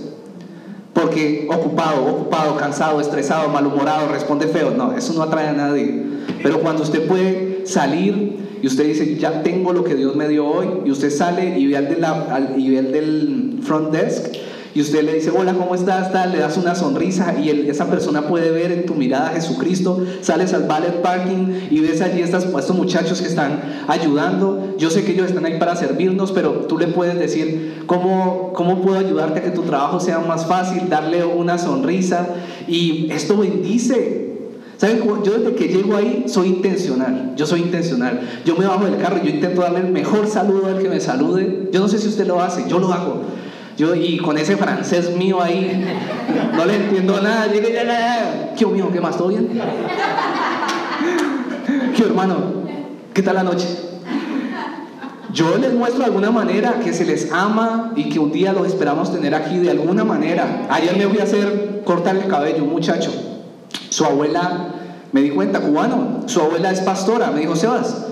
Porque 1.05 1.47
ocupado, 1.51 2.03
ocupado, 2.03 2.57
cansado, 2.57 2.99
estresado, 2.99 3.47
malhumorado, 3.49 4.07
responde 4.07 4.47
feo. 4.47 4.71
No, 4.71 4.97
eso 4.97 5.13
no 5.13 5.21
atrae 5.21 5.49
a 5.49 5.53
nadie. 5.53 6.01
Pero 6.41 6.61
cuando 6.61 6.81
usted 6.81 7.07
puede 7.07 7.67
salir 7.67 8.57
y 8.59 8.65
usted 8.65 8.87
dice, 8.87 9.15
ya 9.15 9.43
tengo 9.43 9.71
lo 9.71 9.83
que 9.83 9.93
Dios 9.93 10.15
me 10.15 10.27
dio 10.27 10.47
hoy, 10.47 10.67
y 10.83 10.89
usted 10.89 11.11
sale 11.11 11.59
y 11.59 11.67
ve 11.67 11.77
al, 11.77 11.89
de 11.89 11.97
la, 11.97 12.43
y 12.57 12.71
ve 12.71 12.79
al 12.79 12.91
del 12.91 13.59
front 13.61 13.91
desk 13.91 14.33
y 14.75 14.81
usted 14.81 15.03
le 15.03 15.13
dice, 15.13 15.31
hola, 15.31 15.53
¿cómo 15.53 15.73
estás? 15.73 16.11
Tal, 16.11 16.33
le 16.33 16.39
das 16.39 16.57
una 16.57 16.75
sonrisa 16.75 17.33
y 17.39 17.49
esa 17.69 17.89
persona 17.89 18.27
puede 18.27 18.51
ver 18.51 18.73
en 18.73 18.85
tu 18.85 18.93
mirada 18.93 19.29
a 19.29 19.31
Jesucristo, 19.31 20.05
sales 20.19 20.53
al 20.53 20.63
ballet 20.63 21.01
parking 21.01 21.69
y 21.71 21.79
ves 21.79 22.01
allí 22.01 22.21
estas, 22.21 22.43
estos 22.43 22.75
muchachos 22.75 23.21
que 23.21 23.27
están 23.29 23.61
ayudando. 23.87 24.75
Yo 24.77 24.89
sé 24.89 25.05
que 25.05 25.13
ellos 25.13 25.27
están 25.27 25.45
ahí 25.45 25.57
para 25.59 25.77
servirnos, 25.77 26.33
pero 26.33 26.65
tú 26.67 26.77
le 26.77 26.87
puedes 26.87 27.17
decir, 27.17 27.83
¿cómo, 27.85 28.51
cómo 28.51 28.81
puedo 28.81 28.99
ayudarte 28.99 29.39
a 29.39 29.43
que 29.43 29.51
tu 29.51 29.61
trabajo 29.61 30.01
sea 30.01 30.19
más 30.19 30.45
fácil? 30.45 30.89
Darle 30.89 31.23
una 31.23 31.57
sonrisa 31.57 32.27
y 32.67 33.09
esto 33.11 33.37
bendice. 33.37 34.25
¿Saben? 34.75 35.03
Yo 35.23 35.37
desde 35.37 35.55
que 35.55 35.69
llego 35.69 35.95
ahí 35.95 36.25
soy 36.27 36.49
intencional. 36.49 37.31
Yo 37.37 37.45
soy 37.45 37.61
intencional. 37.61 38.19
Yo 38.43 38.57
me 38.57 38.65
bajo 38.65 38.83
del 38.83 38.97
carro 38.97 39.19
y 39.23 39.27
yo 39.27 39.35
intento 39.35 39.61
darle 39.61 39.79
el 39.79 39.93
mejor 39.93 40.27
saludo 40.27 40.67
al 40.67 40.79
que 40.79 40.89
me 40.89 40.99
salude. 40.99 41.69
Yo 41.71 41.79
no 41.79 41.87
sé 41.87 41.97
si 41.97 42.09
usted 42.09 42.27
lo 42.27 42.41
hace, 42.41 42.65
yo 42.67 42.77
lo 42.79 42.91
hago. 42.91 43.21
Yo, 43.77 43.93
y 43.93 44.17
con 44.17 44.37
ese 44.37 44.55
francés 44.55 45.15
mío 45.15 45.41
ahí, 45.41 45.85
no 46.55 46.65
le 46.65 46.75
entiendo 46.75 47.19
nada. 47.21 47.47
¿Qué 48.57 48.65
mío? 48.65 48.89
¿Qué 48.91 49.01
más? 49.01 49.17
¿Todo 49.17 49.29
bien? 49.29 49.49
¿Qué 51.95 52.03
hermano? 52.03 52.35
¿Qué 53.13 53.21
tal 53.21 53.35
la 53.35 53.43
noche? 53.43 53.67
Yo 55.33 55.57
les 55.57 55.73
muestro 55.73 55.99
de 55.99 56.05
alguna 56.05 56.31
manera 56.31 56.79
que 56.81 56.93
se 56.93 57.03
les 57.03 57.29
ama 57.33 57.91
y 57.97 58.07
que 58.07 58.19
un 58.19 58.31
día 58.31 58.53
los 58.53 58.67
esperamos 58.67 59.11
tener 59.11 59.35
aquí 59.35 59.57
de 59.57 59.71
alguna 59.71 60.05
manera. 60.05 60.67
Ayer 60.69 60.95
me 60.95 61.05
voy 61.05 61.19
a 61.19 61.23
hacer 61.23 61.81
cortar 61.83 62.15
el 62.15 62.27
cabello, 62.27 62.63
un 62.63 62.69
muchacho. 62.69 63.11
Su 63.89 64.05
abuela, 64.05 64.69
me 65.11 65.21
di 65.21 65.31
cuenta, 65.31 65.59
cubano, 65.59 66.21
su 66.27 66.39
abuela 66.39 66.71
es 66.71 66.79
pastora. 66.79 67.31
Me 67.31 67.41
dijo, 67.41 67.57
Sebas, 67.57 68.05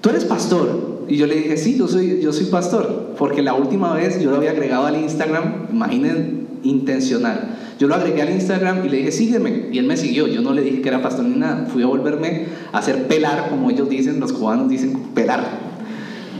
tú 0.00 0.10
eres 0.10 0.24
pastor. 0.24 0.93
Y 1.08 1.16
yo 1.16 1.26
le 1.26 1.36
dije, 1.36 1.56
sí, 1.56 1.76
yo 1.76 1.88
soy, 1.88 2.20
yo 2.20 2.32
soy 2.32 2.46
pastor, 2.46 3.14
porque 3.18 3.42
la 3.42 3.54
última 3.54 3.94
vez 3.94 4.20
yo 4.20 4.30
lo 4.30 4.36
había 4.36 4.50
agregado 4.50 4.86
al 4.86 4.96
Instagram, 4.96 5.66
imaginen, 5.72 6.48
intencional. 6.62 7.56
Yo 7.78 7.88
lo 7.88 7.94
agregué 7.96 8.22
al 8.22 8.30
Instagram 8.30 8.84
y 8.84 8.88
le 8.88 8.96
dije, 8.98 9.12
sígueme. 9.12 9.68
Y 9.72 9.78
él 9.78 9.86
me 9.86 9.96
siguió. 9.96 10.26
Yo 10.26 10.42
no 10.42 10.52
le 10.52 10.62
dije 10.62 10.80
que 10.80 10.88
era 10.88 11.02
pastor 11.02 11.24
ni 11.24 11.36
nada. 11.36 11.66
Fui 11.66 11.82
a 11.82 11.86
volverme 11.86 12.46
a 12.72 12.78
hacer 12.78 13.06
pelar, 13.08 13.50
como 13.50 13.70
ellos 13.70 13.88
dicen, 13.88 14.20
los 14.20 14.32
cubanos 14.32 14.68
dicen 14.68 14.96
pelar. 15.14 15.44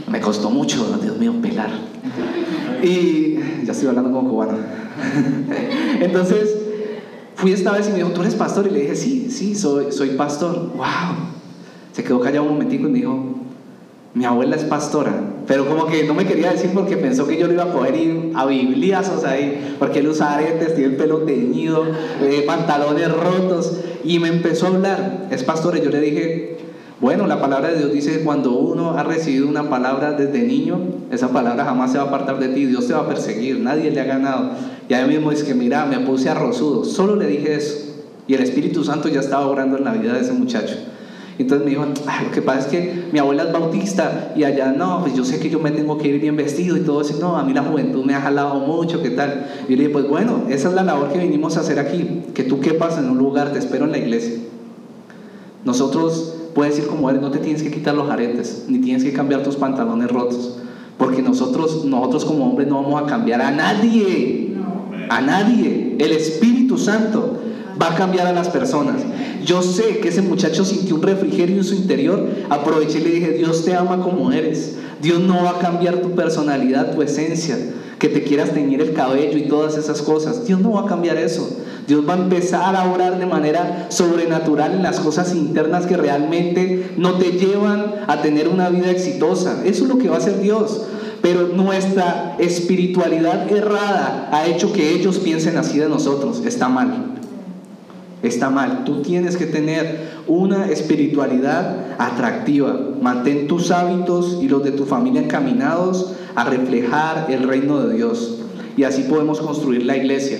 Me 0.09 0.21
costó 0.21 0.49
mucho, 0.49 0.97
Dios 1.01 1.17
mío, 1.17 1.33
pelar. 1.41 1.71
Y 2.81 3.35
ya 3.65 3.71
estoy 3.71 3.89
hablando 3.89 4.11
como 4.11 4.29
cubano. 4.29 4.53
Entonces, 5.99 6.55
fui 7.35 7.51
esta 7.51 7.73
vez 7.73 7.87
y 7.87 7.91
me 7.91 7.97
dijo, 7.97 8.11
¿tú 8.11 8.21
eres 8.21 8.35
pastor? 8.35 8.67
Y 8.67 8.71
le 8.71 8.81
dije, 8.81 8.95
sí, 8.95 9.27
sí, 9.29 9.55
soy, 9.55 9.91
soy 9.91 10.09
pastor. 10.11 10.71
¡Wow! 10.75 10.85
Se 11.91 12.03
quedó 12.03 12.19
callado 12.21 12.45
un 12.45 12.53
momentico 12.53 12.87
y 12.87 12.91
me 12.91 12.99
dijo, 12.99 13.34
mi 14.15 14.23
abuela 14.23 14.55
es 14.55 14.63
pastora, 14.63 15.11
pero 15.45 15.67
como 15.67 15.87
que 15.87 16.05
no 16.05 16.13
me 16.13 16.25
quería 16.25 16.53
decir 16.53 16.71
porque 16.73 16.95
pensó 16.95 17.27
que 17.27 17.37
yo 17.37 17.47
lo 17.47 17.53
iba 17.53 17.63
a 17.63 17.73
poder 17.73 17.95
ir 17.97 18.31
a 18.33 18.45
bibliazos 18.45 19.25
ahí, 19.25 19.75
porque 19.77 19.99
él 19.99 20.07
usa 20.07 20.35
aretes, 20.35 20.73
tiene 20.73 20.91
el 20.91 20.95
pelo 20.95 21.19
teñido, 21.19 21.83
eh, 22.21 22.43
pantalones 22.47 23.11
rotos, 23.11 23.81
y 24.05 24.19
me 24.19 24.29
empezó 24.29 24.67
a 24.67 24.69
hablar, 24.69 25.27
es 25.31 25.43
pastora, 25.43 25.79
y 25.79 25.83
yo 25.83 25.89
le 25.89 25.99
dije, 25.99 26.57
bueno, 27.01 27.27
la 27.27 27.41
palabra 27.41 27.71
de 27.71 27.79
Dios 27.79 27.91
dice 27.91 28.19
que 28.19 28.23
cuando 28.23 28.53
uno 28.53 28.97
ha 28.97 29.03
recibido 29.03 29.49
una 29.49 29.69
palabra 29.69 30.13
desde 30.13 30.43
niño, 30.43 30.79
esa 31.11 31.27
palabra 31.33 31.65
jamás 31.65 31.91
se 31.91 31.97
va 31.97 32.05
a 32.05 32.07
apartar 32.07 32.39
de 32.39 32.47
ti, 32.47 32.67
Dios 32.67 32.87
te 32.87 32.93
va 32.93 33.01
a 33.01 33.07
perseguir, 33.09 33.59
nadie 33.59 33.91
le 33.91 33.99
ha 33.99 34.05
ganado. 34.05 34.51
Y 34.87 34.93
ahí 34.93 35.09
mismo 35.09 35.31
dice 35.31 35.45
que, 35.45 35.55
mira, 35.55 35.85
me 35.87 35.99
puse 35.99 36.29
arrozudo, 36.29 36.85
solo 36.85 37.17
le 37.17 37.27
dije 37.27 37.55
eso, 37.55 37.95
y 38.27 38.33
el 38.33 38.41
Espíritu 38.41 38.85
Santo 38.85 39.09
ya 39.09 39.19
estaba 39.19 39.45
obrando 39.45 39.77
en 39.77 39.83
la 39.83 39.91
vida 39.91 40.13
de 40.13 40.21
ese 40.21 40.31
muchacho. 40.31 40.77
Entonces 41.37 41.65
me 41.65 41.71
dijo, 41.71 41.85
lo 41.85 42.31
que 42.31 42.41
pasa 42.41 42.59
es 42.59 42.65
que 42.67 43.05
mi 43.11 43.19
abuela 43.19 43.43
es 43.43 43.51
bautista 43.51 44.33
y 44.37 44.45
allá 44.45 44.71
no, 44.71 45.01
pues 45.01 45.15
yo 45.15 45.25
sé 45.25 45.39
que 45.39 45.49
yo 45.49 45.59
me 45.59 45.71
tengo 45.71 45.97
que 45.97 46.07
ir 46.07 46.21
bien 46.21 46.37
vestido 46.37 46.77
y 46.77 46.81
todo 46.81 47.01
eso. 47.01 47.17
No, 47.19 47.35
a 47.37 47.43
mí 47.43 47.53
la 47.53 47.63
juventud 47.63 48.05
me 48.05 48.13
ha 48.13 48.21
jalado 48.21 48.55
mucho, 48.61 49.01
¿qué 49.01 49.09
tal? 49.09 49.47
Y 49.67 49.71
yo 49.71 49.77
le 49.77 49.83
dije, 49.83 49.89
pues 49.89 50.07
bueno, 50.07 50.43
esa 50.49 50.69
es 50.69 50.75
la 50.75 50.83
labor 50.83 51.11
que 51.11 51.19
vinimos 51.19 51.57
a 51.57 51.59
hacer 51.59 51.79
aquí, 51.79 52.21
que 52.33 52.43
tú 52.43 52.61
quepas 52.61 52.97
en 52.97 53.09
un 53.09 53.17
lugar, 53.17 53.51
te 53.51 53.59
espero 53.59 53.83
en 53.85 53.91
la 53.91 53.97
iglesia. 53.97 54.35
Nosotros, 55.65 56.35
puedes 56.53 56.79
ir 56.79 56.87
como 56.87 57.09
eres, 57.09 57.21
no 57.21 57.31
te 57.31 57.39
tienes 57.39 57.63
que 57.63 57.71
quitar 57.71 57.95
los 57.95 58.09
aretes, 58.09 58.65
ni 58.69 58.79
tienes 58.79 59.03
que 59.03 59.11
cambiar 59.11 59.43
tus 59.43 59.57
pantalones 59.57 60.09
rotos, 60.09 60.59
porque 60.97 61.21
nosotros, 61.21 61.83
nosotros 61.83 62.23
como 62.23 62.49
hombres 62.49 62.69
no 62.69 62.81
vamos 62.81 63.03
a 63.03 63.05
cambiar 63.07 63.41
a 63.41 63.51
nadie, 63.51 64.55
a 65.09 65.19
nadie. 65.19 65.97
El 65.99 66.11
Espíritu 66.11 66.77
Santo 66.77 67.39
va 67.81 67.93
a 67.93 67.95
cambiar 67.95 68.27
a 68.27 68.33
las 68.33 68.49
personas. 68.49 68.97
Yo 69.43 69.61
sé 69.61 69.99
que 69.99 70.09
ese 70.09 70.21
muchacho 70.21 70.65
sintió 70.65 70.95
un 70.95 71.03
refrigerio 71.03 71.57
en 71.57 71.63
su 71.63 71.75
interior. 71.75 72.27
Aproveché 72.49 72.99
y 72.99 73.03
le 73.03 73.09
dije, 73.11 73.31
Dios 73.31 73.65
te 73.65 73.75
ama 73.75 74.01
como 74.01 74.31
eres. 74.31 74.75
Dios 75.01 75.19
no 75.19 75.43
va 75.43 75.51
a 75.51 75.59
cambiar 75.59 75.97
tu 75.97 76.11
personalidad, 76.11 76.95
tu 76.95 77.01
esencia, 77.01 77.57
que 77.99 78.09
te 78.09 78.23
quieras 78.23 78.51
teñir 78.51 78.81
el 78.81 78.93
cabello 78.93 79.37
y 79.37 79.47
todas 79.47 79.77
esas 79.77 80.01
cosas. 80.01 80.45
Dios 80.45 80.59
no 80.61 80.71
va 80.71 80.81
a 80.81 80.85
cambiar 80.85 81.17
eso. 81.17 81.47
Dios 81.87 82.07
va 82.07 82.13
a 82.13 82.17
empezar 82.17 82.75
a 82.75 82.91
orar 82.91 83.19
de 83.19 83.25
manera 83.25 83.87
sobrenatural 83.89 84.73
en 84.73 84.83
las 84.83 84.99
cosas 84.99 85.35
internas 85.35 85.85
que 85.85 85.97
realmente 85.97 86.91
no 86.97 87.15
te 87.15 87.33
llevan 87.33 87.93
a 88.07 88.21
tener 88.21 88.47
una 88.47 88.69
vida 88.69 88.89
exitosa. 88.89 89.61
Eso 89.65 89.83
es 89.83 89.89
lo 89.89 89.97
que 89.97 90.09
va 90.09 90.15
a 90.15 90.19
hacer 90.19 90.39
Dios. 90.41 90.81
Pero 91.21 91.49
nuestra 91.49 92.35
espiritualidad 92.39 93.51
errada 93.51 94.29
ha 94.31 94.47
hecho 94.47 94.73
que 94.73 94.91
ellos 94.93 95.19
piensen 95.19 95.57
así 95.57 95.77
de 95.77 95.89
nosotros. 95.89 96.43
Está 96.45 96.69
mal 96.69 97.14
está 98.27 98.49
mal. 98.49 98.83
Tú 98.85 99.01
tienes 99.01 99.37
que 99.37 99.45
tener 99.45 100.09
una 100.27 100.69
espiritualidad 100.69 101.95
atractiva. 101.97 102.77
Mantén 103.01 103.47
tus 103.47 103.71
hábitos 103.71 104.39
y 104.41 104.47
los 104.47 104.63
de 104.63 104.71
tu 104.71 104.85
familia 104.85 105.21
encaminados 105.21 106.13
a 106.35 106.43
reflejar 106.43 107.27
el 107.29 107.47
reino 107.47 107.81
de 107.81 107.95
Dios. 107.95 108.39
Y 108.77 108.83
así 108.83 109.03
podemos 109.03 109.39
construir 109.39 109.85
la 109.85 109.97
iglesia. 109.97 110.37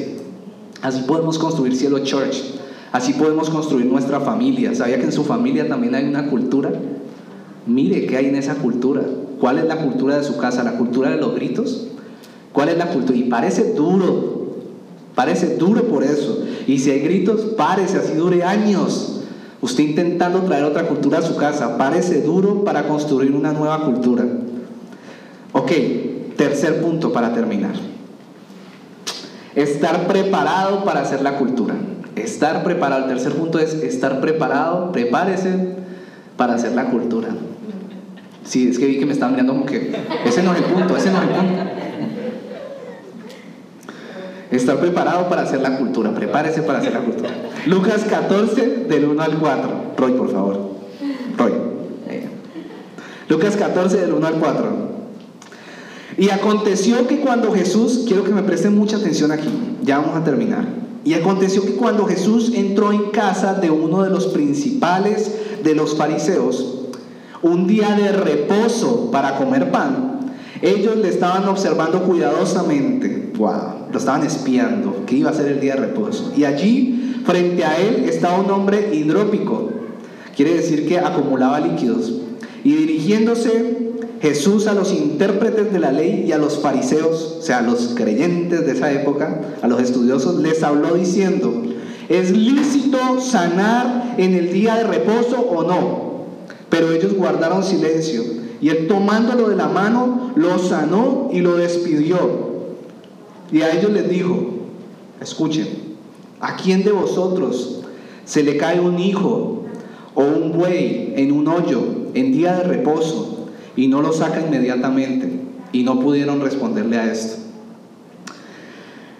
Así 0.81 1.01
podemos 1.03 1.39
construir 1.39 1.75
Cielo 1.75 1.99
Church. 1.99 2.43
Así 2.91 3.13
podemos 3.13 3.49
construir 3.49 3.85
nuestra 3.87 4.19
familia. 4.19 4.73
¿Sabía 4.75 4.97
que 4.97 5.05
en 5.05 5.11
su 5.11 5.23
familia 5.23 5.67
también 5.67 5.95
hay 5.95 6.05
una 6.05 6.27
cultura? 6.27 6.71
Mire 7.65 8.05
qué 8.05 8.17
hay 8.17 8.27
en 8.27 8.35
esa 8.35 8.55
cultura. 8.55 9.01
¿Cuál 9.39 9.59
es 9.59 9.65
la 9.65 9.77
cultura 9.77 10.17
de 10.17 10.23
su 10.23 10.37
casa? 10.37 10.63
¿La 10.63 10.77
cultura 10.77 11.09
de 11.09 11.17
los 11.17 11.35
gritos? 11.35 11.87
¿Cuál 12.53 12.69
es 12.69 12.77
la 12.77 12.87
cultura? 12.87 13.17
Y 13.17 13.23
parece 13.23 13.73
duro, 13.73 14.34
Parece 15.15 15.55
duro 15.55 15.85
por 15.85 16.03
eso. 16.03 16.43
Y 16.67 16.79
si 16.79 16.91
hay 16.91 16.99
gritos, 16.99 17.41
párese, 17.57 17.97
así 17.97 18.13
dure 18.13 18.43
años. 18.43 19.21
Usted 19.61 19.83
intentando 19.83 20.41
traer 20.41 20.65
otra 20.65 20.87
cultura 20.87 21.19
a 21.19 21.21
su 21.21 21.37
casa, 21.37 21.77
parece 21.77 22.21
duro 22.21 22.63
para 22.63 22.87
construir 22.87 23.31
una 23.31 23.53
nueva 23.53 23.83
cultura. 23.85 24.25
Ok, 25.53 25.71
tercer 26.35 26.81
punto 26.81 27.13
para 27.13 27.33
terminar. 27.33 27.73
Estar 29.55 30.05
preparado 30.05 30.83
para 30.83 31.01
hacer 31.01 31.21
la 31.21 31.37
cultura. 31.37 31.75
Estar 32.15 32.63
preparado. 32.63 33.03
El 33.03 33.09
tercer 33.09 33.33
punto 33.33 33.57
es 33.57 33.73
estar 33.73 34.19
preparado. 34.19 34.91
Prepárese 34.91 35.75
para 36.35 36.55
hacer 36.55 36.73
la 36.73 36.89
cultura. 36.89 37.29
Sí, 38.43 38.67
es 38.69 38.77
que 38.77 38.85
vi 38.85 38.99
que 38.99 39.05
me 39.05 39.13
estaban 39.13 39.33
mirando 39.33 39.53
como 39.53 39.65
que 39.65 39.95
ese 40.25 40.43
no 40.43 40.53
es 40.53 40.59
el 40.59 40.65
punto, 40.65 40.95
ese 40.95 41.09
no 41.09 41.17
es 41.17 41.23
el 41.23 41.29
punto. 41.29 41.74
Estar 44.51 44.77
preparado 44.79 45.27
para 45.27 45.43
hacer 45.43 45.61
la 45.61 45.77
cultura. 45.77 46.13
Prepárese 46.13 46.61
para 46.61 46.79
hacer 46.79 46.93
la 46.93 46.99
cultura. 46.99 47.29
Lucas 47.65 48.05
14, 48.09 48.85
del 48.87 49.05
1 49.05 49.21
al 49.21 49.37
4. 49.37 49.69
Roy, 49.97 50.11
por 50.13 50.31
favor. 50.31 50.59
Roy. 51.37 51.51
Eh. 52.07 52.27
Lucas 53.27 53.55
14, 53.55 53.97
del 53.97 54.13
1 54.13 54.27
al 54.27 54.35
4. 54.35 54.85
Y 56.17 56.29
aconteció 56.29 57.07
que 57.07 57.19
cuando 57.19 57.51
Jesús, 57.51 58.05
quiero 58.07 58.23
que 58.23 58.31
me 58.31 58.43
presten 58.43 58.77
mucha 58.77 58.97
atención 58.97 59.31
aquí, 59.31 59.49
ya 59.83 59.97
vamos 59.97 60.15
a 60.15 60.23
terminar. 60.23 60.65
Y 61.03 61.13
aconteció 61.13 61.63
que 61.63 61.75
cuando 61.75 62.05
Jesús 62.05 62.53
entró 62.55 62.91
en 62.91 63.11
casa 63.11 63.55
de 63.55 63.69
uno 63.69 64.03
de 64.03 64.09
los 64.09 64.27
principales 64.27 65.31
de 65.63 65.75
los 65.75 65.95
fariseos, 65.95 66.75
un 67.41 67.67
día 67.67 67.95
de 67.95 68.11
reposo 68.11 69.11
para 69.11 69.37
comer 69.37 69.71
pan, 69.71 70.14
ellos 70.65 70.97
le 70.97 71.09
estaban 71.09 71.47
observando 71.47 72.03
cuidadosamente. 72.03 73.25
Lo 73.37 73.97
estaban 73.97 74.25
espiando, 74.25 75.05
que 75.05 75.15
iba 75.15 75.29
a 75.29 75.33
ser 75.33 75.47
el 75.47 75.59
día 75.59 75.75
de 75.75 75.81
reposo. 75.81 76.33
Y 76.35 76.45
allí, 76.45 77.21
frente 77.25 77.63
a 77.63 77.77
él, 77.77 78.05
estaba 78.07 78.39
un 78.39 78.49
hombre 78.49 78.95
hidrópico. 78.95 79.69
Quiere 80.35 80.55
decir 80.55 80.87
que 80.87 80.99
acumulaba 80.99 81.59
líquidos. 81.59 82.13
Y 82.63 82.73
dirigiéndose 82.73 83.93
Jesús 84.21 84.67
a 84.67 84.73
los 84.73 84.91
intérpretes 84.91 85.71
de 85.71 85.79
la 85.79 85.91
ley 85.91 86.25
y 86.27 86.31
a 86.31 86.37
los 86.37 86.59
fariseos, 86.59 87.37
o 87.39 87.41
sea, 87.41 87.59
a 87.59 87.61
los 87.61 87.93
creyentes 87.95 88.65
de 88.65 88.71
esa 88.71 88.91
época, 88.91 89.41
a 89.61 89.67
los 89.67 89.81
estudiosos, 89.81 90.41
les 90.41 90.63
habló 90.63 90.95
diciendo, 90.95 91.63
¿es 92.09 92.31
lícito 92.31 93.21
sanar 93.21 94.15
en 94.17 94.33
el 94.33 94.51
día 94.51 94.75
de 94.75 94.83
reposo 94.85 95.41
o 95.41 95.63
no? 95.63 96.25
Pero 96.69 96.91
ellos 96.91 97.13
guardaron 97.13 97.63
silencio 97.63 98.23
y 98.65 98.69
él 98.69 98.87
tomándolo 98.87 99.49
de 99.49 99.55
la 99.55 99.67
mano, 99.67 100.31
lo 100.35 100.57
sanó 100.57 101.29
y 101.31 101.41
lo 101.41 101.55
despidió. 101.55 102.17
Y 103.51 103.61
a 103.61 103.71
ellos 103.71 103.91
les 103.91 104.09
dijo, 104.09 104.53
escuchen, 105.21 105.67
¿a 106.39 106.55
quién 106.55 106.83
de 106.83 106.91
vosotros 106.91 107.81
se 108.25 108.41
le 108.41 108.57
cae 108.57 108.79
un 108.79 108.97
hijo 108.97 109.65
o 110.15 110.23
un 110.23 110.51
buey 110.51 111.13
en 111.15 111.31
un 111.31 111.47
hoyo 111.47 111.83
en 112.15 112.31
día 112.31 112.55
de 112.55 112.63
reposo? 112.63 113.33
y 113.75 113.87
no 113.87 114.01
lo 114.01 114.13
saca 114.13 114.41
inmediatamente 114.41 115.29
y 115.71 115.83
no 115.83 115.99
pudieron 115.99 116.41
responderle 116.41 116.97
a 116.97 117.11
esto. 117.11 117.43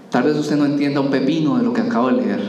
Tal 0.09 0.23
vez 0.23 0.37
usted 0.37 0.55
no 0.55 0.65
entienda 0.65 1.01
un 1.01 1.11
pepino 1.11 1.57
de 1.57 1.63
lo 1.63 1.73
que 1.73 1.81
acabo 1.81 2.07
de 2.07 2.13
leer. 2.13 2.39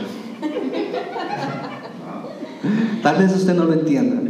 Tal 3.03 3.17
vez 3.17 3.35
usted 3.35 3.53
no 3.53 3.65
lo 3.65 3.73
entienda. 3.73 4.26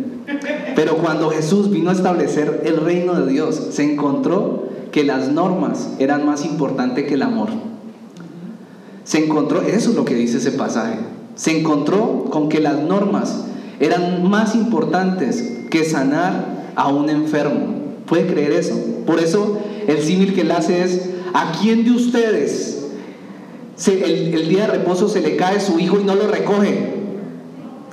Pero 0.78 0.98
cuando 0.98 1.32
Jesús 1.32 1.72
vino 1.72 1.90
a 1.90 1.94
establecer 1.94 2.62
el 2.64 2.78
reino 2.78 3.16
de 3.16 3.32
Dios, 3.32 3.70
se 3.72 3.82
encontró 3.82 4.70
que 4.92 5.04
las 5.04 5.28
normas 5.28 5.90
eran 5.98 6.24
más 6.24 6.46
importantes 6.46 7.08
que 7.08 7.16
el 7.16 7.24
amor. 7.24 7.48
Se 9.04 9.26
encontró, 9.26 9.64
eso 9.64 9.90
es 9.90 9.96
lo 9.96 10.06
que 10.06 10.14
dice 10.14 10.38
ese 10.38 10.52
pasaje, 10.52 11.00
se 11.34 11.58
encontró 11.58 12.26
con 12.26 12.48
que 12.48 12.60
las 12.60 12.78
normas 12.78 13.46
eran 13.80 14.30
más 14.30 14.54
importantes 14.54 15.64
que 15.72 15.84
sanar 15.84 16.72
a 16.76 16.90
un 16.90 17.10
enfermo. 17.10 17.74
¿Puede 18.06 18.28
creer 18.28 18.52
eso? 18.52 18.76
Por 19.08 19.20
eso 19.20 19.58
el 19.88 20.04
símil 20.04 20.36
que 20.36 20.42
él 20.42 20.52
hace 20.52 20.84
es, 20.84 21.10
¿a 21.34 21.54
quién 21.60 21.86
de 21.86 21.92
ustedes 21.94 22.86
el, 23.88 24.48
día 24.48 24.68
de 24.68 24.74
reposo 24.78 25.10
se 25.10 25.22
le 25.22 25.38
cae 25.38 25.60
su 25.60 25.80
hijo 25.80 26.00
y 26.00 26.04
no 26.04 26.14
lo 26.14 26.28
recoge? 26.28 26.97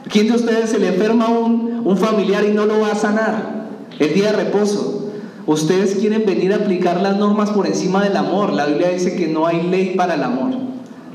¿A 0.05 0.09
quién 0.09 0.29
de 0.29 0.35
ustedes 0.35 0.71
se 0.71 0.79
le 0.79 0.89
enferma 0.89 1.29
un, 1.29 1.83
un 1.85 1.97
familiar 1.97 2.45
y 2.45 2.53
no 2.53 2.67
lo 2.67 2.81
va 2.81 2.93
a 2.93 2.95
sanar? 2.95 3.69
El 3.99 4.13
día 4.15 4.33
de 4.33 4.45
reposo. 4.45 5.13
Ustedes 5.47 5.97
quieren 5.97 6.25
venir 6.27 6.53
a 6.53 6.57
aplicar 6.57 7.01
las 7.01 7.17
normas 7.17 7.51
por 7.51 7.67
encima 7.67 8.03
del 8.03 8.17
amor. 8.17 8.53
La 8.53 8.67
Biblia 8.67 8.89
dice 8.91 9.15
que 9.15 9.29
no 9.29 9.47
hay 9.47 9.63
ley 9.63 9.95
para 9.97 10.15
el 10.15 10.23
amor. 10.23 10.53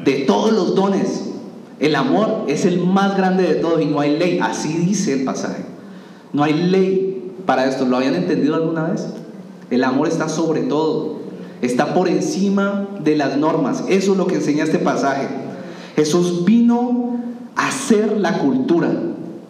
De 0.03 0.21
todos 0.21 0.53
los 0.53 0.75
dones, 0.75 1.31
el 1.79 1.95
amor 1.95 2.45
es 2.47 2.65
el 2.65 2.79
más 2.85 3.17
grande 3.17 3.43
de 3.43 3.55
todos 3.55 3.81
y 3.81 3.85
no 3.85 3.99
hay 3.99 4.17
ley. 4.17 4.39
Así 4.41 4.73
dice 4.73 5.13
el 5.13 5.23
pasaje. 5.23 5.63
No 6.31 6.43
hay 6.43 6.53
ley 6.53 7.33
para 7.45 7.65
esto. 7.65 7.85
¿Lo 7.85 7.97
habían 7.97 8.15
entendido 8.15 8.55
alguna 8.55 8.83
vez? 8.89 9.07
El 9.69 9.83
amor 9.83 10.07
está 10.07 10.29
sobre 10.29 10.61
todo, 10.61 11.19
está 11.61 11.93
por 11.93 12.07
encima 12.07 12.87
de 13.03 13.15
las 13.15 13.37
normas. 13.37 13.83
Eso 13.87 14.11
es 14.13 14.17
lo 14.17 14.27
que 14.27 14.35
enseña 14.35 14.63
este 14.63 14.79
pasaje. 14.79 15.27
Jesús 15.95 16.45
vino 16.45 17.08
a 17.08 17.08
hacer 17.69 18.17
la 18.17 18.39
cultura. 18.39 18.89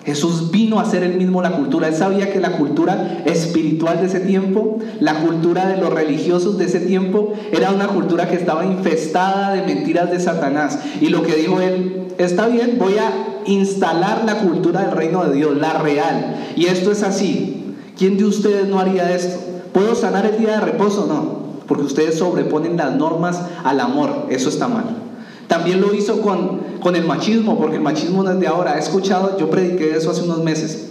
Jesús 0.05 0.49
vino 0.51 0.79
a 0.79 0.83
hacer 0.83 1.03
él 1.03 1.17
mismo 1.17 1.41
la 1.41 1.51
cultura. 1.51 1.87
Él 1.87 1.95
sabía 1.95 2.31
que 2.31 2.39
la 2.39 2.53
cultura 2.53 3.21
espiritual 3.25 3.99
de 3.99 4.07
ese 4.07 4.21
tiempo, 4.21 4.79
la 4.99 5.21
cultura 5.21 5.67
de 5.67 5.77
los 5.77 5.93
religiosos 5.93 6.57
de 6.57 6.65
ese 6.65 6.79
tiempo, 6.79 7.33
era 7.51 7.71
una 7.71 7.87
cultura 7.87 8.27
que 8.29 8.35
estaba 8.35 8.65
infestada 8.65 9.53
de 9.53 9.63
mentiras 9.63 10.09
de 10.09 10.19
Satanás. 10.19 10.79
Y 11.01 11.09
lo 11.09 11.23
que 11.23 11.35
dijo 11.35 11.59
él, 11.59 12.07
está 12.17 12.47
bien, 12.47 12.77
voy 12.79 12.97
a 12.97 13.11
instalar 13.45 14.23
la 14.25 14.39
cultura 14.39 14.81
del 14.81 14.91
reino 14.91 15.25
de 15.25 15.35
Dios, 15.35 15.57
la 15.57 15.73
real. 15.73 16.35
Y 16.55 16.65
esto 16.65 16.91
es 16.91 17.03
así. 17.03 17.75
¿Quién 17.97 18.17
de 18.17 18.25
ustedes 18.25 18.67
no 18.67 18.79
haría 18.79 19.13
esto? 19.13 19.39
¿Puedo 19.73 19.95
sanar 19.95 20.25
el 20.25 20.37
día 20.37 20.59
de 20.59 20.61
reposo? 20.61 21.05
No, 21.07 21.63
porque 21.67 21.83
ustedes 21.83 22.17
sobreponen 22.17 22.77
las 22.77 22.95
normas 22.95 23.41
al 23.63 23.79
amor. 23.79 24.27
Eso 24.29 24.49
está 24.49 24.67
mal. 24.67 25.08
También 25.49 25.81
lo 25.81 25.95
hizo 25.95 26.21
con, 26.21 26.59
con 26.79 26.95
el 26.95 27.05
machismo, 27.05 27.57
porque 27.57 27.77
el 27.77 27.81
machismo 27.81 28.21
no 28.21 28.29
es 28.29 28.39
de 28.39 28.45
ahora. 28.45 28.73
Ha 28.73 28.77
escuchado, 28.77 29.35
yo 29.39 29.49
prediqué 29.49 29.97
eso 29.97 30.11
hace 30.11 30.21
unos 30.21 30.43
meses. 30.43 30.89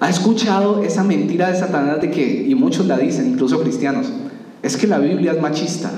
Ha 0.00 0.08
escuchado 0.08 0.82
esa 0.82 1.04
mentira 1.04 1.52
de 1.52 1.58
Satanás 1.58 2.00
de 2.00 2.10
que, 2.10 2.46
y 2.48 2.54
muchos 2.54 2.86
la 2.86 2.96
dicen, 2.96 3.28
incluso 3.28 3.60
cristianos, 3.60 4.06
es 4.62 4.78
que 4.78 4.86
la 4.86 4.98
Biblia 4.98 5.32
es 5.32 5.42
machista. 5.42 5.92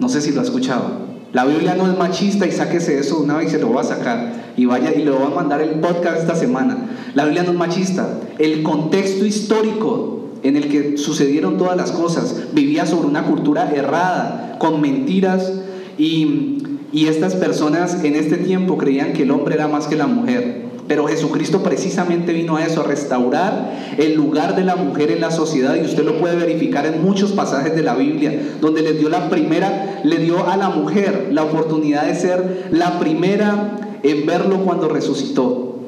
No 0.00 0.08
sé 0.08 0.20
si 0.20 0.32
lo 0.32 0.40
ha 0.40 0.44
escuchado. 0.44 1.12
La 1.32 1.44
Biblia 1.44 1.76
no 1.76 1.88
es 1.88 1.96
machista 1.96 2.44
y 2.44 2.50
sáquese 2.50 2.98
eso 2.98 3.20
una 3.20 3.36
vez 3.36 3.46
y 3.46 3.50
se 3.52 3.60
lo 3.60 3.72
va 3.72 3.82
a 3.82 3.84
sacar. 3.84 4.52
Y 4.56 4.66
vaya 4.66 4.92
y 4.92 5.04
le 5.04 5.12
voy 5.12 5.24
a 5.24 5.34
mandar 5.34 5.62
el 5.62 5.78
podcast 5.78 6.22
esta 6.22 6.34
semana. 6.34 6.76
La 7.14 7.24
Biblia 7.24 7.44
no 7.44 7.52
es 7.52 7.56
machista. 7.56 8.18
El 8.40 8.64
contexto 8.64 9.24
histórico 9.24 10.28
en 10.42 10.56
el 10.56 10.68
que 10.68 10.98
sucedieron 10.98 11.56
todas 11.56 11.76
las 11.76 11.92
cosas 11.92 12.48
vivía 12.52 12.84
sobre 12.84 13.06
una 13.06 13.22
cultura 13.22 13.70
errada, 13.72 14.56
con 14.58 14.80
mentiras 14.80 15.52
y, 15.96 16.58
y 16.92 17.06
estas 17.06 17.34
personas 17.34 18.04
en 18.04 18.16
este 18.16 18.36
tiempo 18.36 18.76
creían 18.76 19.12
que 19.12 19.22
el 19.22 19.30
hombre 19.30 19.54
era 19.54 19.68
más 19.68 19.86
que 19.86 19.96
la 19.96 20.06
mujer. 20.06 20.62
Pero 20.88 21.06
Jesucristo 21.06 21.62
precisamente 21.62 22.32
vino 22.32 22.56
a 22.56 22.66
eso, 22.66 22.82
a 22.82 22.84
restaurar 22.84 23.94
el 23.96 24.14
lugar 24.14 24.56
de 24.56 24.64
la 24.64 24.76
mujer 24.76 25.10
en 25.10 25.20
la 25.20 25.30
sociedad 25.30 25.76
y 25.76 25.82
usted 25.82 26.04
lo 26.04 26.18
puede 26.18 26.36
verificar 26.36 26.84
en 26.86 27.02
muchos 27.02 27.32
pasajes 27.32 27.74
de 27.74 27.82
la 27.82 27.94
Biblia, 27.94 28.56
donde 28.60 28.82
le 28.82 28.92
dio 28.92 29.08
la 29.08 29.30
primera, 29.30 30.00
le 30.04 30.18
dio 30.18 30.46
a 30.46 30.56
la 30.56 30.70
mujer 30.70 31.28
la 31.30 31.44
oportunidad 31.44 32.04
de 32.06 32.14
ser 32.14 32.68
la 32.72 32.98
primera 32.98 33.98
en 34.02 34.26
verlo 34.26 34.64
cuando 34.64 34.88
resucitó. 34.88 35.78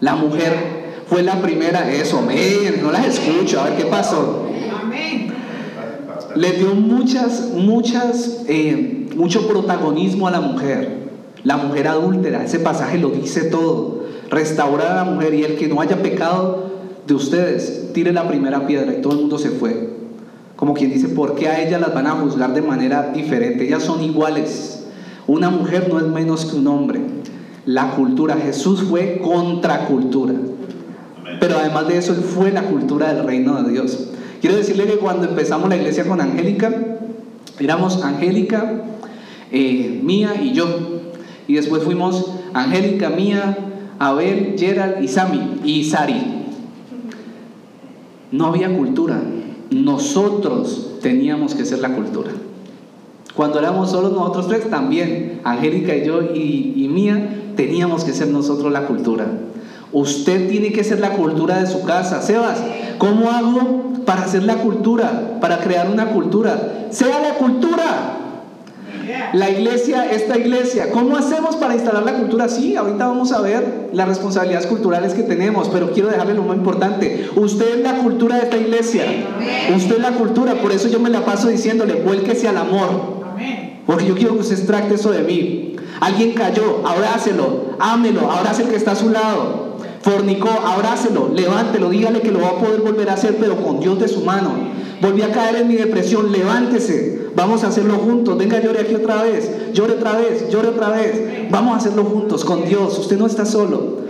La 0.00 0.14
mujer 0.14 0.52
fue 1.08 1.22
la 1.22 1.40
primera, 1.40 1.90
eso, 1.90 2.18
amén, 2.18 2.80
no 2.82 2.92
las 2.92 3.06
escucho, 3.06 3.60
a 3.60 3.70
ver 3.70 3.76
qué 3.76 3.84
pasó. 3.86 4.46
Le 6.34 6.52
dio 6.52 6.74
muchas, 6.74 7.52
muchas, 7.54 8.42
eh, 8.46 9.05
mucho 9.16 9.48
protagonismo 9.48 10.28
a 10.28 10.30
la 10.30 10.40
mujer. 10.40 11.06
La 11.42 11.56
mujer 11.56 11.88
adúltera, 11.88 12.44
ese 12.44 12.58
pasaje 12.58 12.98
lo 12.98 13.10
dice 13.10 13.44
todo. 13.44 14.04
Restaurar 14.30 14.92
a 14.92 14.96
la 14.96 15.04
mujer 15.04 15.34
y 15.34 15.44
el 15.44 15.56
que 15.56 15.68
no 15.68 15.80
haya 15.80 16.02
pecado 16.02 16.70
de 17.06 17.14
ustedes, 17.14 17.92
tire 17.92 18.12
la 18.12 18.26
primera 18.26 18.66
piedra 18.66 18.92
y 18.92 19.00
todo 19.00 19.12
el 19.12 19.20
mundo 19.20 19.38
se 19.38 19.50
fue. 19.50 19.90
Como 20.56 20.74
quien 20.74 20.92
dice, 20.92 21.08
¿por 21.08 21.34
qué 21.34 21.48
a 21.48 21.62
ellas 21.62 21.80
las 21.80 21.94
van 21.94 22.06
a 22.06 22.12
juzgar 22.12 22.54
de 22.54 22.62
manera 22.62 23.12
diferente? 23.12 23.66
Ellas 23.66 23.82
son 23.82 24.02
iguales. 24.02 24.86
Una 25.26 25.50
mujer 25.50 25.88
no 25.92 25.98
es 25.98 26.06
menos 26.06 26.46
que 26.46 26.56
un 26.56 26.66
hombre. 26.66 27.00
La 27.64 27.92
cultura, 27.92 28.36
Jesús 28.36 28.82
fue 28.82 29.20
contracultura. 29.22 30.34
Pero 31.40 31.58
además 31.58 31.88
de 31.88 31.98
eso, 31.98 32.12
Él 32.12 32.20
fue 32.20 32.50
la 32.52 32.62
cultura 32.62 33.12
del 33.12 33.26
reino 33.26 33.62
de 33.62 33.70
Dios. 33.70 34.08
Quiero 34.40 34.56
decirle 34.56 34.86
que 34.86 34.96
cuando 34.96 35.28
empezamos 35.28 35.68
la 35.68 35.76
iglesia 35.76 36.04
con 36.04 36.20
Angélica, 36.20 36.72
éramos 37.58 38.02
Angélica, 38.02 38.82
eh, 39.50 40.00
Mía 40.02 40.34
y 40.42 40.52
yo. 40.52 40.66
Y 41.48 41.54
después 41.54 41.82
fuimos 41.82 42.32
Angélica, 42.54 43.10
Mía, 43.10 43.56
Abel, 43.98 44.54
Gerald 44.58 45.02
y 45.02 45.08
Sami 45.08 45.60
y 45.64 45.84
Sari. 45.84 46.20
No 48.32 48.46
había 48.46 48.74
cultura. 48.76 49.20
Nosotros 49.70 50.98
teníamos 51.00 51.54
que 51.54 51.64
ser 51.64 51.80
la 51.80 51.94
cultura. 51.94 52.30
Cuando 53.34 53.58
éramos 53.58 53.90
solos 53.90 54.12
nosotros 54.12 54.48
tres, 54.48 54.70
también, 54.70 55.40
Angélica 55.44 55.94
y 55.94 56.06
yo 56.06 56.22
y, 56.22 56.72
y 56.76 56.88
Mía, 56.88 57.52
teníamos 57.54 58.04
que 58.04 58.12
ser 58.12 58.28
nosotros 58.28 58.72
la 58.72 58.86
cultura. 58.86 59.26
Usted 59.92 60.48
tiene 60.50 60.72
que 60.72 60.84
ser 60.84 61.00
la 61.00 61.10
cultura 61.10 61.60
de 61.60 61.66
su 61.66 61.82
casa. 61.84 62.20
Sebas, 62.20 62.58
¿cómo 62.98 63.30
hago 63.30 63.92
para 64.04 64.22
hacer 64.22 64.42
la 64.42 64.56
cultura? 64.56 65.38
Para 65.40 65.58
crear 65.58 65.90
una 65.90 66.10
cultura. 66.10 66.88
Sea 66.90 67.20
la 67.20 67.34
cultura. 67.34 68.25
La 69.32 69.50
iglesia, 69.50 70.10
esta 70.10 70.38
iglesia, 70.38 70.90
¿cómo 70.90 71.16
hacemos 71.16 71.56
para 71.56 71.74
instalar 71.74 72.04
la 72.04 72.14
cultura? 72.14 72.48
Sí, 72.48 72.76
ahorita 72.76 73.06
vamos 73.06 73.32
a 73.32 73.40
ver 73.40 73.90
las 73.92 74.08
responsabilidades 74.08 74.66
culturales 74.66 75.14
que 75.14 75.22
tenemos, 75.22 75.68
pero 75.68 75.92
quiero 75.92 76.08
dejarle 76.08 76.34
lo 76.34 76.42
más 76.42 76.56
importante. 76.56 77.28
Usted 77.36 77.78
es 77.78 77.82
la 77.82 77.98
cultura 77.98 78.36
de 78.36 78.42
esta 78.44 78.56
iglesia. 78.56 79.04
Usted 79.74 79.96
es 79.96 80.02
la 80.02 80.12
cultura, 80.12 80.54
por 80.54 80.72
eso 80.72 80.88
yo 80.88 81.00
me 81.00 81.10
la 81.10 81.24
paso 81.24 81.48
diciéndole, 81.48 81.94
vuélquese 82.02 82.48
al 82.48 82.56
amor. 82.56 83.16
Porque 83.86 84.06
yo 84.06 84.14
quiero 84.14 84.34
que 84.34 84.40
usted 84.40 84.58
extracte 84.58 84.94
eso 84.94 85.12
de 85.12 85.22
mí. 85.22 85.76
Alguien 86.00 86.32
cayó, 86.34 86.86
abrácelo, 86.86 87.76
ámelo, 87.78 88.30
abrace 88.30 88.62
el 88.62 88.68
que 88.68 88.76
está 88.76 88.92
a 88.92 88.96
su 88.96 89.10
lado. 89.10 89.76
Fornicó, 90.02 90.48
abrácelo, 90.48 91.30
levántelo, 91.34 91.90
dígale 91.90 92.20
que 92.20 92.30
lo 92.30 92.40
va 92.40 92.50
a 92.50 92.58
poder 92.58 92.80
volver 92.80 93.10
a 93.10 93.14
hacer, 93.14 93.36
pero 93.40 93.56
con 93.56 93.80
Dios 93.80 93.98
de 93.98 94.08
su 94.08 94.20
mano. 94.20 94.52
Volví 95.00 95.22
a 95.22 95.32
caer 95.32 95.56
en 95.56 95.68
mi 95.68 95.74
depresión, 95.74 96.32
levántese, 96.32 97.25
vamos 97.36 97.62
a 97.62 97.68
hacerlo 97.68 97.94
juntos. 97.98 98.36
Venga, 98.36 98.60
llore 98.60 98.80
aquí 98.80 98.94
otra 98.94 99.22
vez, 99.22 99.72
llore 99.72 99.92
otra 99.92 100.18
vez, 100.18 100.50
llore 100.50 100.68
otra 100.68 100.90
vez. 100.90 101.50
Vamos 101.50 101.74
a 101.74 101.76
hacerlo 101.76 102.04
juntos, 102.04 102.44
con 102.44 102.64
Dios. 102.64 102.98
Usted 102.98 103.18
no 103.18 103.26
está 103.26 103.44
solo. 103.44 104.00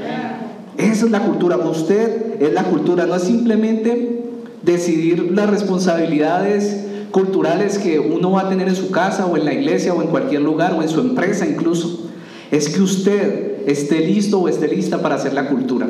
Esa 0.78 1.04
es 1.06 1.10
la 1.10 1.20
cultura. 1.20 1.56
Usted 1.56 2.40
es 2.40 2.52
la 2.52 2.64
cultura. 2.64 3.06
No 3.06 3.16
es 3.16 3.22
simplemente 3.22 4.22
decidir 4.62 5.32
las 5.32 5.50
responsabilidades 5.50 6.84
culturales 7.10 7.78
que 7.78 7.98
uno 7.98 8.32
va 8.32 8.42
a 8.42 8.48
tener 8.48 8.68
en 8.68 8.76
su 8.76 8.90
casa 8.90 9.26
o 9.26 9.36
en 9.36 9.44
la 9.44 9.54
iglesia 9.54 9.94
o 9.94 10.02
en 10.02 10.08
cualquier 10.08 10.42
lugar 10.42 10.74
o 10.74 10.82
en 10.82 10.88
su 10.88 11.00
empresa 11.00 11.46
incluso. 11.46 12.10
Es 12.50 12.68
que 12.68 12.80
usted 12.80 13.66
esté 13.66 14.00
listo 14.00 14.38
o 14.38 14.48
esté 14.48 14.68
lista 14.68 15.02
para 15.02 15.16
hacer 15.16 15.32
la 15.32 15.48
cultura. 15.48 15.88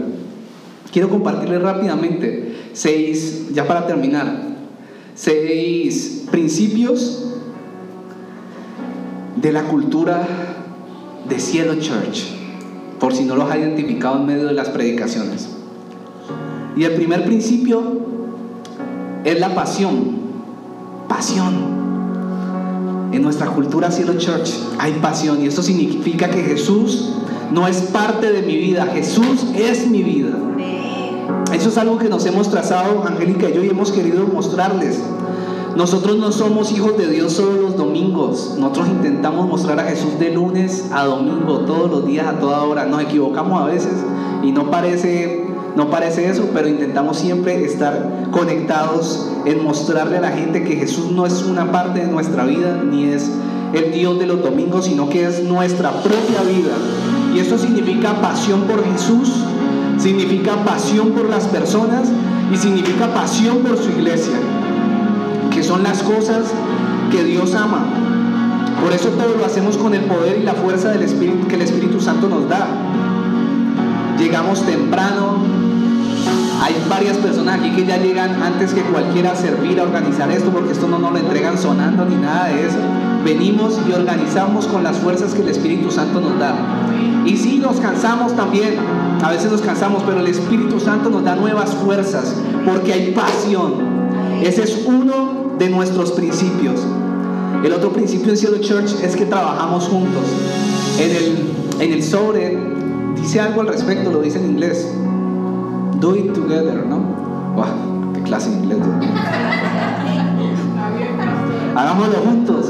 Quiero 0.92 1.10
compartirle 1.10 1.58
rápidamente 1.58 2.54
seis, 2.72 3.48
ya 3.52 3.66
para 3.66 3.86
terminar, 3.86 4.45
seis 5.16 6.24
principios 6.30 7.24
de 9.34 9.52
la 9.52 9.64
cultura 9.64 10.26
de 11.28 11.40
Cielo 11.40 11.74
Church, 11.76 12.26
por 13.00 13.14
si 13.14 13.24
no 13.24 13.34
los 13.34 13.50
ha 13.50 13.58
identificado 13.58 14.18
en 14.18 14.26
medio 14.26 14.46
de 14.46 14.52
las 14.52 14.68
predicaciones. 14.68 15.48
Y 16.76 16.84
el 16.84 16.94
primer 16.94 17.24
principio 17.24 17.82
es 19.24 19.40
la 19.40 19.54
pasión. 19.54 20.26
Pasión. 21.08 21.76
En 23.12 23.22
nuestra 23.22 23.46
cultura 23.46 23.90
Cielo 23.90 24.18
Church 24.18 24.50
hay 24.78 24.92
pasión 25.00 25.42
y 25.42 25.46
esto 25.46 25.62
significa 25.62 26.28
que 26.28 26.42
Jesús 26.42 27.12
no 27.52 27.66
es 27.66 27.78
parte 27.78 28.30
de 28.32 28.42
mi 28.42 28.56
vida, 28.56 28.86
Jesús 28.92 29.46
es 29.56 29.86
mi 29.86 30.02
vida. 30.02 30.36
Eso 31.56 31.70
es 31.70 31.78
algo 31.78 31.96
que 31.96 32.10
nos 32.10 32.26
hemos 32.26 32.50
trazado, 32.50 33.02
Angélica 33.06 33.48
y 33.48 33.54
yo, 33.54 33.64
y 33.64 33.70
hemos 33.70 33.90
querido 33.90 34.26
mostrarles. 34.26 35.00
Nosotros 35.74 36.18
no 36.18 36.30
somos 36.30 36.70
hijos 36.70 36.98
de 36.98 37.06
Dios 37.06 37.32
solo 37.32 37.62
los 37.62 37.78
domingos. 37.78 38.56
Nosotros 38.58 38.88
intentamos 38.88 39.48
mostrar 39.48 39.80
a 39.80 39.84
Jesús 39.84 40.18
de 40.18 40.32
lunes 40.34 40.90
a 40.92 41.06
domingo, 41.06 41.60
todos 41.60 41.90
los 41.90 42.06
días, 42.06 42.26
a 42.26 42.38
toda 42.38 42.62
hora. 42.62 42.84
Nos 42.84 43.00
equivocamos 43.00 43.62
a 43.62 43.64
veces 43.64 43.94
y 44.42 44.52
no 44.52 44.70
parece, 44.70 45.46
no 45.76 45.88
parece 45.88 46.28
eso, 46.28 46.44
pero 46.52 46.68
intentamos 46.68 47.16
siempre 47.16 47.64
estar 47.64 48.28
conectados 48.32 49.26
en 49.46 49.64
mostrarle 49.64 50.18
a 50.18 50.20
la 50.20 50.32
gente 50.32 50.62
que 50.62 50.76
Jesús 50.76 51.10
no 51.10 51.24
es 51.24 51.42
una 51.42 51.72
parte 51.72 52.00
de 52.00 52.06
nuestra 52.06 52.44
vida, 52.44 52.82
ni 52.84 53.04
es 53.04 53.30
el 53.72 53.92
Dios 53.92 54.18
de 54.18 54.26
los 54.26 54.42
domingos, 54.42 54.84
sino 54.84 55.08
que 55.08 55.24
es 55.24 55.42
nuestra 55.42 55.90
propia 56.02 56.42
vida. 56.42 56.74
Y 57.34 57.38
esto 57.38 57.56
significa 57.56 58.20
pasión 58.20 58.64
por 58.64 58.84
Jesús, 58.84 59.42
significa 59.98 60.64
pasión 60.64 61.10
por 61.10 61.28
las 61.28 61.46
personas 61.46 62.08
y 62.52 62.56
significa 62.56 63.12
pasión 63.12 63.58
por 63.58 63.76
su 63.78 63.90
iglesia, 63.90 64.36
que 65.50 65.62
son 65.62 65.82
las 65.82 66.02
cosas 66.02 66.52
que 67.10 67.24
Dios 67.24 67.54
ama. 67.54 67.84
Por 68.82 68.92
eso 68.92 69.08
todo 69.10 69.36
lo 69.36 69.44
hacemos 69.44 69.76
con 69.76 69.94
el 69.94 70.02
poder 70.02 70.38
y 70.40 70.42
la 70.42 70.54
fuerza 70.54 70.90
del 70.90 71.02
Espíritu 71.02 71.46
que 71.48 71.56
el 71.56 71.62
Espíritu 71.62 72.00
Santo 72.00 72.28
nos 72.28 72.48
da. 72.48 72.68
Llegamos 74.18 74.64
temprano. 74.64 75.38
Hay 76.62 76.74
varias 76.88 77.16
personas 77.18 77.60
aquí 77.60 77.70
que 77.70 77.86
ya 77.86 77.96
llegan 77.98 78.42
antes 78.42 78.74
que 78.74 78.82
cualquiera 78.82 79.32
a 79.32 79.36
servir, 79.36 79.78
a 79.80 79.82
organizar 79.82 80.30
esto, 80.30 80.50
porque 80.50 80.72
esto 80.72 80.88
no 80.88 80.98
nos 80.98 81.12
lo 81.12 81.18
entregan 81.18 81.58
sonando 81.58 82.04
ni 82.04 82.16
nada 82.16 82.48
de 82.48 82.66
eso. 82.66 82.78
Venimos 83.24 83.78
y 83.88 83.92
organizamos 83.92 84.66
con 84.66 84.82
las 84.82 84.98
fuerzas 84.98 85.34
que 85.34 85.42
el 85.42 85.48
Espíritu 85.48 85.90
Santo 85.90 86.20
nos 86.20 86.38
da. 86.38 86.54
Y 87.24 87.36
sí, 87.36 87.58
nos 87.58 87.80
cansamos 87.80 88.36
también. 88.36 88.76
A 89.22 89.30
veces 89.30 89.50
nos 89.50 89.62
cansamos, 89.62 90.02
pero 90.04 90.20
el 90.20 90.28
Espíritu 90.28 90.78
Santo 90.78 91.10
nos 91.10 91.24
da 91.24 91.34
nuevas 91.34 91.74
fuerzas 91.74 92.34
porque 92.64 92.92
hay 92.92 93.12
pasión. 93.12 93.74
Ese 94.42 94.62
es 94.62 94.84
uno 94.86 95.54
de 95.58 95.68
nuestros 95.70 96.12
principios. 96.12 96.80
El 97.64 97.72
otro 97.72 97.92
principio 97.92 98.30
en 98.30 98.36
Cielo 98.36 98.58
Church 98.58 99.02
es 99.02 99.16
que 99.16 99.24
trabajamos 99.26 99.88
juntos. 99.88 100.22
En 101.00 101.10
el, 101.10 101.54
en 101.80 101.92
el 101.92 102.02
sobre 102.02 102.56
dice 103.16 103.40
algo 103.40 103.62
al 103.62 103.68
respecto, 103.68 104.12
lo 104.12 104.20
dice 104.20 104.38
en 104.38 104.46
inglés. 104.46 104.86
Do 106.00 106.14
it 106.14 106.32
together, 106.32 106.86
¿no? 106.86 106.98
¡Wow! 107.56 108.12
¡Qué 108.14 108.22
clase 108.22 108.50
de 108.50 108.56
inglés! 108.56 108.78
Hagámoslo 111.76 112.18
juntos. 112.18 112.65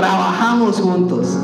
Trabajamos 0.00 0.80
juntos. 0.80 1.36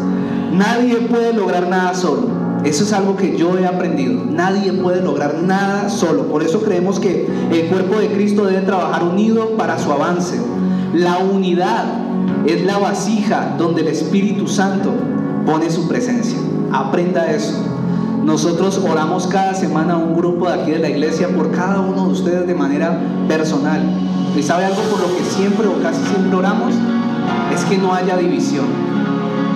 Nadie 0.50 0.96
puede 1.10 1.34
lograr 1.34 1.68
nada 1.68 1.92
solo. 1.92 2.28
Eso 2.64 2.84
es 2.84 2.92
algo 2.94 3.14
que 3.14 3.36
yo 3.36 3.58
he 3.58 3.66
aprendido. 3.66 4.24
Nadie 4.24 4.72
puede 4.72 5.02
lograr 5.02 5.42
nada 5.42 5.90
solo. 5.90 6.28
Por 6.28 6.42
eso 6.42 6.62
creemos 6.62 6.98
que 6.98 7.28
el 7.52 7.66
cuerpo 7.66 7.98
de 7.98 8.08
Cristo 8.08 8.46
debe 8.46 8.62
trabajar 8.62 9.04
unido 9.04 9.58
para 9.58 9.78
su 9.78 9.92
avance. 9.92 10.40
La 10.94 11.18
unidad 11.18 11.84
es 12.46 12.64
la 12.64 12.78
vasija 12.78 13.56
donde 13.58 13.82
el 13.82 13.88
Espíritu 13.88 14.48
Santo 14.48 14.90
pone 15.44 15.68
su 15.68 15.86
presencia. 15.86 16.38
Aprenda 16.72 17.30
eso. 17.30 17.62
Nosotros 18.24 18.80
oramos 18.88 19.26
cada 19.26 19.52
semana 19.52 19.98
un 19.98 20.16
grupo 20.16 20.48
de 20.48 20.54
aquí 20.54 20.70
de 20.70 20.78
la 20.78 20.88
iglesia 20.88 21.28
por 21.28 21.50
cada 21.50 21.80
uno 21.80 22.06
de 22.06 22.12
ustedes 22.12 22.46
de 22.46 22.54
manera 22.54 22.98
personal. 23.28 23.82
¿Y 24.34 24.42
sabe 24.42 24.64
algo 24.64 24.80
por 24.90 25.00
lo 25.00 25.14
que 25.14 25.24
siempre 25.24 25.66
o 25.66 25.82
casi 25.82 26.00
siempre 26.06 26.34
oramos? 26.34 26.72
Es 27.54 27.64
que 27.64 27.78
no 27.78 27.94
haya 27.94 28.16
división. 28.16 28.66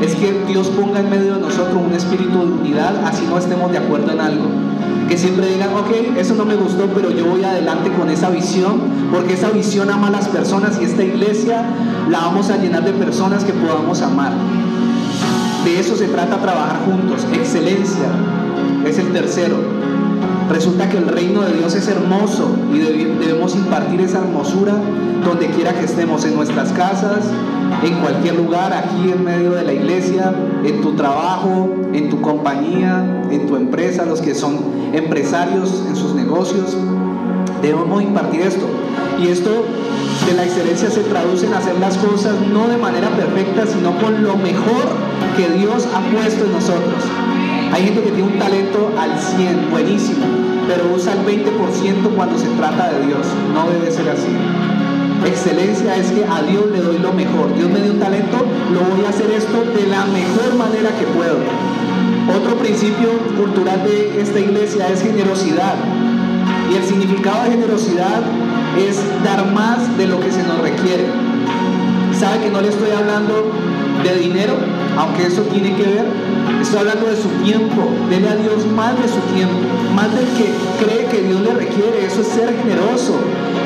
Es 0.01 0.15
que 0.15 0.45
Dios 0.47 0.69
ponga 0.69 1.01
en 1.01 1.11
medio 1.11 1.35
de 1.35 1.41
nosotros 1.41 1.77
un 1.77 1.93
espíritu 1.93 2.39
de 2.39 2.53
unidad, 2.53 3.05
así 3.05 3.27
no 3.29 3.37
estemos 3.37 3.71
de 3.71 3.79
acuerdo 3.79 4.11
en 4.13 4.21
algo. 4.21 4.47
Que 5.09 5.19
siempre 5.19 5.47
digan, 5.47 5.71
ok, 5.75 6.17
eso 6.17 6.35
no 6.35 6.45
me 6.45 6.55
gustó, 6.55 6.87
pero 6.95 7.11
yo 7.11 7.27
voy 7.27 7.45
adelante 7.45 7.91
con 7.93 8.09
esa 8.09 8.31
visión, 8.31 8.81
porque 9.13 9.35
esa 9.35 9.51
visión 9.51 9.91
ama 9.91 10.07
a 10.09 10.11
las 10.11 10.29
personas 10.29 10.79
y 10.81 10.85
esta 10.85 11.03
iglesia 11.03 11.65
la 12.09 12.21
vamos 12.21 12.49
a 12.49 12.57
llenar 12.57 12.85
de 12.85 12.93
personas 12.93 13.45
que 13.45 13.53
podamos 13.53 14.01
amar. 14.03 14.33
De 15.65 15.79
eso 15.79 15.95
se 15.97 16.07
trata 16.09 16.39
trabajar 16.39 16.81
juntos. 16.87 17.27
Excelencia 17.35 18.09
es 18.87 18.99
el 18.99 19.13
tercero. 19.13 19.57
Resulta 20.51 20.89
que 20.89 20.97
el 20.97 21.07
reino 21.07 21.43
de 21.43 21.53
Dios 21.53 21.75
es 21.75 21.87
hermoso 21.89 22.57
y 22.73 22.79
debemos 22.79 23.55
impartir 23.55 24.01
esa 24.01 24.19
hermosura 24.19 24.73
donde 25.25 25.49
quiera 25.49 25.75
que 25.75 25.85
estemos, 25.85 26.25
en 26.25 26.35
nuestras 26.35 26.73
casas, 26.73 27.27
en 27.83 27.95
cualquier 27.95 28.37
lugar, 28.37 28.73
aquí 28.73 29.11
en 29.11 29.25
medio 29.25 29.53
de 29.53 29.65
la 29.65 29.73
iglesia, 29.73 30.35
en 30.65 30.81
tu 30.83 30.93
trabajo, 30.93 31.69
en 31.93 32.11
tu 32.11 32.21
compañía, 32.21 33.23
en 33.31 33.47
tu 33.47 33.57
empresa, 33.57 34.05
los 34.05 34.21
que 34.21 34.35
son 34.35 34.59
empresarios 34.93 35.85
en 35.89 35.97
sus 35.97 36.15
negocios. 36.15 36.77
Debemos 37.63 38.03
impartir 38.03 38.43
esto. 38.43 38.67
Y 39.21 39.29
esto 39.29 39.65
de 40.27 40.35
la 40.35 40.45
excelencia 40.45 40.91
se 40.91 41.01
traduce 41.03 41.47
en 41.47 41.55
hacer 41.55 41.79
las 41.79 41.97
cosas 41.99 42.35
no 42.53 42.69
de 42.69 42.77
manera 42.77 43.09
perfecta, 43.11 43.67
sino 43.67 43.99
con 43.99 44.23
lo 44.23 44.37
mejor 44.37 44.85
que 45.37 45.49
Dios 45.59 45.89
ha 45.95 46.01
puesto 46.15 46.45
en 46.45 46.53
nosotros. 46.53 47.05
Hay 47.73 47.85
gente 47.85 48.03
que 48.03 48.11
tiene 48.11 48.33
un 48.33 48.39
talento 48.39 48.93
al 48.99 49.19
100, 49.19 49.71
buenísimo, 49.71 50.27
pero 50.67 50.93
usa 50.95 51.13
el 51.13 51.21
20% 51.21 52.15
cuando 52.17 52.39
se 52.39 52.49
trata 52.49 52.91
de 52.91 53.07
Dios. 53.07 53.27
No 53.55 53.71
debe 53.71 53.91
ser 53.91 54.09
así. 54.09 54.80
Excelencia 55.27 55.97
es 55.97 56.11
que 56.13 56.25
a 56.25 56.43
Dios 56.43 56.65
le 56.73 56.81
doy 56.81 56.99
lo 56.99 57.13
mejor. 57.13 57.55
Dios 57.55 57.71
me 57.71 57.81
dio 57.81 57.93
un 57.93 58.01
talento, 58.01 58.39
lo 58.73 58.81
voy 58.95 59.05
a 59.05 59.11
hacer 59.11 59.31
esto 59.31 59.65
de 59.77 59.87
la 59.87 60.07
mejor 60.07 60.55
manera 60.57 60.91
que 60.99 61.05
puedo. 61.07 61.39
Otro 62.37 62.57
principio 62.57 63.11
cultural 63.37 63.83
de 63.85 64.21
esta 64.21 64.41
iglesia 64.41 64.89
es 64.89 65.03
generosidad. 65.03 65.75
Y 66.71 66.77
el 66.77 66.85
significado 66.85 67.45
de 67.45 67.51
generosidad 67.51 68.23
es 68.79 69.01
dar 69.25 69.51
más 69.53 69.97
de 69.99 70.07
lo 70.07 70.21
que 70.21 70.31
se 70.31 70.43
nos 70.43 70.61
requiere. 70.61 71.07
¿Sabe 72.19 72.45
que 72.45 72.51
no 72.51 72.61
le 72.61 72.69
estoy 72.69 72.91
hablando 72.91 73.51
de 74.05 74.19
dinero? 74.21 74.55
Aunque 74.97 75.27
eso 75.27 75.43
tiene 75.43 75.75
que 75.75 75.83
ver. 75.83 76.07
Estoy 76.61 76.81
hablando 76.81 77.07
de 77.07 77.17
su 77.17 77.29
tiempo. 77.43 77.91
Dele 78.09 78.29
a 78.29 78.37
Dios 78.37 78.67
más 78.77 78.95
de 79.01 79.09
su 79.09 79.21
tiempo. 79.35 79.55
Más 79.95 80.15
del 80.15 80.27
que 80.37 80.53
cree 80.85 81.07
que 81.07 81.27
Dios 81.27 81.41
le 81.41 81.55
requiere. 81.55 82.07
Eso 82.07 82.21
es 82.21 82.29
ser 82.29 82.55
generoso. 82.57 83.19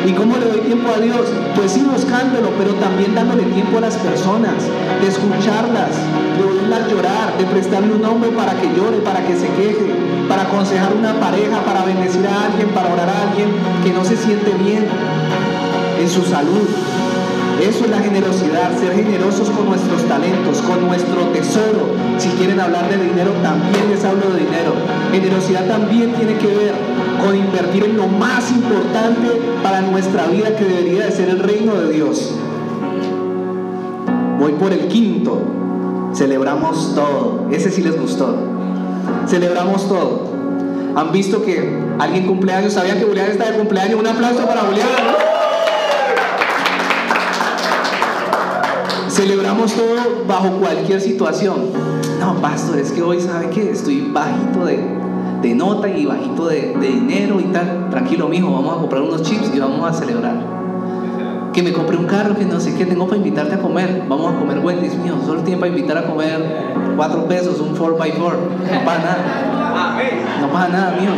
¿Y 0.07 0.13
cómo 0.13 0.37
le 0.37 0.45
doy 0.45 0.61
tiempo 0.61 0.91
a 0.95 1.01
Dios? 1.01 1.27
Pues 1.57 1.73
sí, 1.73 1.81
buscándolo, 1.81 2.51
pero 2.59 2.75
también 2.75 3.15
dándole 3.15 3.45
tiempo 3.45 3.79
a 3.79 3.81
las 3.81 3.97
personas, 3.97 4.55
de 5.01 5.09
escucharlas, 5.09 5.97
de 6.37 6.45
oírlas 6.45 6.91
llorar, 6.91 7.39
de 7.39 7.45
prestarle 7.47 7.95
un 7.95 8.05
hombro 8.05 8.31
para 8.33 8.53
que 8.53 8.69
llore, 8.77 8.99
para 8.99 9.25
que 9.27 9.35
se 9.35 9.49
queje, 9.49 9.95
para 10.29 10.43
aconsejar 10.43 10.93
una 10.93 11.15
pareja, 11.15 11.63
para 11.65 11.87
bendecir 11.87 12.27
a 12.27 12.47
alguien, 12.47 12.69
para 12.69 12.93
orar 12.93 13.09
a 13.09 13.31
alguien 13.31 13.49
que 13.83 13.93
no 13.95 14.05
se 14.05 14.17
siente 14.19 14.53
bien 14.63 14.87
en 15.99 16.09
su 16.11 16.23
salud. 16.23 16.69
Eso 17.63 17.85
es 17.87 17.91
la 17.91 18.01
generosidad, 18.01 18.77
ser 18.79 18.93
generosos 18.95 19.49
con 19.49 19.71
nuestros 19.71 20.03
talentos, 20.07 20.61
con 20.61 20.87
nuestro 20.87 21.29
tesoro. 21.33 21.95
Si 22.19 22.29
quieren 22.31 22.61
hablar 22.61 22.91
de 22.91 22.99
dinero, 22.99 23.31
también 23.43 23.89
les 23.89 24.05
hablo 24.05 24.29
de 24.35 24.41
dinero. 24.41 24.75
Generosidad 25.13 25.65
también 25.67 26.13
tiene 26.13 26.37
que 26.37 26.49
ver 26.49 26.75
con 27.21 27.37
invertir 27.37 27.85
en 27.85 27.97
lo 27.97 28.07
más 28.07 28.51
importante 28.51 29.41
para 29.63 29.81
nuestra 29.81 30.27
vida 30.27 30.57
que 30.57 30.65
debería 30.65 31.07
de 31.07 31.13
ser 31.13 31.29
el 31.29 31.39
reino 31.41 31.75
de 31.75 31.93
Dios. 31.93 32.33
Voy 34.39 34.53
por 34.53 34.73
el 34.73 34.89
quinto. 34.89 35.41
Celebramos 36.13 36.95
todo. 36.95 37.49
Ese 37.51 37.71
sí 37.71 37.83
les 37.83 38.01
gustó. 38.01 38.37
Celebramos 39.27 39.89
todo. 39.89 40.35
¿Han 40.97 41.13
visto 41.13 41.43
que 41.43 41.77
alguien 41.99 42.27
cumpleaños? 42.27 42.73
¿Sabían 42.73 42.99
que 42.99 43.05
Julián 43.05 43.31
está 43.31 43.51
de 43.51 43.59
cumpleaños? 43.59 43.99
Un 43.99 44.07
aplauso 44.07 44.47
para 44.47 44.61
Julián. 44.61 44.89
Celebramos 49.09 49.73
todo 49.73 50.25
bajo 50.27 50.51
cualquier 50.59 51.01
situación. 51.01 51.71
No, 52.21 52.37
pastor, 52.41 52.79
es 52.79 52.93
que 52.93 53.03
hoy 53.03 53.21
sabe 53.21 53.51
que 53.51 53.71
estoy 53.71 54.11
bajito 54.13 54.67
de, 54.67 55.04
nota 55.53 55.89
y 55.89 56.07
bajito 56.07 56.47
de, 56.47 56.75
de, 56.81 56.87
dinero 56.87 57.41
y 57.41 57.45
tal. 57.45 57.91
Tranquilo, 57.91 58.29
mijo, 58.29 58.51
vamos 58.51 58.77
a 58.77 58.81
comprar 58.81 59.03
unos 59.03 59.23
chips 59.23 59.51
y 59.53 59.59
vamos 59.59 59.87
a 59.87 59.93
celebrar. 59.93 60.55
Que 61.53 61.63
me 61.63 61.73
compré 61.73 61.97
un 61.97 62.07
carro 62.07 62.35
que 62.37 62.45
no 62.45 62.61
sé 62.61 62.75
qué 62.75 62.87
tengo 62.87 63.07
para 63.07 63.19
invitarte 63.19 63.55
a 63.55 63.59
comer. 63.59 64.05
Vamos 64.09 64.35
a 64.35 64.39
comer 64.39 64.61
Wendy's, 64.61 64.97
mío. 64.97 65.17
Solo 65.27 65.43
tiene 65.43 65.59
para 65.59 65.71
invitar 65.71 65.99
a 65.99 66.05
comer 66.05 66.73
cuatro 66.97 67.27
pesos, 67.27 67.61
un 67.61 67.77
4x4. 67.77 68.19
No 68.19 68.85
pasa 68.85 68.99
nada. 69.03 69.99
No 70.41 70.49
pasa 70.49 70.69
nada, 70.69 70.97
mío. 70.99 71.11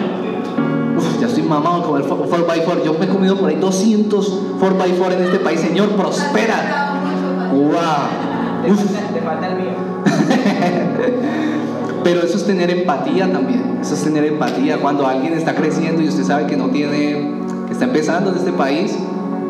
Uf, 0.96 1.20
ya 1.20 1.26
estoy 1.26 1.42
mamado 1.42 1.82
con 1.84 2.02
el 2.02 2.08
4x4. 2.08 2.84
Yo 2.84 2.94
me 2.94 3.04
he 3.04 3.08
comido 3.08 3.36
por 3.36 3.50
ahí 3.50 3.56
200 3.56 4.42
4x4 4.60 5.12
en 5.12 5.22
este 5.24 5.38
país. 5.38 5.60
Señor, 5.60 5.90
prospera. 5.90 7.50
¡Wow! 7.52 8.74
Te 9.14 9.20
falta 9.20 9.48
el 9.48 9.56
mío. 9.56 9.72
Pero 12.06 12.22
eso 12.22 12.36
es 12.36 12.44
tener 12.44 12.70
empatía 12.70 13.32
también. 13.32 13.78
Eso 13.82 13.94
es 13.94 14.04
tener 14.04 14.24
empatía. 14.24 14.78
Cuando 14.78 15.08
alguien 15.08 15.32
está 15.32 15.56
creciendo 15.56 16.00
y 16.02 16.06
usted 16.06 16.22
sabe 16.22 16.46
que 16.46 16.56
no 16.56 16.68
tiene, 16.68 17.32
que 17.66 17.72
está 17.72 17.86
empezando 17.86 18.30
en 18.30 18.36
este 18.36 18.52
país, 18.52 18.96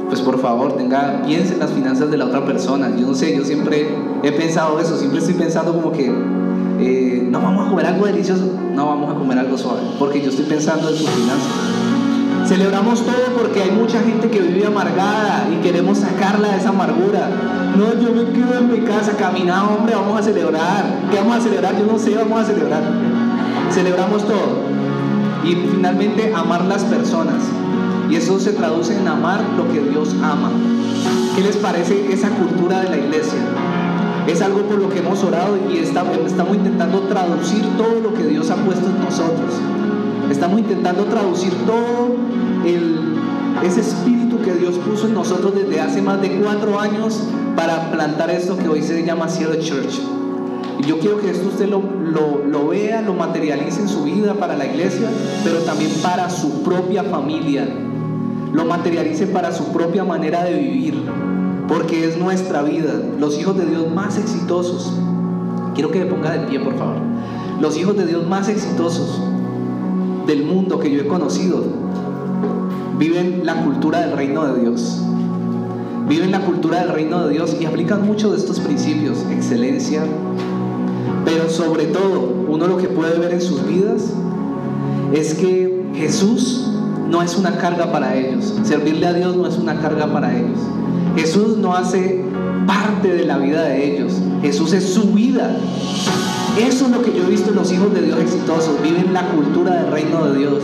pues 0.09 0.22
por 0.22 0.40
favor, 0.40 0.74
tenga, 0.74 1.20
piense 1.26 1.52
en 1.52 1.59
las 1.59 1.70
finanzas 1.70 2.11
de 2.11 2.16
la 2.16 2.24
otra 2.24 2.46
persona. 2.46 2.88
Yo 2.96 3.09
no 3.09 3.14
sé, 3.14 3.36
yo 3.36 3.44
siempre 3.44 3.90
he 4.22 4.32
pensado 4.32 4.80
eso, 4.80 4.96
siempre 4.96 5.18
estoy 5.18 5.34
pensando 5.34 5.74
como 5.74 5.92
que, 5.92 6.11
eh, 6.80 7.28
no 7.30 7.42
vamos 7.42 7.66
a 7.66 7.68
comer 7.68 7.84
algo 7.88 8.07
delicioso, 8.07 8.50
no 8.74 8.86
vamos 8.86 9.14
a 9.14 9.18
comer 9.18 9.38
algo 9.38 9.59
suave, 9.59 9.82
porque 9.98 10.22
yo 10.22 10.30
estoy 10.30 10.46
pensando 10.46 10.88
en 10.88 10.96
sus 10.96 11.11
finanzas. 11.11 11.52
Celebramos 12.46 13.04
todo 13.04 13.36
porque 13.36 13.64
hay 13.64 13.72
mucha 13.72 14.00
gente 14.00 14.30
que 14.30 14.40
vive 14.40 14.64
amargada 14.64 15.46
y 15.52 15.62
queremos 15.62 15.98
sacarla 15.98 16.52
de 16.52 16.57
esa 16.57 16.70
amargura. 16.70 17.28
No, 17.76 18.00
yo 18.00 18.14
me 18.14 18.32
quedo 18.32 18.59
en 18.59 18.72
mi 18.72 18.78
casa 18.78 19.12
caminando, 19.18 19.74
hombre, 19.74 19.94
vamos 19.94 20.18
a 20.18 20.22
celebrar. 20.22 20.86
¿Qué 21.16 21.22
vamos 21.22 21.38
a 21.38 21.40
celebrar? 21.40 21.78
Yo 21.78 21.86
no 21.90 21.98
sé, 21.98 22.14
vamos 22.14 22.42
a 22.42 22.44
celebrar. 22.44 22.82
Celebramos 23.70 24.22
todo. 24.26 24.60
Y 25.46 25.54
finalmente 25.54 26.30
amar 26.34 26.66
las 26.66 26.84
personas. 26.84 27.42
Y 28.10 28.16
eso 28.16 28.38
se 28.38 28.52
traduce 28.52 28.94
en 28.94 29.08
amar 29.08 29.40
lo 29.56 29.66
que 29.72 29.80
Dios 29.80 30.14
ama. 30.22 30.50
¿Qué 31.34 31.40
les 31.40 31.56
parece 31.56 32.12
esa 32.12 32.28
cultura 32.28 32.82
de 32.82 32.90
la 32.90 32.98
iglesia? 32.98 33.38
Es 34.26 34.42
algo 34.42 34.60
por 34.64 34.76
lo 34.76 34.90
que 34.90 34.98
hemos 34.98 35.24
orado 35.24 35.56
y 35.72 35.78
estamos 35.78 36.54
intentando 36.54 37.00
traducir 37.04 37.62
todo 37.78 37.98
lo 38.02 38.12
que 38.12 38.26
Dios 38.26 38.50
ha 38.50 38.56
puesto 38.56 38.86
en 38.86 39.00
nosotros. 39.00 39.54
Estamos 40.30 40.58
intentando 40.58 41.04
traducir 41.04 41.54
todo 41.64 42.14
ese 43.64 43.80
espíritu 43.80 44.42
que 44.42 44.52
Dios 44.52 44.74
puso 44.74 45.06
en 45.06 45.14
nosotros 45.14 45.54
desde 45.54 45.80
hace 45.80 46.02
más 46.02 46.20
de 46.20 46.42
cuatro 46.42 46.78
años 46.78 47.22
para 47.56 47.90
plantar 47.90 48.28
esto 48.28 48.58
que 48.58 48.68
hoy 48.68 48.82
se 48.82 49.02
llama 49.02 49.30
Cielo 49.30 49.54
Church. 49.54 50.15
Yo 50.84 50.98
quiero 50.98 51.20
que 51.20 51.30
esto 51.30 51.48
usted 51.48 51.68
lo, 51.68 51.82
lo 52.44 52.68
vea, 52.68 53.00
lo 53.02 53.14
materialice 53.14 53.80
en 53.80 53.88
su 53.88 54.04
vida 54.04 54.34
para 54.34 54.56
la 54.56 54.66
iglesia, 54.66 55.08
pero 55.44 55.60
también 55.60 55.90
para 56.02 56.28
su 56.28 56.62
propia 56.62 57.04
familia. 57.04 57.68
Lo 58.52 58.64
materialice 58.64 59.26
para 59.26 59.52
su 59.52 59.72
propia 59.72 60.04
manera 60.04 60.44
de 60.44 60.54
vivir, 60.54 61.02
porque 61.68 62.06
es 62.06 62.16
nuestra 62.16 62.62
vida. 62.62 62.92
Los 63.18 63.38
hijos 63.38 63.56
de 63.56 63.66
Dios 63.66 63.90
más 63.92 64.18
exitosos, 64.18 64.92
quiero 65.74 65.90
que 65.90 66.00
me 66.00 66.06
ponga 66.06 66.32
de 66.32 66.46
pie, 66.46 66.60
por 66.60 66.76
favor. 66.76 66.96
Los 67.60 67.76
hijos 67.76 67.96
de 67.96 68.06
Dios 68.06 68.26
más 68.26 68.48
exitosos 68.48 69.20
del 70.26 70.44
mundo 70.44 70.78
que 70.78 70.90
yo 70.90 71.02
he 71.02 71.06
conocido 71.06 71.64
viven 72.98 73.42
la 73.44 73.62
cultura 73.62 74.00
del 74.00 74.12
reino 74.12 74.46
de 74.46 74.60
Dios. 74.60 75.02
Viven 76.08 76.30
la 76.30 76.40
cultura 76.40 76.80
del 76.80 76.90
reino 76.90 77.26
de 77.26 77.32
Dios 77.32 77.56
y 77.60 77.66
aplican 77.66 78.06
muchos 78.06 78.32
de 78.32 78.38
estos 78.38 78.60
principios, 78.60 79.18
excelencia, 79.30 80.02
pero 81.24 81.48
sobre 81.50 81.86
todo, 81.86 82.44
uno 82.48 82.66
lo 82.66 82.76
que 82.76 82.88
puede 82.88 83.18
ver 83.18 83.32
en 83.32 83.40
sus 83.40 83.66
vidas 83.66 84.12
es 85.12 85.34
que 85.34 85.86
Jesús 85.94 86.70
no 87.08 87.22
es 87.22 87.36
una 87.36 87.56
carga 87.56 87.90
para 87.92 88.14
ellos. 88.16 88.54
Servirle 88.64 89.06
a 89.06 89.12
Dios 89.12 89.36
no 89.36 89.46
es 89.46 89.56
una 89.56 89.80
carga 89.80 90.06
para 90.06 90.36
ellos. 90.36 90.58
Jesús 91.16 91.56
no 91.56 91.74
hace 91.74 92.24
parte 92.66 93.12
de 93.12 93.24
la 93.24 93.38
vida 93.38 93.62
de 93.62 93.92
ellos. 93.92 94.12
Jesús 94.42 94.72
es 94.72 94.92
su 94.92 95.12
vida. 95.12 95.56
Eso 96.58 96.86
es 96.86 96.90
lo 96.90 97.02
que 97.02 97.12
yo 97.12 97.24
he 97.24 97.30
visto 97.30 97.50
en 97.50 97.56
los 97.56 97.72
hijos 97.72 97.92
de 97.92 98.02
Dios 98.02 98.18
exitosos. 98.18 98.82
Viven 98.82 99.12
la 99.12 99.28
cultura 99.28 99.82
del 99.82 99.92
reino 99.92 100.26
de 100.26 100.38
Dios. 100.38 100.62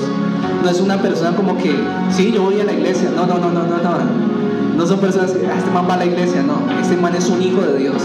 No 0.63 0.71
es 0.71 0.81
una 0.81 1.01
persona 1.01 1.37
como 1.37 1.57
que, 1.57 1.75
sí, 2.11 2.33
yo 2.33 2.43
voy 2.43 2.61
a 2.61 2.65
la 2.65 2.73
iglesia. 2.73 3.11
No, 3.15 3.27
no, 3.27 3.39
no, 3.39 3.51
no, 3.51 3.67
no, 3.67 3.77
no. 3.77 4.43
No 4.77 4.87
son 4.87 5.01
personas 5.01 5.33
que, 5.33 5.47
ah, 5.47 5.59
este 5.59 5.71
man 5.71 5.87
va 5.89 5.95
a 5.95 5.99
la 5.99 6.07
iglesia. 6.07 6.43
No, 6.43 6.55
este 6.81 6.97
man 6.97 7.15
es 7.15 7.29
un 7.29 7.43
hijo 7.43 7.61
de 7.61 7.79
Dios. 7.79 8.03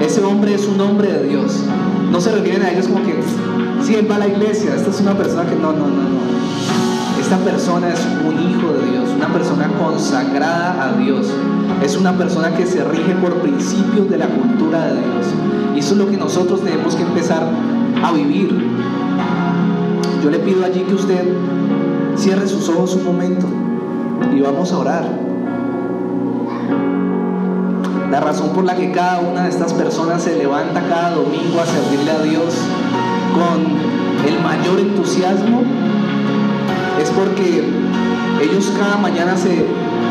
Ese 0.00 0.22
hombre 0.22 0.54
es 0.54 0.66
un 0.66 0.80
hombre 0.80 1.12
de 1.12 1.24
Dios. 1.24 1.64
No 2.10 2.20
se 2.20 2.32
refieren 2.32 2.62
a 2.62 2.70
ellos 2.70 2.86
como 2.86 3.04
que, 3.04 3.14
sí, 3.82 3.94
él 3.96 4.10
va 4.10 4.16
a 4.16 4.20
la 4.20 4.28
iglesia. 4.28 4.74
Esta 4.74 4.90
es 4.90 5.00
una 5.00 5.16
persona 5.16 5.44
que, 5.44 5.56
no, 5.56 5.72
no, 5.72 5.88
no, 5.88 6.02
no. 6.02 6.18
Esta 7.20 7.36
persona 7.38 7.92
es 7.92 8.00
un 8.24 8.34
hijo 8.38 8.72
de 8.72 8.90
Dios, 8.90 9.10
una 9.14 9.32
persona 9.32 9.68
consagrada 9.78 10.88
a 10.88 10.92
Dios. 10.92 11.26
Es 11.82 11.96
una 11.96 12.16
persona 12.16 12.54
que 12.54 12.64
se 12.64 12.82
rige 12.84 13.14
por 13.16 13.34
principios 13.34 14.08
de 14.08 14.18
la 14.18 14.28
cultura 14.28 14.86
de 14.86 14.94
Dios. 14.94 15.26
Y 15.74 15.80
eso 15.80 15.92
es 15.92 15.98
lo 15.98 16.08
que 16.08 16.16
nosotros 16.16 16.62
tenemos 16.62 16.94
que 16.94 17.02
empezar 17.02 17.46
a 18.02 18.12
vivir. 18.12 18.56
Yo 20.22 20.30
le 20.30 20.38
pido 20.38 20.64
allí 20.64 20.80
que 20.80 20.94
usted 20.94 21.24
cierre 22.16 22.46
sus 22.46 22.68
ojos 22.68 22.94
un 22.94 23.04
momento 23.04 23.46
y 24.34 24.40
vamos 24.40 24.72
a 24.72 24.78
orar. 24.78 25.27
La 28.10 28.20
razón 28.20 28.50
por 28.50 28.64
la 28.64 28.74
que 28.74 28.90
cada 28.90 29.20
una 29.20 29.42
de 29.44 29.50
estas 29.50 29.74
personas 29.74 30.22
se 30.22 30.36
levanta 30.36 30.82
cada 30.88 31.10
domingo 31.10 31.60
a 31.60 31.66
servirle 31.66 32.10
a 32.10 32.22
Dios 32.22 32.54
con 33.34 34.26
el 34.26 34.42
mayor 34.42 34.80
entusiasmo 34.80 35.62
es 37.00 37.10
porque 37.10 37.64
ellos 38.42 38.72
cada 38.78 38.96
mañana 38.96 39.36
se, 39.36 39.66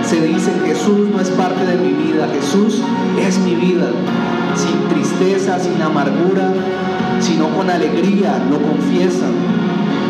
se 0.08 0.22
dicen, 0.22 0.62
Jesús 0.66 1.10
no 1.12 1.20
es 1.20 1.30
parte 1.32 1.66
de 1.66 1.76
mi 1.78 1.93
vida, 1.93 2.28
Jesús 2.32 2.82
es 3.20 3.39
mi 3.39 3.56
vida 3.56 3.88
sin 4.56 4.88
tristeza, 4.89 5.60
sin 5.60 5.82
amargura, 5.82 6.54
sino 7.20 7.50
con 7.50 7.70
alegría, 7.70 8.39
lo 8.50 8.62
confiesan. 8.62 9.34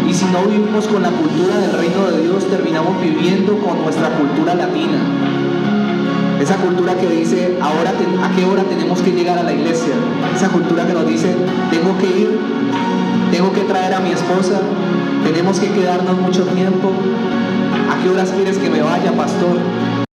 Y 0.09 0.13
si 0.13 0.25
no 0.25 0.43
vivimos 0.43 0.87
con 0.87 1.03
la 1.03 1.09
cultura 1.09 1.57
del 1.57 1.71
reino 1.71 2.07
de 2.07 2.23
Dios, 2.23 2.47
terminamos 2.49 3.01
viviendo 3.01 3.57
con 3.59 3.81
nuestra 3.81 4.09
cultura 4.09 4.55
latina. 4.55 4.99
Esa 6.41 6.55
cultura 6.57 6.95
que 6.95 7.07
dice, 7.07 7.57
ahora 7.61 7.91
a 7.91 8.35
qué 8.35 8.45
hora 8.45 8.63
tenemos 8.63 9.01
que 9.01 9.11
llegar 9.11 9.37
a 9.37 9.43
la 9.43 9.53
iglesia. 9.53 9.93
Esa 10.35 10.49
cultura 10.49 10.85
que 10.85 10.93
nos 10.93 11.07
dice, 11.07 11.35
tengo 11.71 11.97
que 11.97 12.05
ir, 12.05 12.39
tengo 13.31 13.51
que 13.53 13.61
traer 13.61 13.93
a 13.93 13.99
mi 13.99 14.11
esposa, 14.11 14.61
tenemos 15.23 15.59
que 15.59 15.71
quedarnos 15.71 16.17
mucho 16.17 16.43
tiempo. 16.43 16.91
¿A 17.91 18.03
qué 18.03 18.09
horas 18.09 18.31
quieres 18.31 18.57
que 18.57 18.69
me 18.69 18.81
vaya, 18.81 19.11
pastor? 19.13 19.57